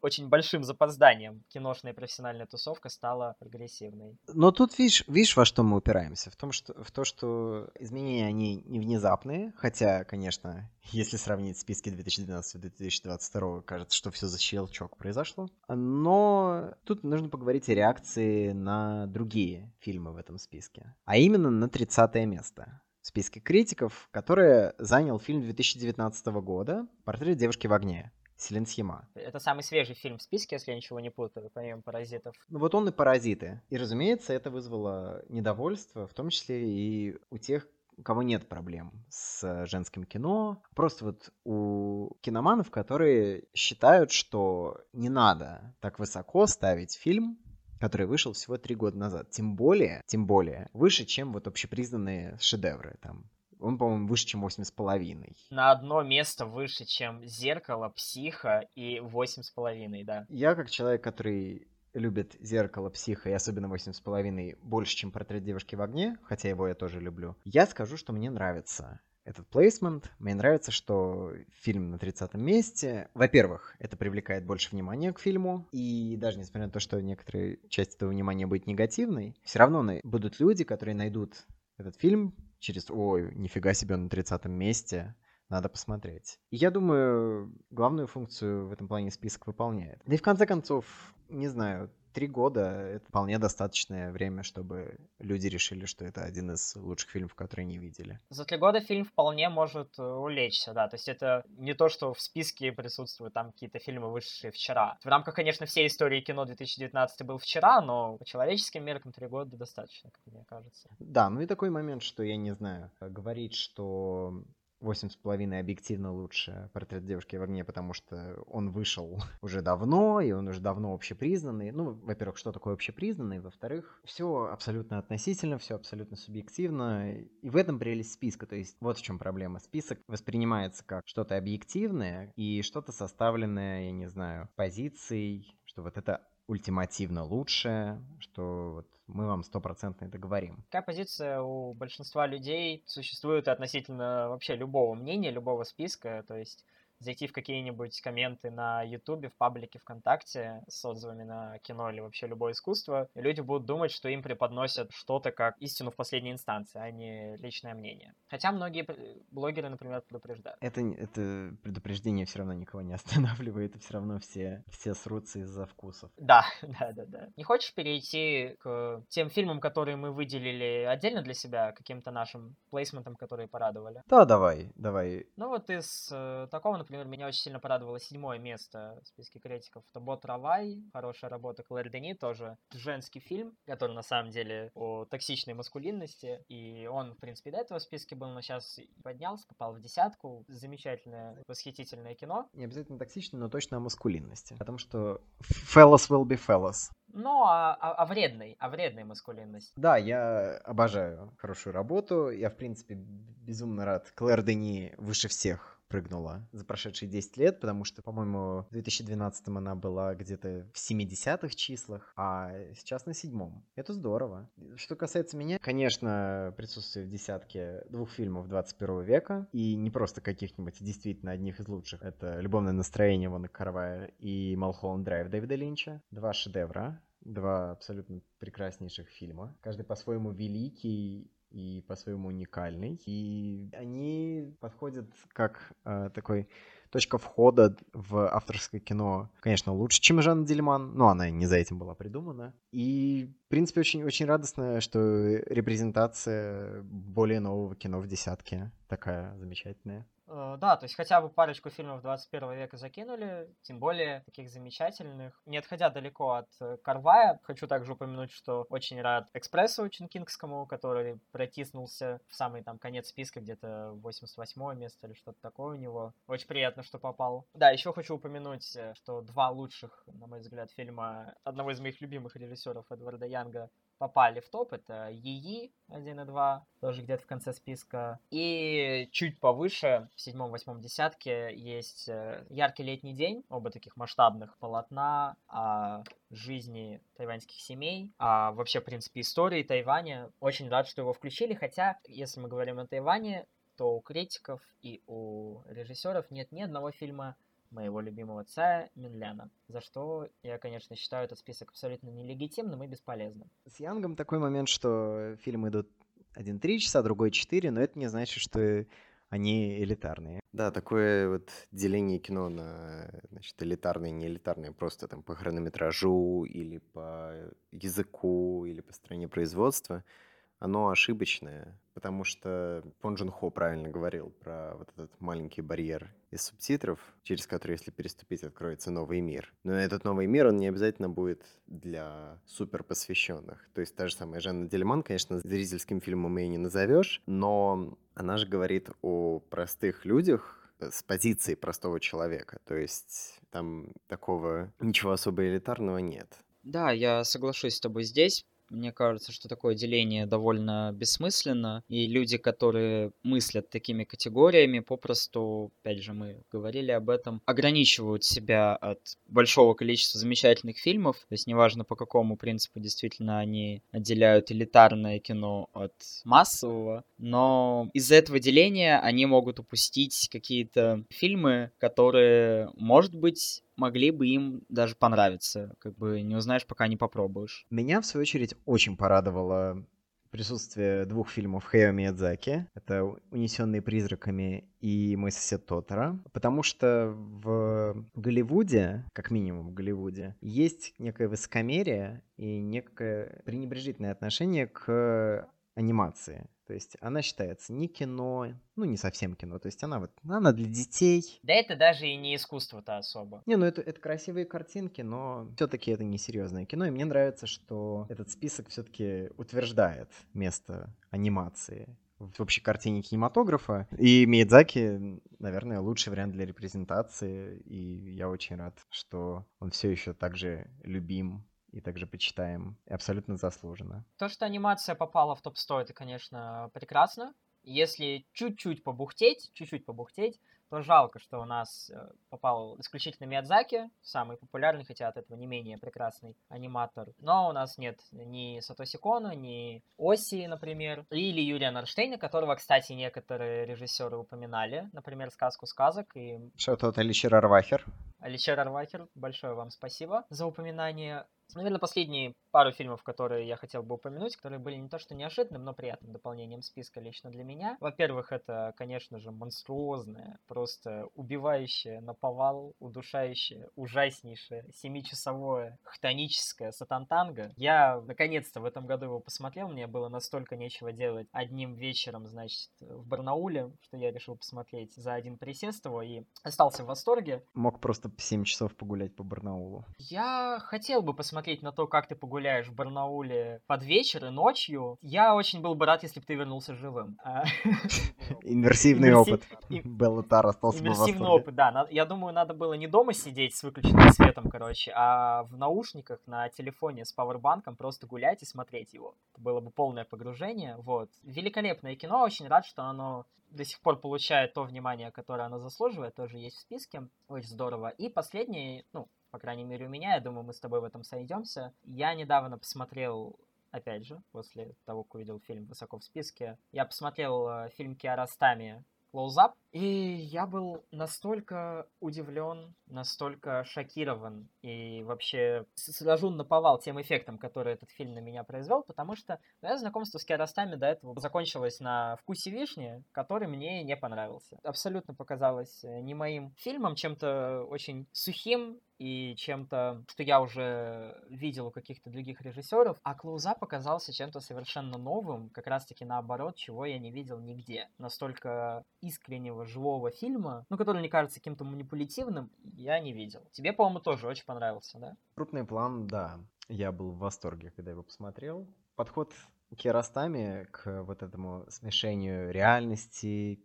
очень 0.00 0.28
большим 0.28 0.64
запозданием 0.64 1.44
киношная 1.48 1.92
профессиональная 1.92 2.46
тусовка 2.46 2.88
стала 2.88 3.36
прогрессивной. 3.38 4.18
Но 4.32 4.50
тут 4.50 4.78
видишь, 4.78 5.04
видишь, 5.06 5.36
во 5.36 5.44
что 5.44 5.62
мы 5.62 5.76
упираемся? 5.76 6.30
В, 6.30 6.36
том, 6.36 6.52
что, 6.52 6.74
в 6.82 6.90
то, 6.90 7.04
что 7.04 7.70
изменения, 7.78 8.26
они 8.26 8.62
не 8.66 8.78
внезапные, 8.78 9.52
хотя, 9.56 10.04
конечно, 10.04 10.70
если 10.92 11.16
сравнить 11.16 11.58
списки 11.58 11.88
2012-2022, 11.90 13.62
кажется, 13.62 13.96
что 13.96 14.10
все 14.10 14.26
за 14.26 14.38
щелчок 14.38 14.96
произошло. 14.96 15.48
Но 15.68 16.74
тут 16.84 17.04
нужно 17.04 17.28
поговорить 17.28 17.68
о 17.68 17.74
реакции 17.74 18.52
на 18.52 19.06
другие 19.06 19.72
фильмы 19.80 20.12
в 20.12 20.16
этом 20.16 20.38
списке. 20.38 20.94
А 21.04 21.16
именно 21.16 21.50
на 21.50 21.68
30 21.68 22.14
место 22.26 22.80
в 23.02 23.06
списке 23.08 23.40
критиков, 23.40 24.08
которое 24.12 24.74
занял 24.78 25.18
фильм 25.18 25.42
2019 25.42 26.26
года 26.26 26.86
«Портрет 27.04 27.36
девушки 27.36 27.66
в 27.66 27.72
огне». 27.72 28.12
Селен 28.42 28.66
Схема. 28.66 29.08
Это 29.14 29.38
самый 29.38 29.62
свежий 29.62 29.94
фильм 29.94 30.18
в 30.18 30.22
списке, 30.22 30.56
если 30.56 30.72
я 30.72 30.76
ничего 30.76 31.00
не 31.00 31.10
путаю, 31.10 31.50
помимо 31.54 31.80
«Паразитов». 31.80 32.34
Ну 32.48 32.58
вот 32.58 32.74
он 32.74 32.88
и 32.88 32.92
«Паразиты». 32.92 33.62
И, 33.70 33.76
разумеется, 33.76 34.32
это 34.32 34.50
вызвало 34.50 35.24
недовольство, 35.28 36.06
в 36.06 36.12
том 36.12 36.28
числе 36.30 36.68
и 36.68 37.16
у 37.30 37.38
тех, 37.38 37.68
у 37.96 38.02
кого 38.02 38.22
нет 38.22 38.48
проблем 38.48 38.92
с 39.08 39.66
женским 39.66 40.04
кино. 40.04 40.62
Просто 40.74 41.04
вот 41.04 41.32
у 41.44 42.16
киноманов, 42.20 42.70
которые 42.70 43.44
считают, 43.54 44.10
что 44.10 44.80
не 44.92 45.08
надо 45.08 45.74
так 45.80 45.98
высоко 45.98 46.46
ставить 46.46 46.94
фильм, 46.94 47.38
который 47.78 48.06
вышел 48.06 48.32
всего 48.32 48.56
три 48.56 48.74
года 48.74 48.96
назад. 48.96 49.30
Тем 49.30 49.54
более, 49.56 50.02
тем 50.06 50.26
более, 50.26 50.68
выше, 50.72 51.04
чем 51.04 51.32
вот 51.32 51.46
общепризнанные 51.46 52.36
шедевры. 52.40 52.96
Там 53.02 53.24
он, 53.62 53.78
по-моему, 53.78 54.06
выше, 54.06 54.26
чем 54.26 54.40
восемь 54.40 54.64
с 54.64 54.70
половиной. 54.70 55.36
На 55.50 55.70
одно 55.70 56.02
место 56.02 56.46
выше, 56.46 56.84
чем 56.84 57.24
«Зеркало», 57.24 57.88
«Психа» 57.90 58.66
и 58.74 59.00
восемь 59.00 59.42
с 59.42 59.50
половиной, 59.50 60.04
да. 60.04 60.26
Я, 60.28 60.54
как 60.54 60.70
человек, 60.70 61.02
который 61.02 61.68
любит 61.94 62.36
«Зеркало», 62.40 62.90
«Психа» 62.90 63.30
и 63.30 63.32
особенно 63.32 63.68
восемь 63.68 63.92
с 63.92 64.00
половиной 64.00 64.56
больше, 64.62 64.96
чем 64.96 65.10
«Портрет 65.10 65.44
девушки 65.44 65.74
в 65.74 65.82
огне», 65.82 66.18
хотя 66.22 66.48
его 66.48 66.68
я 66.68 66.74
тоже 66.74 67.00
люблю, 67.00 67.36
я 67.44 67.66
скажу, 67.66 67.96
что 67.96 68.12
мне 68.12 68.30
нравится 68.30 69.00
этот 69.24 69.46
плейсмент. 69.48 70.10
Мне 70.18 70.34
нравится, 70.34 70.72
что 70.72 71.32
фильм 71.60 71.90
на 71.90 71.98
30 71.98 72.34
месте. 72.34 73.08
Во-первых, 73.14 73.76
это 73.78 73.96
привлекает 73.96 74.44
больше 74.44 74.70
внимания 74.72 75.12
к 75.12 75.20
фильму. 75.20 75.68
И 75.70 76.16
даже 76.18 76.38
несмотря 76.38 76.66
на 76.66 76.72
то, 76.72 76.80
что 76.80 77.00
некоторые 77.00 77.60
части 77.68 77.94
этого 77.94 78.10
внимания 78.10 78.46
будет 78.46 78.66
негативной, 78.66 79.36
все 79.44 79.60
равно 79.60 80.00
будут 80.02 80.40
люди, 80.40 80.64
которые 80.64 80.96
найдут 80.96 81.46
этот 81.76 81.96
фильм 81.96 82.34
через 82.62 82.90
«Ой, 82.90 83.34
нифига 83.34 83.74
себе, 83.74 83.96
он 83.96 84.04
на 84.04 84.08
30 84.08 84.46
месте, 84.46 85.14
надо 85.48 85.68
посмотреть». 85.68 86.38
И 86.50 86.56
я 86.56 86.70
думаю, 86.70 87.52
главную 87.70 88.06
функцию 88.06 88.68
в 88.68 88.72
этом 88.72 88.88
плане 88.88 89.10
список 89.10 89.46
выполняет. 89.46 90.00
Да 90.06 90.14
и 90.14 90.18
в 90.18 90.22
конце 90.22 90.46
концов, 90.46 90.86
не 91.28 91.48
знаю, 91.48 91.90
три 92.12 92.26
года— 92.26 92.60
это 92.94 93.06
вполне 93.06 93.38
достаточное 93.38 94.12
время, 94.12 94.42
чтобы 94.42 94.98
люди 95.18 95.46
решили, 95.46 95.86
что 95.86 96.04
это 96.04 96.22
один 96.22 96.52
из 96.52 96.76
лучших 96.76 97.10
фильмов, 97.10 97.34
которые 97.34 97.64
они 97.64 97.78
видели. 97.78 98.20
За 98.30 98.44
три 98.44 98.58
года 98.58 98.80
фильм 98.80 99.04
вполне 99.04 99.48
может 99.48 99.98
э, 99.98 100.02
улечься, 100.02 100.72
да. 100.72 100.88
То 100.88 100.96
есть 100.96 101.08
это 101.08 101.44
не 101.56 101.74
то, 101.74 101.88
что 101.88 102.12
в 102.14 102.20
списке 102.20 102.72
присутствуют 102.72 103.34
там 103.34 103.52
какие-то 103.52 103.78
фильмы, 103.78 104.10
вышедшие 104.10 104.50
вчера. 104.50 104.98
В 105.02 105.08
рамках, 105.08 105.34
конечно, 105.34 105.66
всей 105.66 105.86
истории 105.86 106.20
кино 106.20 106.44
2019 106.44 107.26
был 107.26 107.38
вчера, 107.38 107.80
но 107.80 108.18
по 108.18 108.24
человеческим 108.24 108.84
меркам 108.84 109.12
три 109.12 109.26
года 109.26 109.56
достаточно, 109.56 110.10
как 110.10 110.32
мне 110.32 110.44
кажется. 110.48 110.88
Да, 110.98 111.30
ну 111.30 111.40
и 111.40 111.46
такой 111.46 111.70
момент, 111.70 112.02
что 112.02 112.22
я 112.22 112.36
не 112.36 112.54
знаю, 112.54 112.90
говорить, 113.00 113.54
что 113.54 114.42
восемь 114.82 115.08
с 115.08 115.16
половиной 115.16 115.60
объективно 115.60 116.12
лучше 116.12 116.68
портрет 116.72 117.06
девушки 117.06 117.36
в 117.36 117.42
огне, 117.42 117.64
потому 117.64 117.94
что 117.94 118.42
он 118.46 118.70
вышел 118.70 119.22
уже 119.40 119.62
давно, 119.62 120.20
и 120.20 120.32
он 120.32 120.48
уже 120.48 120.60
давно 120.60 120.92
общепризнанный. 120.92 121.70
Ну, 121.70 121.92
во-первых, 121.92 122.36
что 122.36 122.52
такое 122.52 122.74
общепризнанный? 122.74 123.40
Во-вторых, 123.40 124.00
все 124.04 124.48
абсолютно 124.52 124.98
относительно, 124.98 125.58
все 125.58 125.76
абсолютно 125.76 126.16
субъективно. 126.16 127.12
И 127.14 127.48
в 127.48 127.56
этом 127.56 127.78
прелесть 127.78 128.12
списка. 128.12 128.46
То 128.46 128.56
есть 128.56 128.76
вот 128.80 128.98
в 128.98 129.02
чем 129.02 129.18
проблема. 129.18 129.60
Список 129.60 130.00
воспринимается 130.08 130.84
как 130.84 131.06
что-то 131.06 131.36
объективное 131.36 132.32
и 132.36 132.62
что-то 132.62 132.92
составленное, 132.92 133.86
я 133.86 133.92
не 133.92 134.08
знаю, 134.08 134.48
позицией, 134.56 135.56
что 135.64 135.82
вот 135.82 135.96
это 135.96 136.20
ультимативно 136.46 137.24
лучшее, 137.24 138.04
что 138.18 138.72
вот 138.74 138.86
мы 139.12 139.26
вам 139.26 139.44
стопроцентно 139.44 140.06
это 140.06 140.18
говорим. 140.18 140.64
Какая 140.70 140.82
позиция 140.82 141.40
у 141.40 141.74
большинства 141.74 142.26
людей 142.26 142.82
существует 142.86 143.48
относительно 143.48 144.28
вообще 144.28 144.56
любого 144.56 144.94
мнения, 144.94 145.30
любого 145.30 145.64
списка? 145.64 146.24
То 146.26 146.36
есть 146.36 146.64
зайти 147.02 147.26
в 147.26 147.32
какие-нибудь 147.32 148.00
комменты 148.00 148.50
на 148.50 148.82
Ютубе, 148.82 149.28
в 149.28 149.36
паблике 149.36 149.78
ВКонтакте 149.78 150.62
с 150.68 150.84
отзывами 150.84 151.24
на 151.24 151.58
кино 151.60 151.90
или 151.90 152.00
вообще 152.00 152.26
любое 152.26 152.52
искусство, 152.52 153.08
и 153.14 153.20
люди 153.20 153.40
будут 153.40 153.66
думать, 153.66 153.90
что 153.90 154.08
им 154.08 154.22
преподносят 154.22 154.90
что-то 154.92 155.32
как 155.32 155.56
истину 155.58 155.90
в 155.90 155.96
последней 155.96 156.32
инстанции, 156.32 156.80
а 156.80 156.90
не 156.90 157.36
личное 157.36 157.74
мнение. 157.74 158.14
Хотя 158.28 158.52
многие 158.52 158.86
блогеры, 159.30 159.68
например, 159.68 160.00
предупреждают. 160.02 160.58
Это, 160.60 160.80
это 160.80 161.54
предупреждение 161.62 162.26
все 162.26 162.38
равно 162.38 162.54
никого 162.54 162.82
не 162.82 162.94
останавливает, 162.94 163.76
и 163.76 163.78
все 163.78 163.94
равно 163.94 164.18
все, 164.18 164.64
все 164.68 164.94
срутся 164.94 165.40
из-за 165.40 165.66
вкусов. 165.66 166.10
Да, 166.16 166.44
да, 166.62 166.92
да, 166.92 167.04
да. 167.06 167.28
Не 167.36 167.44
хочешь 167.44 167.74
перейти 167.74 168.56
к 168.60 169.02
тем 169.08 169.30
фильмам, 169.30 169.60
которые 169.60 169.96
мы 169.96 170.12
выделили 170.12 170.84
отдельно 170.88 171.22
для 171.22 171.34
себя, 171.34 171.72
каким-то 171.72 172.10
нашим 172.10 172.56
плейсментам, 172.70 173.16
которые 173.16 173.48
порадовали? 173.48 174.02
Да, 174.06 174.24
давай, 174.24 174.72
давай. 174.76 175.26
Ну 175.36 175.48
вот 175.48 175.70
из 175.70 176.08
э, 176.12 176.48
такого, 176.50 176.76
например, 176.76 176.91
например, 176.92 177.06
меня 177.06 177.26
очень 177.26 177.40
сильно 177.40 177.58
порадовало 177.58 177.98
седьмое 177.98 178.38
место 178.38 179.00
в 179.02 179.08
списке 179.08 179.38
критиков. 179.38 179.82
Это 179.90 180.00
Бот 180.00 180.24
Равай, 180.24 180.82
хорошая 180.92 181.30
работа 181.30 181.62
Клэр 181.62 181.88
Дени, 181.88 182.14
тоже 182.14 182.58
женский 182.72 183.20
фильм, 183.20 183.56
который 183.66 183.94
на 183.94 184.02
самом 184.02 184.30
деле 184.30 184.70
о 184.74 185.06
токсичной 185.06 185.54
маскулинности. 185.54 186.44
И 186.48 186.86
он, 186.90 187.14
в 187.14 187.18
принципе, 187.18 187.50
до 187.50 187.58
этого 187.58 187.78
в 187.78 187.82
списке 187.82 188.14
был, 188.14 188.28
но 188.28 188.42
сейчас 188.42 188.78
поднялся, 189.02 189.46
попал 189.48 189.72
в 189.72 189.80
десятку. 189.80 190.44
Замечательное, 190.48 191.42
восхитительное 191.46 192.14
кино. 192.14 192.48
Не 192.52 192.64
обязательно 192.64 192.98
токсичное, 192.98 193.40
но 193.40 193.48
точно 193.48 193.78
о 193.78 193.80
маскулинности. 193.80 194.56
Потому 194.58 194.78
что 194.78 195.22
fellas 195.40 196.10
will 196.10 196.24
be 196.24 196.38
fellas. 196.38 196.90
Ну, 197.14 197.44
а, 197.44 197.74
а, 197.74 197.92
а 197.92 198.06
вредной, 198.06 198.56
а 198.58 198.68
вредной 198.68 199.04
маскулинности. 199.04 199.72
Да, 199.76 199.96
я 199.96 200.56
обожаю 200.58 201.32
хорошую 201.38 201.74
работу. 201.74 202.30
Я, 202.30 202.48
в 202.48 202.56
принципе, 202.56 202.94
безумно 202.94 203.84
рад. 203.84 204.10
Клэр 204.14 204.42
Дени 204.42 204.94
выше 204.96 205.28
всех 205.28 205.71
прыгнула 205.92 206.48
за 206.52 206.64
прошедшие 206.64 207.06
10 207.06 207.36
лет, 207.36 207.60
потому 207.60 207.84
что, 207.84 208.00
по-моему, 208.02 208.62
в 208.62 208.68
2012 208.70 209.48
она 209.48 209.74
была 209.74 210.14
где-то 210.14 210.66
в 210.72 210.78
70-х 210.78 211.54
числах, 211.54 212.14
а 212.16 212.50
сейчас 212.74 213.04
на 213.04 213.12
седьмом. 213.12 213.62
Это 213.76 213.92
здорово. 213.92 214.50
Что 214.76 214.96
касается 214.96 215.36
меня, 215.36 215.58
конечно, 215.58 216.54
присутствие 216.56 217.04
в 217.04 217.10
десятке 217.10 217.84
двух 217.90 218.10
фильмов 218.10 218.48
21 218.48 219.02
века, 219.02 219.48
и 219.52 219.74
не 219.74 219.90
просто 219.90 220.22
каких-нибудь 220.22 220.82
действительно 220.82 221.32
одних 221.32 221.60
из 221.60 221.68
лучших. 221.68 222.02
Это 222.02 222.40
«Любовное 222.40 222.72
настроение» 222.72 223.28
Вона 223.28 223.48
Карвая 223.48 224.06
и 224.18 224.56
«Малхолланд 224.56 225.04
Драйв» 225.04 225.28
Дэвида 225.28 225.56
Линча. 225.56 226.02
Два 226.10 226.32
шедевра, 226.32 227.02
два 227.20 227.72
абсолютно 227.72 228.22
прекраснейших 228.38 229.08
фильма. 229.08 229.54
Каждый 229.60 229.84
по-своему 229.84 230.30
великий 230.30 231.30
и 231.52 231.82
по-своему 231.82 232.28
уникальный. 232.28 233.00
И 233.06 233.70
они 233.72 234.54
подходят 234.60 235.06
как 235.32 235.72
э, 235.84 236.10
такой 236.14 236.48
точка 236.90 237.16
входа 237.18 237.74
в 237.94 238.28
авторское 238.28 238.80
кино, 238.80 239.30
конечно, 239.40 239.72
лучше, 239.72 240.00
чем 240.00 240.20
Жанна 240.20 240.46
Дельман, 240.46 240.94
но 240.94 241.08
она 241.08 241.30
не 241.30 241.46
за 241.46 241.56
этим 241.56 241.78
была 241.78 241.94
придумана. 241.94 242.54
И, 242.70 243.30
в 243.46 243.48
принципе, 243.48 243.80
очень, 243.80 244.04
очень 244.04 244.26
радостно, 244.26 244.80
что 244.80 244.98
репрезентация 245.46 246.82
более 246.82 247.40
нового 247.40 247.74
кино 247.74 247.98
в 247.98 248.06
десятке 248.06 248.70
такая 248.88 249.36
замечательная. 249.38 250.06
Э, 250.32 250.56
да, 250.58 250.76
то 250.76 250.84
есть 250.84 250.96
хотя 250.96 251.20
бы 251.20 251.28
парочку 251.28 251.68
фильмов 251.68 252.00
21 252.00 252.52
века 252.54 252.76
закинули, 252.78 253.54
тем 253.62 253.78
более 253.78 254.20
таких 254.20 254.48
замечательных. 254.48 255.40
Не 255.44 255.58
отходя 255.58 255.90
далеко 255.90 256.32
от 256.32 256.48
э, 256.60 256.78
Карвая, 256.82 257.38
хочу 257.42 257.66
также 257.66 257.92
упомянуть, 257.92 258.32
что 258.32 258.66
очень 258.70 259.00
рад 259.00 259.28
Экспрессу 259.34 259.88
Чинкингскому, 259.90 260.66
который 260.66 261.20
протиснулся 261.32 262.20
в 262.28 262.34
самый 262.34 262.62
там 262.62 262.78
конец 262.78 263.08
списка, 263.08 263.40
где-то 263.40 263.92
88 263.96 264.78
место 264.78 265.06
или 265.06 265.14
что-то 265.14 265.38
такое 265.42 265.76
у 265.76 265.78
него. 265.78 266.14
Очень 266.26 266.46
приятно, 266.48 266.82
что 266.82 266.98
попал. 266.98 267.46
Да, 267.52 267.70
еще 267.70 267.92
хочу 267.92 268.14
упомянуть, 268.14 268.74
э, 268.74 268.94
что 268.94 269.20
два 269.20 269.50
лучших, 269.50 270.04
на 270.06 270.26
мой 270.26 270.40
взгляд, 270.40 270.70
фильма 270.70 271.34
одного 271.44 271.72
из 271.72 271.80
моих 271.80 272.00
любимых 272.00 272.36
режиссеров 272.36 272.90
Эдварда 272.90 273.26
Янга 273.26 273.68
попали 274.02 274.40
в 274.40 274.48
топ. 274.48 274.72
Это 274.72 275.10
ЕИ 275.12 275.72
1 275.86 276.20
и 276.20 276.24
2, 276.24 276.66
тоже 276.80 277.02
где-то 277.02 277.22
в 277.22 277.26
конце 277.26 277.52
списка. 277.52 278.18
И 278.30 279.08
чуть 279.12 279.38
повыше, 279.38 280.08
в 280.16 280.20
седьмом-восьмом 280.20 280.80
десятке, 280.80 281.54
есть 281.54 282.08
э, 282.08 282.44
«Яркий 282.50 282.82
летний 282.82 283.14
день», 283.14 283.44
оба 283.48 283.70
таких 283.70 283.96
масштабных 283.96 284.58
полотна 284.58 285.36
о 285.46 286.02
жизни 286.30 287.00
тайваньских 287.16 287.60
семей, 287.60 288.10
а 288.18 288.50
вообще, 288.50 288.80
в 288.80 288.84
принципе, 288.84 289.20
истории 289.20 289.62
Тайваня. 289.62 290.32
Очень 290.40 290.68
рад, 290.68 290.88
что 290.88 291.02
его 291.02 291.12
включили, 291.12 291.54
хотя, 291.54 292.00
если 292.08 292.40
мы 292.40 292.48
говорим 292.48 292.80
о 292.80 292.88
Тайване, 292.88 293.46
то 293.76 293.94
у 293.94 294.00
критиков 294.00 294.60
и 294.80 295.00
у 295.06 295.62
режиссеров 295.66 296.28
нет 296.32 296.50
ни 296.50 296.62
одного 296.62 296.90
фильма 296.90 297.36
моего 297.72 298.00
любимого 298.00 298.44
Цая 298.44 298.90
Минляна, 298.94 299.50
за 299.68 299.80
что 299.80 300.28
я, 300.42 300.58
конечно, 300.58 300.96
считаю 300.96 301.24
этот 301.24 301.38
список 301.38 301.70
абсолютно 301.70 302.08
нелегитимным 302.08 302.82
и 302.82 302.86
бесполезным. 302.86 303.50
С 303.66 303.80
Янгом 303.80 304.16
такой 304.16 304.38
момент, 304.38 304.68
что 304.68 305.36
фильмы 305.40 305.70
идут 305.70 305.90
один 306.34 306.60
три 306.60 306.78
часа, 306.78 307.02
другой 307.02 307.30
четыре, 307.30 307.70
но 307.70 307.80
это 307.80 307.98
не 307.98 308.06
значит, 308.06 308.40
что 308.40 308.86
они 309.28 309.82
элитарные. 309.82 310.40
Да, 310.52 310.70
такое 310.70 311.28
вот 311.28 311.50
деление 311.70 312.18
кино 312.18 312.48
на 312.48 313.10
значит, 313.30 313.60
элитарное 313.62 314.10
и 314.10 314.12
неэлитарное 314.12 314.72
просто 314.72 315.08
там 315.08 315.22
по 315.22 315.34
хронометражу 315.34 316.44
или 316.44 316.78
по 316.78 317.32
языку 317.70 318.66
или 318.66 318.80
по 318.80 318.92
стране 318.92 319.28
производства– 319.28 320.04
оно 320.62 320.90
ошибочное, 320.90 321.76
потому 321.92 322.22
что 322.22 322.84
Пон 323.00 323.16
Джун 323.16 323.32
Хо 323.32 323.50
правильно 323.50 323.88
говорил 323.88 324.30
про 324.30 324.76
вот 324.76 324.88
этот 324.94 325.20
маленький 325.20 325.60
барьер 325.60 326.14
из 326.30 326.42
субтитров, 326.42 327.00
через 327.24 327.48
который, 327.48 327.72
если 327.72 327.90
переступить, 327.90 328.44
откроется 328.44 328.92
новый 328.92 329.20
мир. 329.20 329.52
Но 329.64 329.72
этот 329.72 330.04
новый 330.04 330.28
мир, 330.28 330.46
он 330.46 330.58
не 330.58 330.68
обязательно 330.68 331.08
будет 331.08 331.42
для 331.66 332.38
супер 332.46 332.84
посвященных. 332.84 333.68
То 333.74 333.80
есть 333.80 333.96
та 333.96 334.06
же 334.06 334.14
самая 334.14 334.40
Жанна 334.40 334.68
Дельман, 334.68 335.02
конечно, 335.02 335.40
зрительским 335.40 336.00
фильмом 336.00 336.38
ее 336.38 336.46
не 336.46 336.58
назовешь, 336.58 337.22
но 337.26 337.98
она 338.14 338.36
же 338.36 338.46
говорит 338.46 338.88
о 339.02 339.40
простых 339.40 340.04
людях, 340.04 340.60
с 340.78 341.02
позиции 341.02 341.56
простого 341.56 341.98
человека. 341.98 342.60
То 342.66 342.76
есть 342.76 343.40
там 343.50 343.92
такого 344.06 344.72
ничего 344.78 345.10
особо 345.10 345.44
элитарного 345.48 345.98
нет. 345.98 346.28
Да, 346.62 346.92
я 346.92 347.24
соглашусь 347.24 347.74
с 347.74 347.80
тобой 347.80 348.04
здесь. 348.04 348.46
Мне 348.72 348.90
кажется, 348.90 349.32
что 349.32 349.48
такое 349.48 349.74
деление 349.74 350.24
довольно 350.24 350.92
бессмысленно, 350.94 351.84
и 351.88 352.06
люди, 352.06 352.38
которые 352.38 353.12
мыслят 353.22 353.68
такими 353.68 354.04
категориями, 354.04 354.78
попросту, 354.78 355.70
опять 355.82 356.02
же, 356.02 356.14
мы 356.14 356.42
говорили 356.50 356.90
об 356.90 357.10
этом, 357.10 357.42
ограничивают 357.44 358.24
себя 358.24 358.74
от 358.74 359.00
большого 359.26 359.74
количества 359.74 360.18
замечательных 360.18 360.78
фильмов, 360.78 361.18
то 361.28 361.34
есть 361.34 361.46
неважно 361.46 361.84
по 361.84 361.96
какому 361.96 362.38
принципу 362.38 362.80
действительно 362.80 363.38
они 363.38 363.82
отделяют 363.90 364.50
элитарное 364.50 365.18
кино 365.18 365.68
от 365.74 365.92
массового, 366.24 367.04
но 367.18 367.90
из-за 367.92 368.14
этого 368.14 368.40
деления 368.40 368.98
они 369.00 369.26
могут 369.26 369.58
упустить 369.58 370.30
какие-то 370.32 371.04
фильмы, 371.10 371.72
которые, 371.78 372.70
может 372.74 373.14
быть, 373.14 373.62
могли 373.82 374.12
бы 374.12 374.28
им 374.28 374.62
даже 374.68 374.94
понравиться. 374.94 375.74
Как 375.80 375.96
бы 375.96 376.22
не 376.22 376.36
узнаешь, 376.36 376.66
пока 376.66 376.86
не 376.86 376.96
попробуешь. 376.96 377.66
Меня, 377.68 378.00
в 378.00 378.06
свою 378.06 378.22
очередь, 378.22 378.54
очень 378.64 378.96
порадовало 378.96 379.84
присутствие 380.30 381.04
двух 381.04 381.28
фильмов 381.28 381.64
Хэйо 381.64 381.90
Миядзаки. 381.92 382.66
Это 382.74 383.04
«Унесенные 383.30 383.82
призраками» 383.82 384.64
и 384.80 385.16
«Мой 385.16 385.32
сосед 385.32 385.66
Тотара». 385.66 386.22
Потому 386.32 386.62
что 386.62 387.12
в 387.14 388.06
Голливуде, 388.14 389.04
как 389.12 389.30
минимум 389.30 389.68
в 389.68 389.74
Голливуде, 389.74 390.36
есть 390.40 390.94
некое 390.98 391.28
высокомерие 391.28 392.22
и 392.36 392.60
некое 392.60 393.42
пренебрежительное 393.44 394.12
отношение 394.12 394.68
к 394.68 395.48
анимации. 395.74 396.46
То 396.72 396.76
есть 396.76 396.96
она 397.02 397.20
считается 397.20 397.70
не 397.70 397.86
кино, 397.86 398.46
ну 398.76 398.84
не 398.86 398.96
совсем 398.96 399.34
кино, 399.34 399.58
то 399.58 399.66
есть 399.66 399.84
она 399.84 400.00
вот, 400.00 400.10
она 400.26 400.52
для 400.52 400.66
детей. 400.66 401.38
Да 401.42 401.52
это 401.52 401.76
даже 401.76 402.06
и 402.06 402.16
не 402.16 402.34
искусство-то 402.34 402.96
особо. 402.96 403.42
Не, 403.44 403.56
ну 403.56 403.66
это, 403.66 403.82
это 403.82 404.00
красивые 404.00 404.46
картинки, 404.46 405.02
но 405.02 405.52
все-таки 405.54 405.90
это 405.90 406.02
не 406.02 406.16
серьезное 406.16 406.64
кино, 406.64 406.86
и 406.86 406.90
мне 406.90 407.04
нравится, 407.04 407.46
что 407.46 408.06
этот 408.08 408.30
список 408.30 408.70
все-таки 408.70 409.28
утверждает 409.36 410.08
место 410.32 410.96
анимации 411.10 411.94
в 412.18 412.40
общей 412.40 412.62
картине 412.62 413.02
кинематографа. 413.02 413.86
И 413.98 414.24
Миядзаки, 414.24 415.20
наверное, 415.40 415.80
лучший 415.80 416.08
вариант 416.08 416.32
для 416.32 416.46
репрезентации. 416.46 417.58
И 417.66 418.14
я 418.14 418.30
очень 418.30 418.56
рад, 418.56 418.78
что 418.90 419.44
он 419.58 419.72
все 419.72 419.90
еще 419.90 420.14
так 420.14 420.36
же 420.36 420.70
любим 420.84 421.44
и 421.72 421.80
также 421.80 422.06
почитаем. 422.06 422.76
И 422.86 422.92
абсолютно 422.92 423.36
заслуженно. 423.36 424.04
То, 424.18 424.28
что 424.28 424.46
анимация 424.46 424.94
попала 424.94 425.34
в 425.34 425.42
топ-100, 425.42 425.80
это, 425.80 425.92
конечно, 425.92 426.70
прекрасно. 426.72 427.34
Если 427.64 428.26
чуть-чуть 428.32 428.82
побухтеть, 428.82 429.50
чуть-чуть 429.54 429.84
побухтеть, 429.84 430.40
то 430.72 430.80
жалко, 430.80 431.18
что 431.18 431.38
у 431.38 431.44
нас 431.44 431.90
э, 431.90 432.12
попал 432.30 432.80
исключительно 432.80 433.26
Миядзаки, 433.26 433.90
самый 434.00 434.38
популярный, 434.38 434.86
хотя 434.86 435.08
от 435.08 435.18
этого 435.18 435.36
не 435.36 435.46
менее 435.46 435.76
прекрасный 435.76 436.34
аниматор. 436.48 437.08
Но 437.18 437.50
у 437.50 437.52
нас 437.52 437.76
нет 437.76 438.00
ни 438.10 438.58
Сатоси 438.60 438.96
Кона, 438.96 439.34
ни 439.34 439.82
Оси, 439.98 440.46
например, 440.46 441.04
или 441.10 441.42
Юрия 441.42 441.70
Нарштейна, 441.72 442.16
которого, 442.16 442.54
кстати, 442.54 442.94
некоторые 442.94 443.66
режиссеры 443.66 444.16
упоминали, 444.16 444.88
например, 444.94 445.30
«Сказку 445.30 445.66
сказок». 445.66 446.16
И... 446.16 446.40
Что-то 446.56 446.88
от 446.88 446.96
Алишер 446.96 447.34
Арвахер. 447.34 447.84
Алишер 448.18 448.58
Арвахер, 448.58 449.08
большое 449.14 449.52
вам 449.52 449.68
спасибо 449.68 450.24
за 450.30 450.46
упоминание. 450.46 451.26
Наверное, 451.54 451.78
последние 451.78 452.34
пару 452.50 452.72
фильмов, 452.72 453.02
которые 453.02 453.46
я 453.46 453.56
хотел 453.56 453.82
бы 453.82 453.96
упомянуть, 453.96 454.36
которые 454.36 454.58
были 454.58 454.76
не 454.76 454.88
то 454.88 454.98
что 454.98 455.14
неожиданным, 455.14 455.64
но 455.64 455.74
приятным 455.74 456.12
дополнением 456.12 456.62
списка 456.62 457.00
лично 457.00 457.30
для 457.30 457.44
меня. 457.44 457.76
Во-первых, 457.80 458.32
это, 458.32 458.72
конечно 458.76 459.18
же, 459.18 459.30
монструозное, 459.30 460.38
просто 460.46 461.08
убивающее, 461.14 462.00
наповал, 462.00 462.74
удушающее, 462.78 463.68
ужаснейшее, 463.74 464.64
семичасовое, 464.72 465.78
хтоническое 465.82 466.72
сатантанго. 466.72 467.52
Я, 467.56 468.00
наконец-то, 468.00 468.60
в 468.60 468.64
этом 468.64 468.86
году 468.86 469.06
его 469.06 469.20
посмотрел, 469.20 469.68
мне 469.68 469.86
было 469.86 470.08
настолько 470.08 470.56
нечего 470.56 470.92
делать 470.92 471.28
одним 471.32 471.74
вечером, 471.74 472.26
значит, 472.26 472.70
в 472.80 473.06
Барнауле, 473.06 473.72
что 473.82 473.96
я 473.96 474.10
решил 474.10 474.36
посмотреть 474.36 474.94
за 474.94 475.14
один 475.14 475.38
присест 475.38 475.84
его 475.84 476.02
и 476.02 476.24
остался 476.42 476.84
в 476.84 476.86
восторге. 476.86 477.44
Мог 477.54 477.80
просто 477.80 478.10
7 478.16 478.44
часов 478.44 478.76
погулять 478.76 479.14
по 479.16 479.22
Барнаулу. 479.22 479.84
Я 479.98 480.58
хотел 480.60 481.02
бы 481.02 481.14
посмотреть 481.14 481.41
посмотреть 481.42 481.62
на 481.62 481.72
то, 481.72 481.88
как 481.88 482.06
ты 482.06 482.14
погуляешь 482.14 482.68
в 482.68 482.74
Барнауле 482.74 483.60
под 483.66 483.82
вечер 483.82 484.26
и 484.26 484.30
ночью, 484.30 484.96
я 485.02 485.34
очень 485.34 485.60
был 485.60 485.74
бы 485.74 485.86
рад, 485.86 486.04
если 486.04 486.20
бы 486.20 486.26
ты 486.26 486.34
вернулся 486.34 486.74
живым. 486.74 487.18
А, 487.24 487.42
Инверсивный 488.42 489.12
опыт. 489.12 489.42
Беллатар 489.68 490.46
остался 490.46 490.78
бы 490.78 490.86
Инверсивный 490.86 491.28
опыт, 491.28 491.56
да. 491.56 491.88
Я 491.90 492.04
думаю, 492.04 492.32
надо 492.32 492.54
было 492.54 492.74
не 492.74 492.86
дома 492.86 493.12
сидеть 493.12 493.56
с 493.56 493.64
выключенным 493.64 494.10
светом, 494.12 494.48
короче, 494.50 494.92
а 494.94 495.42
в 495.44 495.56
наушниках 495.56 496.20
на 496.26 496.48
телефоне 496.48 497.04
с 497.04 497.12
пауэрбанком 497.12 497.74
просто 497.74 498.06
гулять 498.06 498.42
и 498.42 498.46
смотреть 498.46 498.94
его. 498.94 499.16
Было 499.36 499.58
бы 499.60 499.70
полное 499.70 500.04
погружение. 500.04 500.76
Вот. 500.76 501.10
Великолепное 501.24 501.96
кино, 501.96 502.22
очень 502.22 502.46
рад, 502.46 502.66
что 502.66 502.84
оно 502.84 503.26
до 503.50 503.64
сих 503.64 503.80
пор 503.80 503.98
получает 503.98 504.54
то 504.54 504.62
внимание, 504.62 505.10
которое 505.10 505.42
оно 505.46 505.58
заслуживает, 505.58 506.14
тоже 506.14 506.38
есть 506.38 506.56
в 506.56 506.60
списке. 506.60 507.08
Очень 507.28 507.48
здорово. 507.48 507.88
И 507.88 508.08
последний, 508.08 508.84
ну, 508.92 509.08
по 509.32 509.38
крайней 509.38 509.64
мере 509.64 509.86
у 509.86 509.88
меня, 509.88 510.14
я 510.14 510.20
думаю, 510.20 510.44
мы 510.44 510.52
с 510.52 510.60
тобой 510.60 510.80
в 510.80 510.84
этом 510.84 511.02
сойдемся. 511.02 511.72
Я 511.84 512.14
недавно 512.14 512.58
посмотрел 512.58 513.36
опять 513.72 514.06
же, 514.06 514.22
после 514.30 514.74
того, 514.84 515.02
как 515.02 515.16
увидел 515.16 515.40
фильм 515.40 515.64
высоко 515.64 515.98
в 515.98 516.04
списке, 516.04 516.58
я 516.70 516.84
посмотрел 516.84 517.48
э, 517.48 517.70
фильм 517.70 517.96
Киаростами 517.96 518.84
Close 519.12 519.36
Up, 519.38 519.52
и 519.72 519.86
я 519.86 520.46
был 520.46 520.84
настолько 520.90 521.86
удивлен, 522.00 522.74
настолько 522.86 523.64
шокирован 523.64 524.48
и 524.62 525.02
вообще 525.04 525.66
сражен 525.74 526.36
на 526.36 526.44
повал 526.44 526.78
тем 526.78 527.00
эффектом, 527.00 527.38
который 527.38 527.74
этот 527.74 527.90
фильм 527.90 528.14
на 528.14 528.20
меня 528.20 528.42
произвел, 528.42 528.82
потому 528.82 529.16
что 529.16 529.38
мое 529.60 529.76
знакомство 529.76 530.18
с 530.18 530.24
Киаростами 530.24 530.76
до 530.76 530.86
этого 530.86 531.18
закончилось 531.20 531.80
на 531.80 532.16
«Вкусе 532.16 532.50
вишни», 532.50 533.02
который 533.12 533.48
мне 533.48 533.82
не 533.82 533.96
понравился. 533.96 534.58
Абсолютно 534.62 535.14
показалось 535.14 535.84
э, 535.84 536.00
не 536.00 536.14
моим 536.14 536.54
фильмом, 536.56 536.94
чем-то 536.94 537.64
очень 537.68 538.06
сухим 538.12 538.80
и 539.02 539.34
чем-то, 539.34 540.04
что 540.06 540.22
я 540.22 540.40
уже 540.40 541.20
видел 541.28 541.66
у 541.66 541.70
каких-то 541.72 542.08
других 542.08 542.40
режиссеров, 542.40 542.98
а 543.02 543.14
Клоузап 543.14 543.62
оказался 543.62 544.12
чем-то 544.12 544.38
совершенно 544.38 544.96
новым, 544.96 545.50
как 545.50 545.66
раз-таки 545.66 546.04
наоборот, 546.04 546.54
чего 546.54 546.86
я 546.86 547.00
не 547.00 547.10
видел 547.10 547.40
нигде. 547.40 547.88
Настолько 547.98 548.84
искреннего, 549.00 549.66
живого 549.66 550.12
фильма, 550.12 550.66
ну, 550.70 550.76
который 550.76 550.98
мне 550.98 551.08
кажется 551.08 551.40
каким-то 551.40 551.64
манипулятивным, 551.64 552.52
я 552.74 553.00
не 553.00 553.12
видел. 553.12 553.40
Тебе, 553.50 553.72
по-моему, 553.72 553.98
тоже 553.98 554.28
очень 554.28 554.44
понравился, 554.44 554.98
да? 555.00 555.16
Крупный 555.34 555.64
план, 555.64 556.06
да. 556.06 556.38
Я 556.68 556.92
был 556.92 557.10
в 557.10 557.18
восторге, 557.18 557.72
когда 557.74 557.90
его 557.90 558.04
посмотрел. 558.04 558.68
Подход 558.94 559.32
Киаростами 559.76 560.68
к 560.70 561.02
вот 561.02 561.24
этому 561.24 561.64
смешению 561.70 562.52
реальности, 562.52 563.58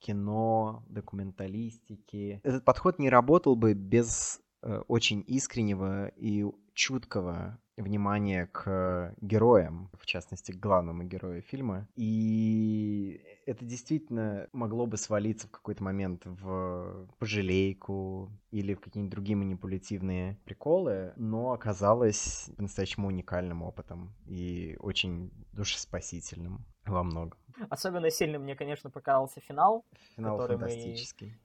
кино, 0.00 0.82
документалистики. 0.88 2.40
Этот 2.42 2.64
подход 2.64 2.98
не 2.98 3.08
работал 3.08 3.56
бы 3.56 3.72
без 3.72 4.42
очень 4.88 5.24
искреннего 5.26 6.08
и 6.08 6.44
чуткого 6.74 7.58
внимания 7.76 8.46
к 8.46 9.14
героям, 9.20 9.90
в 9.94 10.06
частности, 10.06 10.52
к 10.52 10.60
главному 10.60 11.04
герою 11.04 11.42
фильма. 11.42 11.88
И 11.96 13.20
это 13.46 13.64
действительно 13.64 14.46
могло 14.52 14.86
бы 14.86 14.96
свалиться 14.96 15.48
в 15.48 15.50
какой-то 15.50 15.82
момент 15.82 16.22
в 16.24 17.08
пожалейку 17.18 18.30
или 18.50 18.74
в 18.74 18.80
какие-нибудь 18.80 19.10
другие 19.10 19.36
манипулятивные 19.36 20.38
приколы, 20.44 21.12
но 21.16 21.52
оказалось 21.52 22.50
по-настоящему 22.56 23.08
уникальным 23.08 23.62
опытом 23.62 24.14
и 24.26 24.76
очень 24.78 25.30
душеспасительным 25.52 26.64
во 26.84 27.02
многом. 27.02 27.38
Особенно 27.70 28.10
сильно 28.10 28.38
мне, 28.38 28.54
конечно, 28.54 28.90
показался 28.90 29.40
финал, 29.40 29.84
финал 30.16 30.38
который 30.38 30.56
мы 30.58 30.96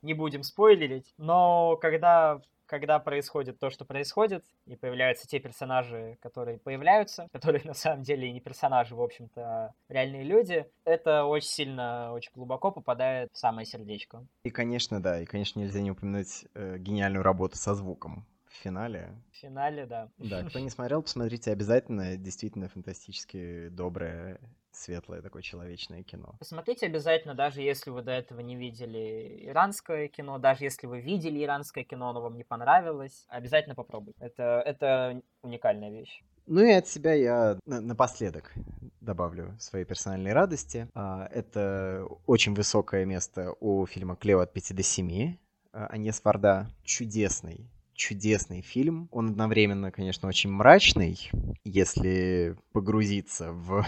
не 0.02 0.14
будем 0.14 0.44
спойлерить. 0.44 1.14
Но 1.18 1.78
когда 1.78 2.42
когда 2.68 3.00
происходит 3.00 3.60
то, 3.60 3.70
что 3.70 3.86
происходит, 3.86 4.46
и 4.66 4.76
появляются 4.76 5.28
те 5.28 5.40
персонажи, 5.40 6.18
которые 6.22 6.60
появляются, 6.60 7.28
которые 7.34 7.64
на 7.64 7.74
самом 7.74 8.04
деле 8.04 8.28
и 8.28 8.32
не 8.32 8.42
персонажи, 8.42 8.96
в 8.96 9.02
общем-то, 9.02 9.42
а 9.42 9.74
реальные 9.90 10.24
люди, 10.24 10.66
это 10.86 11.26
очень 11.26 11.50
сильно, 11.50 12.14
очень 12.14 12.32
глубоко 12.34 12.72
попадает 12.72 13.30
в 13.34 13.38
самое 13.38 13.66
сердечко. 13.66 14.26
И, 14.44 14.52
конечно, 14.52 15.02
да, 15.02 15.22
и, 15.22 15.26
конечно, 15.26 15.60
нельзя 15.60 15.82
не 15.82 15.92
упомянуть 15.92 16.46
э, 16.54 16.78
гениальную 16.78 17.24
работу 17.24 17.58
со 17.58 17.74
звуком 17.74 18.26
в 18.46 18.54
финале. 18.54 19.16
В 19.32 19.38
финале, 19.38 19.86
да. 19.86 20.10
Да, 20.18 20.44
кто 20.44 20.60
не 20.60 20.70
смотрел, 20.70 21.02
посмотрите 21.02 21.52
обязательно. 21.52 22.18
Действительно 22.18 22.68
фантастически 22.68 23.70
доброе 23.70 24.40
светлое 24.78 25.22
такое 25.22 25.42
человечное 25.42 26.04
кино. 26.04 26.36
Посмотрите 26.40 26.86
обязательно, 26.86 27.36
даже 27.36 27.62
если 27.62 27.90
вы 27.90 28.02
до 28.02 28.12
этого 28.12 28.40
не 28.40 28.56
видели 28.56 29.46
иранское 29.48 30.08
кино, 30.08 30.38
даже 30.38 30.64
если 30.64 30.88
вы 30.88 31.02
видели 31.02 31.44
иранское 31.44 31.84
кино, 31.84 32.14
но 32.14 32.22
вам 32.22 32.38
не 32.38 32.44
понравилось, 32.44 33.26
обязательно 33.28 33.76
попробуйте. 33.76 34.18
Это, 34.20 34.62
это 34.66 35.22
уникальная 35.42 35.92
вещь. 35.92 36.24
Ну 36.46 36.62
и 36.62 36.72
от 36.72 36.88
себя 36.88 37.14
я 37.14 37.60
напоследок 37.66 38.54
добавлю 39.02 39.56
свои 39.60 39.84
персональные 39.84 40.34
радости. 40.34 40.88
А, 40.94 41.28
это 41.32 42.08
очень 42.26 42.54
высокое 42.54 43.06
место 43.06 43.54
у 43.60 43.86
фильма 43.86 44.16
«Клео 44.16 44.40
от 44.40 44.54
5 44.54 44.76
до 44.76 44.82
7». 44.82 45.38
Анес 45.74 46.22
Варда 46.24 46.70
чудесный 46.84 47.70
чудесный 47.98 48.62
фильм. 48.62 49.10
Он 49.12 49.30
одновременно, 49.30 49.92
конечно, 49.92 50.30
очень 50.30 50.52
мрачный, 50.52 51.20
если 51.66 52.56
погрузиться 52.72 53.52
в 53.52 53.86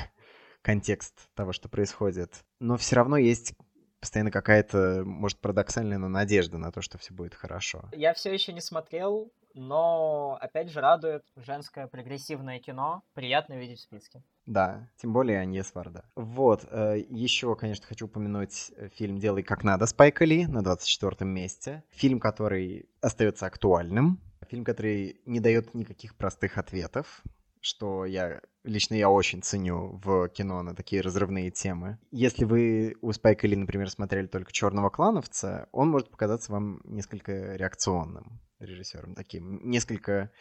контекст 0.61 1.29
того, 1.35 1.53
что 1.53 1.69
происходит. 1.69 2.43
Но 2.59 2.77
все 2.77 2.95
равно 2.97 3.17
есть 3.17 3.53
постоянно 3.99 4.31
какая-то, 4.31 5.03
может, 5.05 5.39
парадоксальная, 5.39 5.97
но 5.97 6.07
надежда 6.07 6.57
на 6.57 6.71
то, 6.71 6.81
что 6.81 6.97
все 6.97 7.13
будет 7.13 7.35
хорошо. 7.35 7.89
Я 7.91 8.13
все 8.13 8.33
еще 8.33 8.53
не 8.53 8.61
смотрел, 8.61 9.31
но, 9.53 10.37
опять 10.41 10.69
же, 10.69 10.79
радует 10.79 11.23
женское 11.35 11.87
прогрессивное 11.87 12.59
кино. 12.59 13.03
Приятно 13.13 13.53
видеть 13.53 13.79
в 13.79 13.83
списке. 13.83 14.23
Да, 14.45 14.87
тем 14.97 15.13
более 15.13 15.39
Аньес 15.39 15.73
Варда. 15.75 16.05
Вот, 16.15 16.65
э, 16.69 17.03
еще, 17.09 17.55
конечно, 17.55 17.85
хочу 17.85 18.05
упомянуть 18.05 18.71
э, 18.75 18.89
фильм 18.89 19.19
«Делай 19.19 19.43
как 19.43 19.63
надо» 19.63 19.85
Спайка 19.85 20.25
Ли 20.25 20.47
на 20.47 20.63
24 20.63 21.29
месте. 21.29 21.83
Фильм, 21.89 22.19
который 22.19 22.89
остается 23.01 23.45
актуальным. 23.45 24.19
Фильм, 24.49 24.63
который 24.63 25.21
не 25.25 25.39
дает 25.39 25.73
никаких 25.75 26.15
простых 26.15 26.57
ответов 26.57 27.21
что 27.61 28.05
я 28.05 28.41
лично 28.63 28.95
я 28.95 29.09
очень 29.09 29.41
ценю 29.41 29.99
в 30.03 30.29
кино 30.29 30.61
на 30.63 30.75
такие 30.75 31.01
разрывные 31.01 31.51
темы. 31.51 31.97
Если 32.11 32.45
вы 32.45 32.95
у 33.01 33.11
Спайка 33.11 33.47
Ли, 33.47 33.55
например, 33.55 33.89
смотрели 33.89 34.27
только 34.27 34.51
«Черного 34.51 34.89
клановца», 34.89 35.67
он 35.71 35.89
может 35.89 36.09
показаться 36.09 36.51
вам 36.51 36.81
несколько 36.83 37.55
реакционным 37.55 38.41
режиссером, 38.59 39.15
таким, 39.15 39.69
несколько 39.69 40.31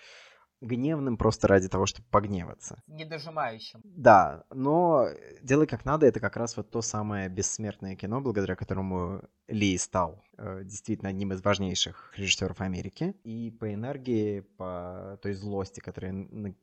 гневным 0.61 1.17
просто 1.17 1.49
ради 1.49 1.69
того, 1.69 1.87
чтобы 1.87 2.07
погневаться. 2.11 2.83
Недожимающим. 2.87 3.81
Да, 3.85 4.45
но 4.51 5.09
«Делай 5.43 5.67
как 5.67 5.85
надо»— 5.85 6.07
это 6.09 6.21
как 6.21 6.37
раз 6.37 6.57
вот 6.57 6.71
то 6.71 6.83
самое 6.83 7.29
бессмертное 7.29 7.97
кино, 7.97 8.21
благодаря 8.21 8.57
которому 8.57 9.23
Ли 9.47 9.79
стал 9.79 10.25
э, 10.37 10.63
действительно 10.65 11.11
одним 11.11 11.33
из 11.33 11.43
важнейших 11.43 12.13
режиссеров 12.17 12.61
Америки. 12.61 13.15
И 13.25 13.51
по 13.51 13.73
энергии, 13.73 14.41
по 14.41 15.19
той 15.23 15.35
злости, 15.35 15.81
которая 15.81 16.13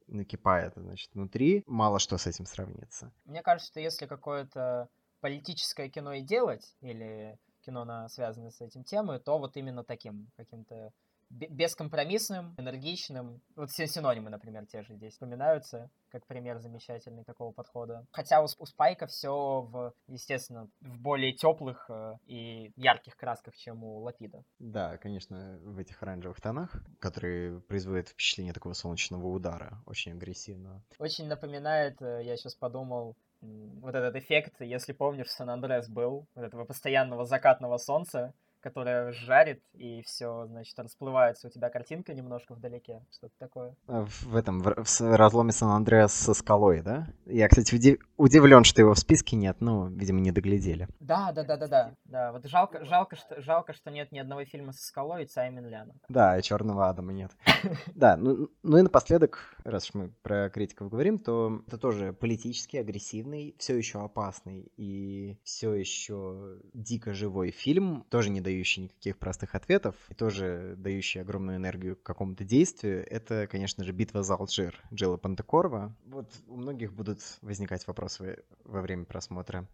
накипает 0.08 0.74
значит, 0.76 1.10
внутри, 1.14 1.64
мало 1.68 2.00
что 2.00 2.18
с 2.18 2.28
этим 2.28 2.46
сравнится. 2.46 3.12
Мне 3.26 3.41
кажется, 3.41 3.72
что 3.72 3.80
если 3.80 4.06
какое-то 4.06 4.89
политическое 5.22 5.89
кино 5.89 6.14
и 6.14 6.22
делать, 6.22 6.76
или 6.82 7.39
кино, 7.66 7.86
на, 7.86 8.08
связанное 8.10 8.52
с 8.52 8.62
этим 8.62 8.84
темой, 8.84 9.20
то 9.20 9.39
вот 9.39 9.58
именно 9.58 9.84
таким 9.84 10.30
каким-то 10.38 10.91
бескомпромиссным, 11.36 12.55
энергичным. 12.57 13.41
Вот 13.55 13.71
все 13.71 13.88
синонимы, 13.88 14.29
например, 14.29 14.65
те 14.65 14.81
же 14.81 14.95
здесь 14.95 15.13
вспоминаются, 15.13 15.89
как 16.09 16.25
пример 16.27 16.59
замечательный 16.59 17.23
такого 17.23 17.51
подхода. 17.51 18.05
Хотя 18.11 18.41
у, 18.41 18.45
у 18.45 18.65
Спайка 18.65 19.07
все 19.07 19.61
в, 19.61 19.93
естественно, 20.07 20.69
в 20.81 20.99
более 20.99 21.33
теплых 21.33 21.86
э, 21.89 22.13
и 22.25 22.71
ярких 22.75 23.17
красках, 23.17 23.55
чем 23.55 23.83
у 23.83 23.99
Лапида. 23.99 24.43
Да, 24.59 24.97
конечно, 24.97 25.59
в 25.61 25.77
этих 25.77 26.01
оранжевых 26.01 26.39
тонах, 26.39 26.71
которые 26.99 27.59
производят 27.61 28.09
впечатление 28.09 28.53
такого 28.53 28.73
солнечного 28.73 29.27
удара, 29.27 29.81
очень 29.86 30.13
агрессивного. 30.13 30.83
Очень 30.99 31.27
напоминает, 31.27 32.01
э, 32.01 32.21
я 32.23 32.38
сейчас 32.38 32.55
подумал, 32.55 33.15
вот 33.41 33.93
этот 33.93 34.15
эффект, 34.15 34.61
если 34.61 34.93
помнишь, 34.93 35.29
Сан-Андрес 35.29 35.89
был, 35.89 36.27
вот 36.36 36.43
этого 36.43 36.65
постоянного 36.65 37.25
закатного 37.25 37.77
солнца, 37.77 38.33
которая 38.66 39.11
жарит, 39.11 39.61
и 39.76 40.01
все, 40.01 40.47
значит, 40.47 40.80
расплывается 40.80 41.47
у 41.47 41.51
тебя 41.51 41.70
картинка 41.70 42.16
немножко 42.16 42.55
вдалеке, 42.55 43.05
что-то 43.11 43.36
такое. 43.38 43.76
А 43.86 44.07
в 44.07 44.36
этом, 44.36 44.63
в, 44.63 44.74
в 44.74 45.16
разломе 45.16 45.51
Сан-Андреас 45.51 46.11
со 46.16 46.34
скалой, 46.34 46.82
да? 46.82 47.05
Я, 47.28 47.47
кстати, 47.47 47.76
удив, 47.76 47.99
удивлен, 48.18 48.63
что 48.63 48.82
его 48.82 48.95
в 48.95 48.97
списке 48.97 49.36
нет, 49.36 49.57
ну, 49.59 49.86
видимо, 49.89 50.20
не 50.20 50.32
доглядели. 50.32 50.88
Да, 50.99 51.32
да, 51.32 51.43
да, 51.43 51.57
да, 51.57 51.68
да. 51.68 51.91
Да, 52.05 52.32
вот 52.32 52.47
жалко, 52.47 52.84
жалко, 52.86 53.16
что, 53.16 53.39
жалко, 53.39 53.74
что 53.74 53.91
нет 53.91 54.11
ни 54.11 54.18
одного 54.18 54.45
фильма 54.45 54.72
со 54.72 54.84
скалой 54.84 55.26
и 55.26 55.28
Цаймин 55.28 55.68
Ляна. 55.68 55.93
Да, 56.09 56.36
и 56.36 56.41
Черного 56.41 56.89
Адама 56.89 57.13
нет. 57.13 57.32
Да, 57.93 58.18
ну, 58.18 58.49
ну 58.63 58.78
и 58.78 58.82
напоследок, 58.82 59.55
раз 59.63 59.89
уж 59.89 59.93
мы 59.93 60.09
про 60.24 60.49
критиков 60.49 60.89
говорим, 60.89 61.20
то 61.20 61.61
это 61.68 61.78
тоже 61.78 62.13
политически 62.13 62.78
агрессивный, 62.78 63.55
все 63.59 63.78
еще 63.78 64.03
опасный 64.03 64.72
и 64.76 65.38
все 65.43 65.74
еще 65.74 66.57
дико 66.74 67.13
живой 67.13 67.51
фильм, 67.51 68.05
тоже 68.09 68.30
не 68.30 68.41
дает 68.41 68.55
дающий 68.56 68.82
никаких 68.82 69.18
простых 69.18 69.53
ответов, 69.53 69.95
и 70.10 70.14
тоже 70.14 70.76
дающий 70.78 71.20
огромную 71.20 71.58
энергию 71.58 71.97
к 71.97 72.03
какому-то 72.03 72.45
действию, 72.45 73.06
это, 73.10 73.47
конечно 73.47 73.84
же, 73.84 73.91
битва 73.91 74.24
за 74.24 74.36
Алжир 74.36 74.82
Джилла 74.93 75.18
Пантекорова. 75.18 75.93
Вот 76.06 76.32
у 76.47 76.56
многих 76.56 76.93
будут 76.93 77.20
возникать 77.41 77.86
вопросы 77.88 78.43
во 78.64 78.82
время 78.82 79.06
просмотра. 79.06 79.68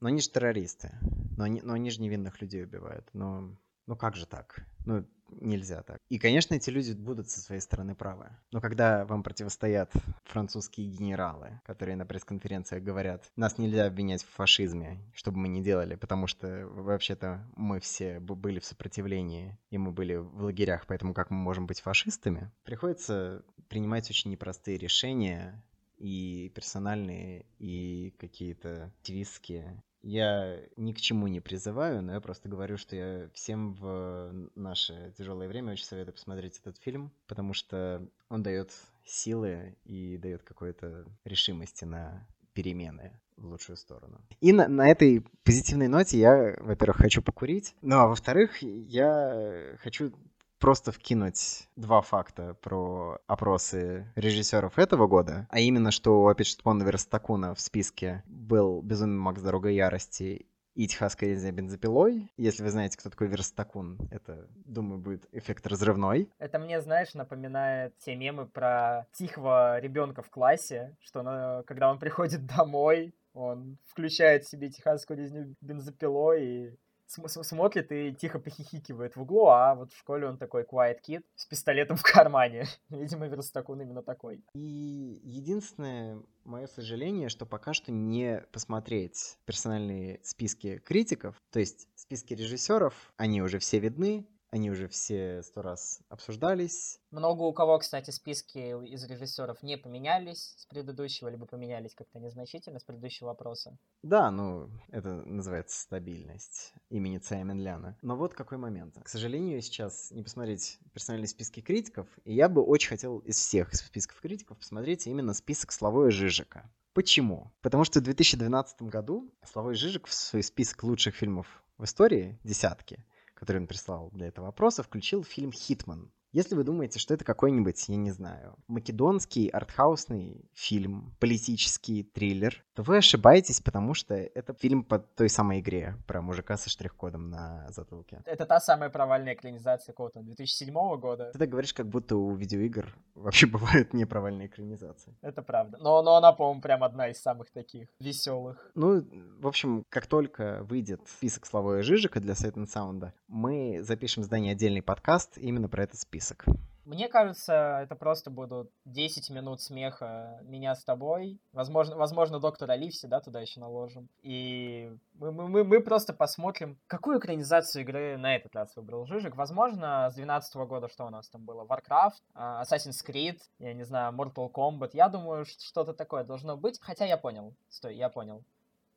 Но 0.00 0.08
они 0.08 0.20
же 0.20 0.30
террористы. 0.30 0.92
Но 1.36 1.44
они, 1.44 1.62
но 1.62 1.72
они 1.72 1.90
же 1.90 2.02
невинных 2.02 2.40
людей 2.40 2.64
убивают. 2.64 3.08
Но 3.12 3.56
ну 3.86 3.96
как 3.96 4.16
же 4.16 4.26
так? 4.26 4.66
Ну, 4.84 5.06
нельзя 5.40 5.82
так. 5.82 5.98
И, 6.08 6.18
конечно, 6.18 6.54
эти 6.54 6.70
люди 6.70 6.92
будут 6.92 7.28
со 7.28 7.40
своей 7.40 7.60
стороны 7.60 7.94
правы. 7.94 8.30
Но 8.52 8.60
когда 8.60 9.04
вам 9.06 9.22
противостоят 9.22 9.92
французские 10.24 10.88
генералы, 10.88 11.60
которые 11.64 11.96
на 11.96 12.06
пресс-конференциях 12.06 12.82
говорят, 12.82 13.30
нас 13.36 13.58
нельзя 13.58 13.86
обвинять 13.86 14.22
в 14.22 14.30
фашизме, 14.30 15.00
что 15.14 15.32
бы 15.32 15.38
мы 15.38 15.48
ни 15.48 15.60
делали, 15.62 15.94
потому 15.94 16.26
что 16.26 16.66
вообще-то 16.66 17.46
мы 17.56 17.80
все 17.80 18.20
были 18.20 18.60
в 18.60 18.64
сопротивлении, 18.64 19.58
и 19.70 19.78
мы 19.78 19.92
были 19.92 20.16
в 20.16 20.42
лагерях, 20.42 20.86
поэтому 20.86 21.14
как 21.14 21.30
мы 21.30 21.38
можем 21.38 21.66
быть 21.66 21.80
фашистами? 21.80 22.50
Приходится 22.64 23.44
принимать 23.68 24.10
очень 24.10 24.30
непростые 24.30 24.78
решения, 24.78 25.62
и 26.00 26.50
персональные, 26.54 27.44
и 27.58 28.14
какие-то 28.18 28.86
активистские. 28.98 29.82
Я 30.02 30.58
ни 30.76 30.92
к 30.92 31.00
чему 31.00 31.26
не 31.26 31.40
призываю, 31.40 32.02
но 32.02 32.14
я 32.14 32.20
просто 32.20 32.48
говорю, 32.48 32.78
что 32.78 32.96
я 32.96 33.28
всем 33.34 33.74
в 33.74 34.32
наше 34.54 35.12
тяжелое 35.18 35.48
время 35.48 35.72
очень 35.72 35.84
советую 35.84 36.14
посмотреть 36.14 36.58
этот 36.58 36.78
фильм, 36.78 37.12
потому 37.26 37.52
что 37.52 38.06
он 38.28 38.42
дает 38.42 38.72
силы 39.04 39.76
и 39.84 40.16
дает 40.16 40.42
какой-то 40.42 41.04
решимости 41.24 41.84
на 41.84 42.26
перемены 42.54 43.12
в 43.36 43.46
лучшую 43.46 43.76
сторону. 43.76 44.20
И 44.40 44.52
на, 44.52 44.68
на 44.68 44.88
этой 44.88 45.24
позитивной 45.44 45.88
ноте 45.88 46.18
я, 46.18 46.56
во-первых, 46.60 46.98
хочу 46.98 47.22
покурить, 47.22 47.74
ну 47.82 47.96
а 47.96 48.06
во-вторых, 48.06 48.62
я 48.62 49.76
хочу 49.82 50.12
просто 50.60 50.92
вкинуть 50.92 51.68
два 51.74 52.02
факта 52.02 52.54
про 52.60 53.18
опросы 53.26 54.06
режиссеров 54.14 54.78
этого 54.78 55.06
года, 55.06 55.48
а 55.50 55.58
именно, 55.58 55.90
что 55.90 56.22
у 56.22 56.28
Апичтпона 56.28 56.84
Верстакуна 56.84 57.54
в 57.54 57.60
списке 57.60 58.22
был 58.26 58.82
«Безумный 58.82 59.18
Макс. 59.18 59.40
Дорога 59.40 59.70
ярости» 59.70 60.46
и 60.74 60.86
«Техасская 60.86 61.30
резня 61.30 61.50
бензопилой». 61.50 62.30
Если 62.36 62.62
вы 62.62 62.70
знаете, 62.70 62.98
кто 62.98 63.10
такой 63.10 63.28
Верстакун, 63.28 63.98
это, 64.10 64.48
думаю, 64.64 65.00
будет 65.00 65.26
эффект 65.32 65.66
разрывной. 65.66 66.30
Это 66.38 66.58
мне, 66.58 66.80
знаешь, 66.80 67.14
напоминает 67.14 67.96
те 67.98 68.14
мемы 68.14 68.46
про 68.46 69.06
тихого 69.12 69.80
ребенка 69.80 70.22
в 70.22 70.30
классе, 70.30 70.96
что 71.00 71.22
на, 71.22 71.62
когда 71.66 71.90
он 71.90 71.98
приходит 71.98 72.46
домой, 72.46 73.14
он 73.32 73.78
включает 73.86 74.46
себе 74.46 74.68
«Техасскую 74.68 75.18
резню 75.18 75.54
бензопилой» 75.60 76.44
и 76.44 76.76
смотрит 77.10 77.92
и 77.92 78.12
тихо 78.14 78.38
похихикивает 78.38 79.16
в 79.16 79.22
углу, 79.22 79.48
а 79.48 79.74
вот 79.74 79.92
в 79.92 79.98
школе 79.98 80.26
он 80.28 80.38
такой 80.38 80.62
quiet 80.62 80.98
kid 81.06 81.22
с 81.34 81.46
пистолетом 81.46 81.96
в 81.98 82.02
кармане. 82.02 82.66
Видимо, 82.88 83.26
Верстакун 83.26 83.80
именно 83.80 84.02
такой. 84.02 84.42
И 84.54 85.20
единственное 85.24 86.22
мое 86.44 86.66
сожаление, 86.66 87.28
что 87.28 87.46
пока 87.46 87.72
что 87.74 87.92
не 87.92 88.42
посмотреть 88.52 89.38
персональные 89.44 90.20
списки 90.22 90.78
критиков, 90.78 91.36
то 91.50 91.60
есть 91.60 91.88
списки 91.94 92.34
режиссеров, 92.34 92.94
они 93.16 93.42
уже 93.42 93.58
все 93.58 93.78
видны, 93.78 94.26
они 94.50 94.70
уже 94.70 94.88
все 94.88 95.42
сто 95.42 95.62
раз 95.62 96.00
обсуждались. 96.08 96.98
Много 97.10 97.42
у 97.42 97.52
кого, 97.52 97.78
кстати, 97.78 98.10
списки 98.10 98.58
из 98.86 99.04
режиссеров 99.04 99.62
не 99.62 99.76
поменялись 99.76 100.54
с 100.58 100.66
предыдущего, 100.66 101.28
либо 101.28 101.46
поменялись 101.46 101.94
как-то 101.94 102.18
незначительно 102.18 102.78
с 102.78 102.84
предыдущего 102.84 103.28
вопроса. 103.28 103.78
Да, 104.02 104.30
ну, 104.30 104.68
это 104.88 105.22
называется 105.22 105.80
стабильность 105.80 106.72
имени 106.88 107.18
Цаймин 107.18 107.60
Ляна. 107.60 107.96
Но 108.02 108.16
вот 108.16 108.34
какой 108.34 108.58
момент. 108.58 108.96
К 109.02 109.08
сожалению, 109.08 109.60
сейчас 109.62 110.10
не 110.10 110.22
посмотреть 110.22 110.78
персональные 110.92 111.28
списки 111.28 111.60
критиков, 111.60 112.08
и 112.24 112.34
я 112.34 112.48
бы 112.48 112.62
очень 112.62 112.88
хотел 112.88 113.18
из 113.18 113.36
всех 113.36 113.74
списков 113.74 114.20
критиков 114.20 114.58
посмотреть 114.58 115.06
именно 115.06 115.34
список 115.34 115.72
Славоя 115.72 116.10
Жижика. 116.10 116.70
Почему? 116.92 117.52
Потому 117.60 117.84
что 117.84 118.00
в 118.00 118.02
2012 118.02 118.82
году 118.82 119.32
Славой 119.44 119.74
Жижик 119.74 120.06
в 120.06 120.12
свой 120.12 120.42
список 120.42 120.82
лучших 120.82 121.14
фильмов 121.14 121.62
в 121.78 121.84
истории, 121.84 122.38
десятки, 122.42 123.04
который 123.40 123.56
он 123.56 123.66
прислал 123.66 124.10
для 124.12 124.28
этого 124.28 124.46
вопроса, 124.46 124.82
включил 124.82 125.24
фильм 125.24 125.50
«Хитман». 125.50 126.12
Если 126.32 126.54
вы 126.54 126.62
думаете, 126.62 127.00
что 127.00 127.12
это 127.12 127.24
какой-нибудь, 127.24 127.88
я 127.88 127.96
не 127.96 128.12
знаю, 128.12 128.54
македонский 128.68 129.48
артхаусный 129.48 130.48
фильм, 130.54 131.16
политический 131.18 132.04
триллер, 132.04 132.64
то 132.74 132.84
вы 132.84 132.98
ошибаетесь, 132.98 133.60
потому 133.60 133.94
что 133.94 134.14
это 134.14 134.54
фильм 134.54 134.84
по 134.84 135.00
той 135.00 135.28
самой 135.28 135.58
игре 135.58 135.96
про 136.06 136.22
мужика 136.22 136.56
со 136.56 136.70
штрих-кодом 136.70 137.30
на 137.30 137.66
затылке. 137.70 138.22
Это 138.26 138.46
та 138.46 138.60
самая 138.60 138.90
провальная 138.90 139.34
экранизация 139.34 139.92
какого-то 139.92 140.20
2007 140.20 140.72
года. 141.00 141.30
Ты 141.32 141.38
так 141.40 141.48
говоришь, 141.48 141.74
как 141.74 141.88
будто 141.88 142.14
у 142.16 142.32
видеоигр 142.36 142.94
вообще 143.16 143.46
бывают 143.48 143.92
не 143.92 144.04
провальные 144.04 144.46
экранизации. 144.46 145.16
Это 145.22 145.42
правда. 145.42 145.78
Но, 145.80 146.00
но 146.02 146.14
она, 146.14 146.32
по-моему, 146.32 146.60
прям 146.60 146.84
одна 146.84 147.08
из 147.08 147.20
самых 147.20 147.50
таких 147.50 147.88
веселых. 147.98 148.70
Ну, 148.76 149.04
в 149.40 149.48
общем, 149.48 149.84
как 149.88 150.06
только 150.06 150.62
выйдет 150.62 151.00
список 151.08 151.44
Славоя 151.44 151.82
Жижика 151.82 152.20
для 152.20 152.34
Sound, 152.34 153.10
мы 153.26 153.82
запишем 153.82 154.22
с 154.22 154.30
отдельный 154.30 154.82
подкаст 154.82 155.36
именно 155.36 155.68
про 155.68 155.82
этот 155.82 155.98
список 155.98 156.19
список? 156.20 156.44
Мне 156.86 157.08
кажется, 157.08 157.80
это 157.82 157.94
просто 157.94 158.30
будут 158.30 158.72
10 158.84 159.30
минут 159.30 159.60
смеха 159.60 160.40
меня 160.42 160.74
с 160.74 160.82
тобой. 160.82 161.38
Возможно, 161.52 161.96
возможно 161.96 162.40
доктора 162.40 162.74
Ливси, 162.74 163.06
да, 163.06 163.20
туда 163.20 163.40
еще 163.40 163.60
наложим. 163.60 164.08
И 164.22 164.90
мы, 165.14 165.30
мы, 165.30 165.62
мы 165.62 165.80
просто 165.80 166.12
посмотрим, 166.12 166.78
какую 166.88 167.18
экранизацию 167.18 167.82
игры 167.82 168.16
на 168.16 168.34
этот 168.34 168.56
раз 168.56 168.74
выбрал 168.74 169.06
Жижик. 169.06 169.36
Возможно, 169.36 170.08
с 170.10 170.14
12 170.14 170.56
года 170.66 170.88
что 170.88 171.06
у 171.06 171.10
нас 171.10 171.28
там 171.28 171.44
было? 171.44 171.64
Warcraft, 171.64 172.22
а, 172.34 172.64
Assassin's 172.64 173.06
Creed, 173.06 173.38
я 173.58 173.72
не 173.72 173.84
знаю, 173.84 174.12
Mortal 174.12 174.50
Kombat. 174.50 174.90
Я 174.94 175.08
думаю, 175.08 175.44
что-то 175.44 175.92
такое 175.92 176.24
должно 176.24 176.56
быть. 176.56 176.80
Хотя 176.80 177.04
я 177.04 177.18
понял. 177.18 177.54
Стой, 177.68 177.94
я 177.96 178.08
понял. 178.08 178.42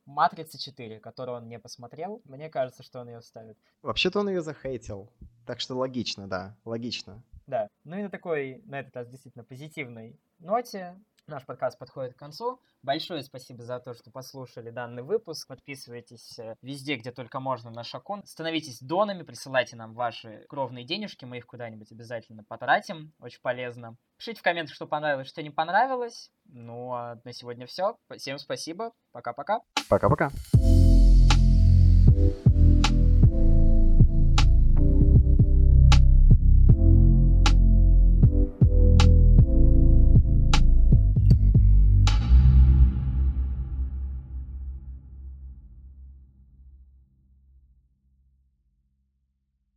Матрица 0.06 0.58
4, 0.58 1.00
которую 1.00 1.38
он 1.38 1.48
не 1.48 1.58
посмотрел, 1.58 2.20
мне 2.24 2.50
кажется, 2.50 2.82
что 2.82 3.00
он 3.00 3.08
ее 3.08 3.22
ставит. 3.22 3.58
Вообще-то 3.82 4.20
он 4.20 4.28
ее 4.28 4.42
захейтил. 4.42 5.10
Так 5.46 5.60
что 5.60 5.74
логично, 5.74 6.28
да, 6.28 6.56
логично. 6.64 7.22
Да. 7.46 7.68
Ну 7.84 7.96
и 7.98 8.02
на 8.02 8.10
такой, 8.10 8.62
на 8.64 8.80
этот 8.80 8.96
раз 8.96 9.08
действительно 9.08 9.44
позитивной 9.44 10.18
ноте 10.38 10.98
наш 11.26 11.44
подкаст 11.44 11.78
подходит 11.78 12.14
к 12.14 12.18
концу. 12.18 12.60
Большое 12.82 13.22
спасибо 13.22 13.62
за 13.62 13.78
то, 13.80 13.94
что 13.94 14.10
послушали 14.10 14.70
данный 14.70 15.02
выпуск. 15.02 15.48
Подписывайтесь 15.48 16.38
э, 16.38 16.56
везде, 16.62 16.96
где 16.96 17.12
только 17.12 17.40
можно 17.40 17.70
на 17.70 17.82
Шакон. 17.84 18.24
Становитесь 18.26 18.80
донами, 18.80 19.22
присылайте 19.22 19.76
нам 19.76 19.94
ваши 19.94 20.44
кровные 20.48 20.84
денежки, 20.84 21.24
мы 21.24 21.38
их 21.38 21.46
куда-нибудь 21.46 21.90
обязательно 21.92 22.44
потратим. 22.44 23.12
Очень 23.20 23.40
полезно. 23.40 23.96
Пишите 24.18 24.40
в 24.40 24.42
комментах, 24.42 24.74
что 24.74 24.86
понравилось, 24.86 25.28
что 25.28 25.42
не 25.42 25.50
понравилось. 25.50 26.30
Ну 26.46 26.92
а 26.92 27.20
на 27.24 27.32
сегодня 27.32 27.66
все. 27.66 27.96
Всем 28.16 28.38
спасибо. 28.38 28.92
Пока-пока. 29.12 29.60
Пока-пока. 29.88 30.30